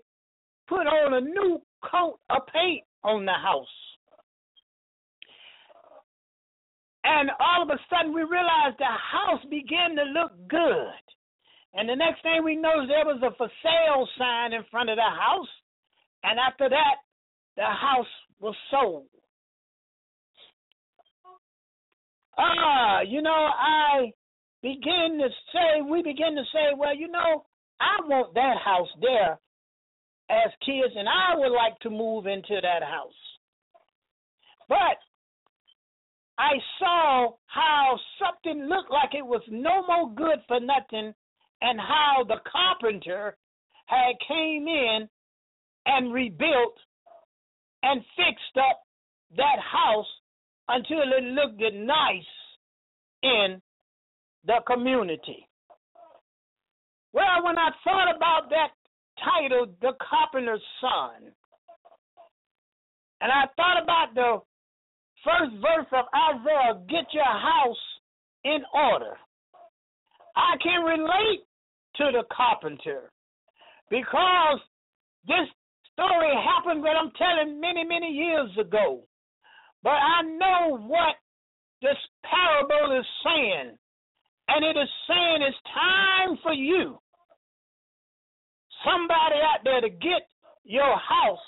put 0.69 0.87
on 0.87 1.15
a 1.15 1.21
new 1.21 1.61
coat 1.85 2.19
of 2.31 2.43
paint 2.53 2.85
on 3.05 3.25
the 3.25 3.33
house. 3.33 3.67
And 7.05 7.31
all 7.41 7.63
of 7.63 7.71
a 7.71 7.79
sudden, 7.91 8.15
we 8.15 8.23
realized 8.23 8.79
the 8.79 8.85
house 8.85 9.45
began 9.51 9.97
to 9.97 10.05
look 10.05 10.33
good. 10.49 11.03
And 11.75 11.89
the 11.89 11.97
next 11.97 12.23
thing 12.23 12.45
we 12.45 12.55
know, 12.55 12.87
there 12.87 13.05
was 13.05 13.21
a 13.23 13.35
for 13.37 13.51
sale 13.63 14.09
sign 14.19 14.53
in 14.53 14.63
front 14.71 14.91
of 14.91 14.97
the 14.97 15.03
house. 15.03 15.49
And 16.23 16.39
after 16.39 16.69
that, 16.69 16.97
the 17.57 17.65
house 17.65 18.07
was 18.41 18.55
sold. 18.71 19.07
Ah, 22.43 23.01
you 23.07 23.23
know, 23.23 23.31
I 23.31 24.13
begin 24.63 25.19
to 25.21 25.29
say, 25.53 25.83
we 25.89 26.03
begin 26.03 26.35
to 26.37 26.45
say, 26.53 26.75
well, 26.77 26.97
you 26.97 27.09
know, 27.09 27.45
I 27.81 27.97
want 28.07 28.35
that 28.35 28.57
house 28.65 28.89
there 29.01 29.39
as 30.31 30.53
kids, 30.65 30.95
and 30.97 31.09
I 31.09 31.37
would 31.37 31.53
like 31.53 31.79
to 31.81 31.91
move 31.91 32.27
into 32.27 32.61
that 32.63 32.83
house. 32.83 33.13
But 34.69 34.99
I 36.39 36.53
saw 36.79 37.33
how 37.47 37.99
something 38.19 38.67
looked 38.69 38.91
like 38.91 39.15
it 39.15 39.27
was 39.27 39.43
no 39.51 39.87
more 39.87 40.15
good 40.15 40.39
for 40.49 40.61
nothing, 40.61 41.13
and 41.61 41.81
how 41.81 42.25
the 42.27 42.41
carpenter 42.51 43.37
had 43.87 44.15
came 44.27 44.67
in 44.67 45.09
and 45.87 46.13
rebuilt 46.13 46.79
and 47.83 48.01
fixed 48.17 48.57
up 48.57 48.81
that 49.37 49.59
house 49.61 50.07
until 50.69 51.03
it 51.03 51.25
looked 51.25 51.61
nice 51.75 52.33
in 53.23 53.61
the 54.47 54.61
community. 54.67 55.49
Well, 57.13 57.45
when 57.45 57.59
I 57.59 57.71
thought 57.85 58.15
about 58.15 58.49
that 58.51 58.71
title, 59.23 59.67
The 59.81 59.93
Carpenter's 60.01 60.63
Son, 60.81 61.33
and 63.21 63.31
I 63.31 63.45
thought 63.57 63.83
about 63.83 64.15
the 64.15 64.39
first 65.25 65.53
verse 65.61 65.87
of 65.93 66.07
Isaiah, 66.15 66.81
Get 66.89 67.13
your 67.13 67.25
house 67.25 67.85
in 68.45 68.63
order, 68.75 69.17
I 70.35 70.57
can 70.63 70.83
relate 70.83 71.45
to 71.97 72.05
the 72.13 72.25
carpenter 72.35 73.13
because 73.91 74.59
this 75.29 75.47
story 75.93 76.33
happened 76.43 76.83
that 76.85 76.97
I'm 76.97 77.13
telling 77.19 77.61
many, 77.61 77.85
many 77.85 78.11
years 78.11 78.51
ago. 78.59 79.03
But 79.83 79.99
I 79.99 80.23
know 80.23 80.79
what 80.79 81.17
this 81.81 81.99
parable 82.23 82.99
is 82.99 83.07
saying. 83.25 83.77
And 84.49 84.65
it 84.65 84.79
is 84.79 84.89
saying 85.09 85.43
it's 85.43 85.57
time 85.75 86.39
for 86.43 86.53
you, 86.53 86.99
somebody 88.85 89.41
out 89.41 89.65
there, 89.65 89.81
to 89.81 89.89
get 89.89 90.29
your 90.65 90.97
house 90.99 91.47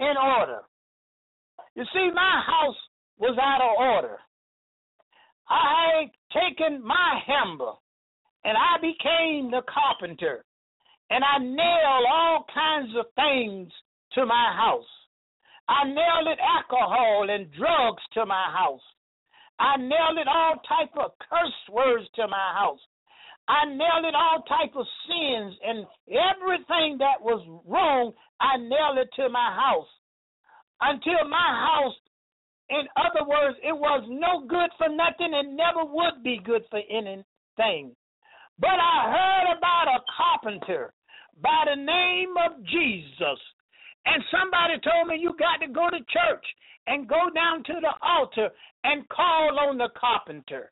in 0.00 0.14
order. 0.16 0.60
You 1.74 1.84
see, 1.92 2.10
my 2.14 2.42
house 2.46 2.76
was 3.18 3.38
out 3.40 3.62
of 3.62 3.78
order. 3.78 4.18
I 5.48 6.02
had 6.02 6.10
taken 6.32 6.84
my 6.84 7.20
hammer 7.26 7.72
and 8.44 8.56
I 8.56 8.80
became 8.80 9.50
the 9.50 9.62
carpenter 9.72 10.44
and 11.10 11.22
I 11.24 11.38
nailed 11.38 12.06
all 12.10 12.46
kinds 12.52 12.90
of 12.98 13.06
things 13.14 13.72
to 14.14 14.26
my 14.26 14.54
house. 14.56 14.84
I 15.68 15.84
nailed 15.84 16.28
it 16.28 16.38
alcohol 16.40 17.26
and 17.30 17.50
drugs 17.52 18.02
to 18.14 18.26
my 18.26 18.50
house. 18.52 18.84
I 19.58 19.76
nailed 19.76 20.18
it 20.18 20.28
all 20.28 20.60
type 20.68 20.92
of 20.96 21.12
curse 21.30 21.60
words 21.70 22.04
to 22.16 22.28
my 22.28 22.52
house. 22.52 22.80
I 23.48 23.66
nailed 23.66 24.04
it 24.04 24.14
all 24.14 24.42
type 24.48 24.74
of 24.74 24.86
sins 25.06 25.54
and 25.64 25.86
everything 26.08 26.98
that 26.98 27.20
was 27.20 27.44
wrong. 27.66 28.12
I 28.40 28.56
nailed 28.56 28.98
it 28.98 29.08
to 29.16 29.28
my 29.28 29.52
house 29.52 29.88
until 30.80 31.28
my 31.28 31.50
house. 31.68 31.94
In 32.70 32.88
other 32.96 33.28
words, 33.28 33.56
it 33.62 33.76
was 33.76 34.04
no 34.08 34.46
good 34.48 34.70
for 34.78 34.88
nothing 34.88 35.32
and 35.32 35.56
never 35.56 35.84
would 35.84 36.24
be 36.24 36.40
good 36.44 36.62
for 36.70 36.80
anything. 36.90 37.94
But 38.58 38.80
I 38.80 39.12
heard 39.12 39.58
about 39.58 39.88
a 39.88 40.00
carpenter 40.16 40.92
by 41.42 41.64
the 41.68 41.76
name 41.76 42.34
of 42.48 42.64
Jesus 42.64 43.40
and 44.06 44.22
somebody 44.30 44.78
told 44.80 45.08
me 45.08 45.18
you 45.18 45.34
got 45.38 45.64
to 45.64 45.72
go 45.72 45.88
to 45.90 45.98
church 46.12 46.46
and 46.86 47.08
go 47.08 47.30
down 47.34 47.64
to 47.64 47.74
the 47.80 47.94
altar 48.02 48.50
and 48.84 49.08
call 49.08 49.58
on 49.58 49.78
the 49.78 49.88
carpenter. 49.98 50.70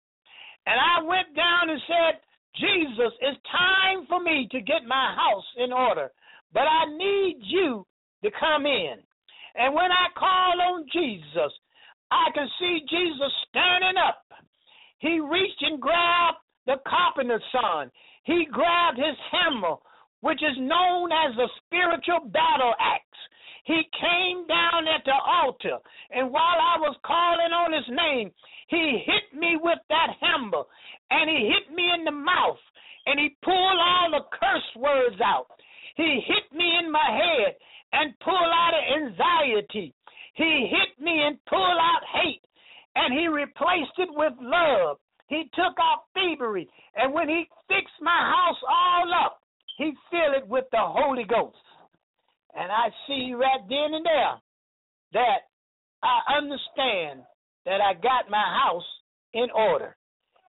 And 0.67 0.79
I 0.79 1.03
went 1.03 1.35
down 1.35 1.71
and 1.71 1.81
said, 1.87 2.21
Jesus, 2.57 3.13
it's 3.21 3.41
time 3.51 4.07
for 4.09 4.23
me 4.23 4.47
to 4.53 4.61
get 4.61 4.85
my 4.87 5.15
house 5.17 5.49
in 5.57 5.73
order, 5.73 6.13
but 6.53 6.69
I 6.69 6.85
need 6.97 7.39
you 7.41 7.87
to 8.23 8.31
come 8.39 8.67
in. 8.67 8.97
And 9.55 9.75
when 9.75 9.91
I 9.91 10.07
call 10.17 10.61
on 10.61 10.87
Jesus, 10.93 11.53
I 12.11 12.29
can 12.35 12.49
see 12.61 12.81
Jesus 12.89 13.33
standing 13.49 13.97
up. 14.07 14.25
He 14.99 15.19
reached 15.19 15.63
and 15.63 15.81
grabbed 15.81 16.39
the 16.67 16.77
carpenter's 16.87 17.43
son. 17.51 17.91
He 18.25 18.47
grabbed 18.53 18.99
his 18.99 19.17
hammer 19.33 19.77
which 20.23 20.43
is 20.43 20.57
known 20.59 21.11
as 21.13 21.37
the 21.37 21.51
spiritual 21.67 22.31
battle 22.31 22.75
axe. 22.81 23.05
He 23.65 23.83
came 23.95 24.47
down 24.47 24.89
at 24.89 25.05
the 25.05 25.15
altar, 25.15 25.79
and 26.11 26.33
while 26.33 26.59
I 26.59 26.79
was 26.79 26.97
calling 27.07 27.53
on 27.53 27.73
his 27.73 27.87
name, 27.91 28.33
he 28.69 29.03
hit 29.07 29.39
me 29.39 29.57
with 29.61 29.79
that 29.89 30.17
hammer, 30.21 30.65
and 31.11 31.31
he 31.31 31.47
hit 31.47 31.75
me 31.75 31.91
in 31.95 32.05
the 32.05 32.11
mouth, 32.11 32.59
and 33.07 33.21
he 33.21 33.37
pulled 33.45 33.79
all 33.79 34.11
the 34.11 34.25
curse 34.35 34.71
words 34.77 35.21
out. 35.23 35.47
He 35.97 36.23
hit 36.27 36.57
me 36.57 36.79
in 36.79 36.91
my 36.91 37.07
head 37.11 37.55
and 37.93 38.19
pulled 38.21 38.35
out 38.35 38.75
anxiety. 38.75 39.95
He 40.35 40.71
hit 40.71 41.05
me 41.05 41.23
and 41.23 41.39
pulled 41.47 41.79
out 41.79 42.03
hate, 42.15 42.43
and 42.97 43.13
he 43.13 43.27
replaced 43.29 43.99
it 43.99 44.09
with 44.11 44.33
love. 44.41 44.99
He 45.29 45.51
took 45.55 45.77
out 45.79 46.05
thievery, 46.15 46.69
and 46.97 47.13
when 47.13 47.29
he 47.29 47.45
fixed 47.69 48.01
my 48.01 48.11
house 48.11 48.61
all 48.69 49.13
up, 49.25 49.42
he 49.83 49.93
fill 50.11 50.39
it 50.39 50.47
with 50.49 50.65
the 50.71 50.79
Holy 50.81 51.25
Ghost. 51.25 51.57
And 52.55 52.71
I 52.71 52.89
see 53.07 53.33
right 53.35 53.61
then 53.69 53.95
and 53.95 54.07
there 54.07 54.35
that 55.15 55.39
I 56.03 56.37
understand 56.37 57.23
that 57.65 57.81
I 57.81 57.95
got 57.95 58.31
my 58.31 58.45
house 58.65 58.85
in 59.35 59.49
order. 59.55 59.97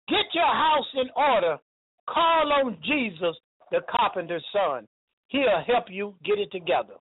Get 0.09 0.27
your 0.33 0.47
house 0.47 0.87
in 0.95 1.09
order. 1.17 1.59
Call 2.09 2.53
on 2.53 2.79
Jesus, 2.85 3.37
the 3.73 3.81
carpenter's 3.91 4.45
son. 4.53 4.87
He'll 5.29 5.65
help 5.67 5.87
you 5.89 6.15
get 6.25 6.39
it 6.39 6.53
together. 6.53 6.95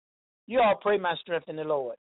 You 0.48 0.60
all 0.62 0.80
pray 0.82 0.98
my 0.98 1.16
strength 1.22 1.48
in 1.48 1.58
the 1.58 1.64
Lord. 1.64 1.96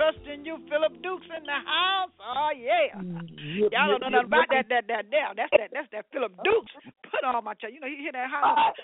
All 0.00 0.06
my 0.06 0.12
trust 0.12 0.26
in 0.32 0.44
you, 0.44 0.58
Philip 0.68 1.02
Dukes 1.02 1.26
in 1.36 1.42
the 1.44 1.58
house. 1.66 2.10
Oh 2.20 2.50
yeah. 2.56 2.98
Mm, 2.98 3.28
yep, 3.58 3.70
Y'all 3.72 3.98
don't 3.98 4.00
know 4.12 4.22
nothing 4.22 4.26
about 4.26 4.48
that 4.50 4.66
that 4.68 4.84
that 4.88 5.04
there. 5.10 5.28
That's 5.36 5.50
that 5.52 5.70
that's 5.72 5.88
that 5.92 6.06
Philip 6.12 6.32
Dukes. 6.44 6.72
Put 7.10 7.24
all 7.24 7.42
my 7.42 7.54
trust. 7.54 7.74
You 7.74 7.80
know, 7.80 7.86
you 7.86 7.98
hear 7.98 8.12
that 8.12 8.30
house. 8.30 8.74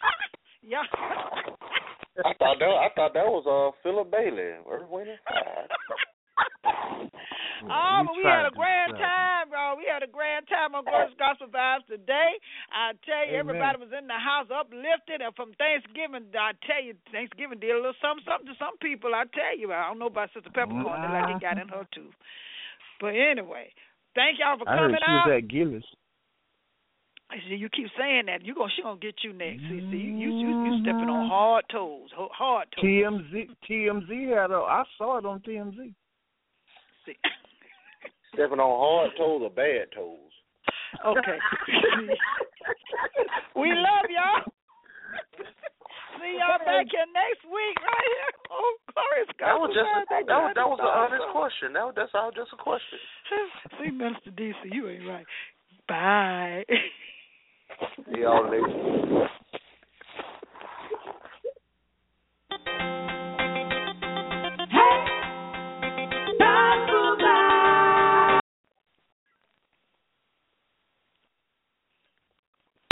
yeah. 0.62 0.82
I 2.24 2.32
thought 2.38 2.58
that 2.58 2.68
I 2.68 2.88
thought 2.94 3.14
that 3.14 3.24
was 3.26 3.44
uh 3.48 3.76
Philip 3.82 4.10
Bailey. 4.10 4.60
Earth, 4.68 4.88
Wind, 4.88 5.08
and 5.10 5.18
Fire. 5.28 5.66
Oh, 7.60 8.00
We 8.00 8.06
but 8.08 8.16
we 8.16 8.22
tried 8.22 8.36
had 8.40 8.46
a 8.46 8.50
to 8.50 8.56
grand 8.56 8.92
decide. 8.96 9.04
time, 9.04 9.44
bro. 9.52 9.76
We 9.76 9.84
had 9.84 10.02
a 10.02 10.08
grand 10.08 10.48
time 10.48 10.72
on 10.74 10.84
Glorious 10.84 11.12
Gospel 11.20 11.48
Vibes 11.52 11.84
today. 11.84 12.40
I 12.72 12.96
tell 13.50 13.58
Amen. 13.58 13.74
everybody 13.74 13.90
was 13.90 13.94
in 13.98 14.06
the 14.06 14.20
house 14.20 14.46
uplifted, 14.48 15.20
and 15.20 15.34
from 15.34 15.52
Thanksgiving, 15.58 16.30
I 16.38 16.54
tell 16.62 16.82
you, 16.82 16.94
Thanksgiving 17.10 17.58
did 17.58 17.74
a 17.74 17.82
little 17.82 17.98
something, 17.98 18.22
something 18.22 18.48
to 18.54 18.56
some 18.62 18.78
people. 18.78 19.10
I 19.14 19.26
tell 19.34 19.58
you, 19.58 19.74
I 19.74 19.90
don't 19.90 19.98
know 19.98 20.12
about 20.12 20.30
Sister 20.32 20.50
Peppercorn, 20.54 20.86
mm 20.86 21.10
like 21.10 21.36
it 21.36 21.42
got 21.42 21.58
in 21.58 21.68
her 21.68 21.86
too. 21.90 22.14
But 23.02 23.18
anyway, 23.18 23.72
thank 24.14 24.38
y'all 24.38 24.58
for 24.58 24.68
I 24.68 24.76
heard 24.76 24.94
she 24.94 25.10
out. 25.10 25.26
was 25.26 25.42
at 25.42 25.48
Gillis. 25.50 25.84
I 27.30 27.36
see, 27.48 27.54
you 27.54 27.68
keep 27.68 27.86
saying 27.98 28.26
that. 28.26 28.44
You 28.44 28.54
gonna 28.54 28.70
she 28.74 28.82
gonna 28.82 28.98
get 28.98 29.22
you 29.22 29.32
next. 29.32 29.62
See, 29.62 29.80
see, 29.90 29.96
you 29.96 30.14
you 30.18 30.30
you, 30.30 30.50
Mm-hmm. 30.50 30.66
you 30.66 30.82
stepping 30.82 31.08
on 31.08 31.28
hard 31.28 31.64
toes, 31.70 32.10
hard 32.14 32.66
toes. 32.74 32.84
TMZ 32.84 33.48
TMZ 33.70 34.10
had 34.34 34.50
a 34.50 34.58
I 34.58 34.82
saw 34.98 35.18
it 35.18 35.24
on 35.24 35.40
TMZ. 35.40 35.94
See. 37.06 37.16
Stepping 38.34 38.58
on 38.58 38.74
hard 38.78 39.16
toes 39.16 39.42
or 39.42 39.50
bad 39.50 39.94
toes. 39.94 40.29
Okay. 41.06 41.38
we 43.56 43.72
love 43.72 44.10
y'all. 44.10 44.42
See 46.20 46.36
y'all 46.36 46.60
back 46.60 46.84
here 46.90 47.06
next 47.16 47.40
week, 47.48 47.76
right 47.80 48.08
here. 48.12 48.28
Oh, 48.52 48.76
glorious 48.92 49.32
God. 49.38 49.48
That 49.48 49.60
was 49.60 49.72
just 49.72 49.88
a, 49.88 50.04
that 50.26 50.36
was 50.36 50.52
that 50.54 50.68
was 50.68 50.78
an 50.82 50.92
honest 50.92 51.24
question. 51.32 51.72
That 51.72 51.86
was 51.88 51.94
that's 51.96 52.12
all 52.12 52.30
just 52.30 52.52
a 52.52 52.56
question. 52.60 52.98
See, 53.80 53.90
Minister 53.90 54.30
DC, 54.30 54.68
you 54.70 54.88
ain't 54.88 55.08
right. 55.08 55.24
Bye. 55.88 56.64
See 58.04 58.20
y'all 58.20 58.44
next. 58.50 58.68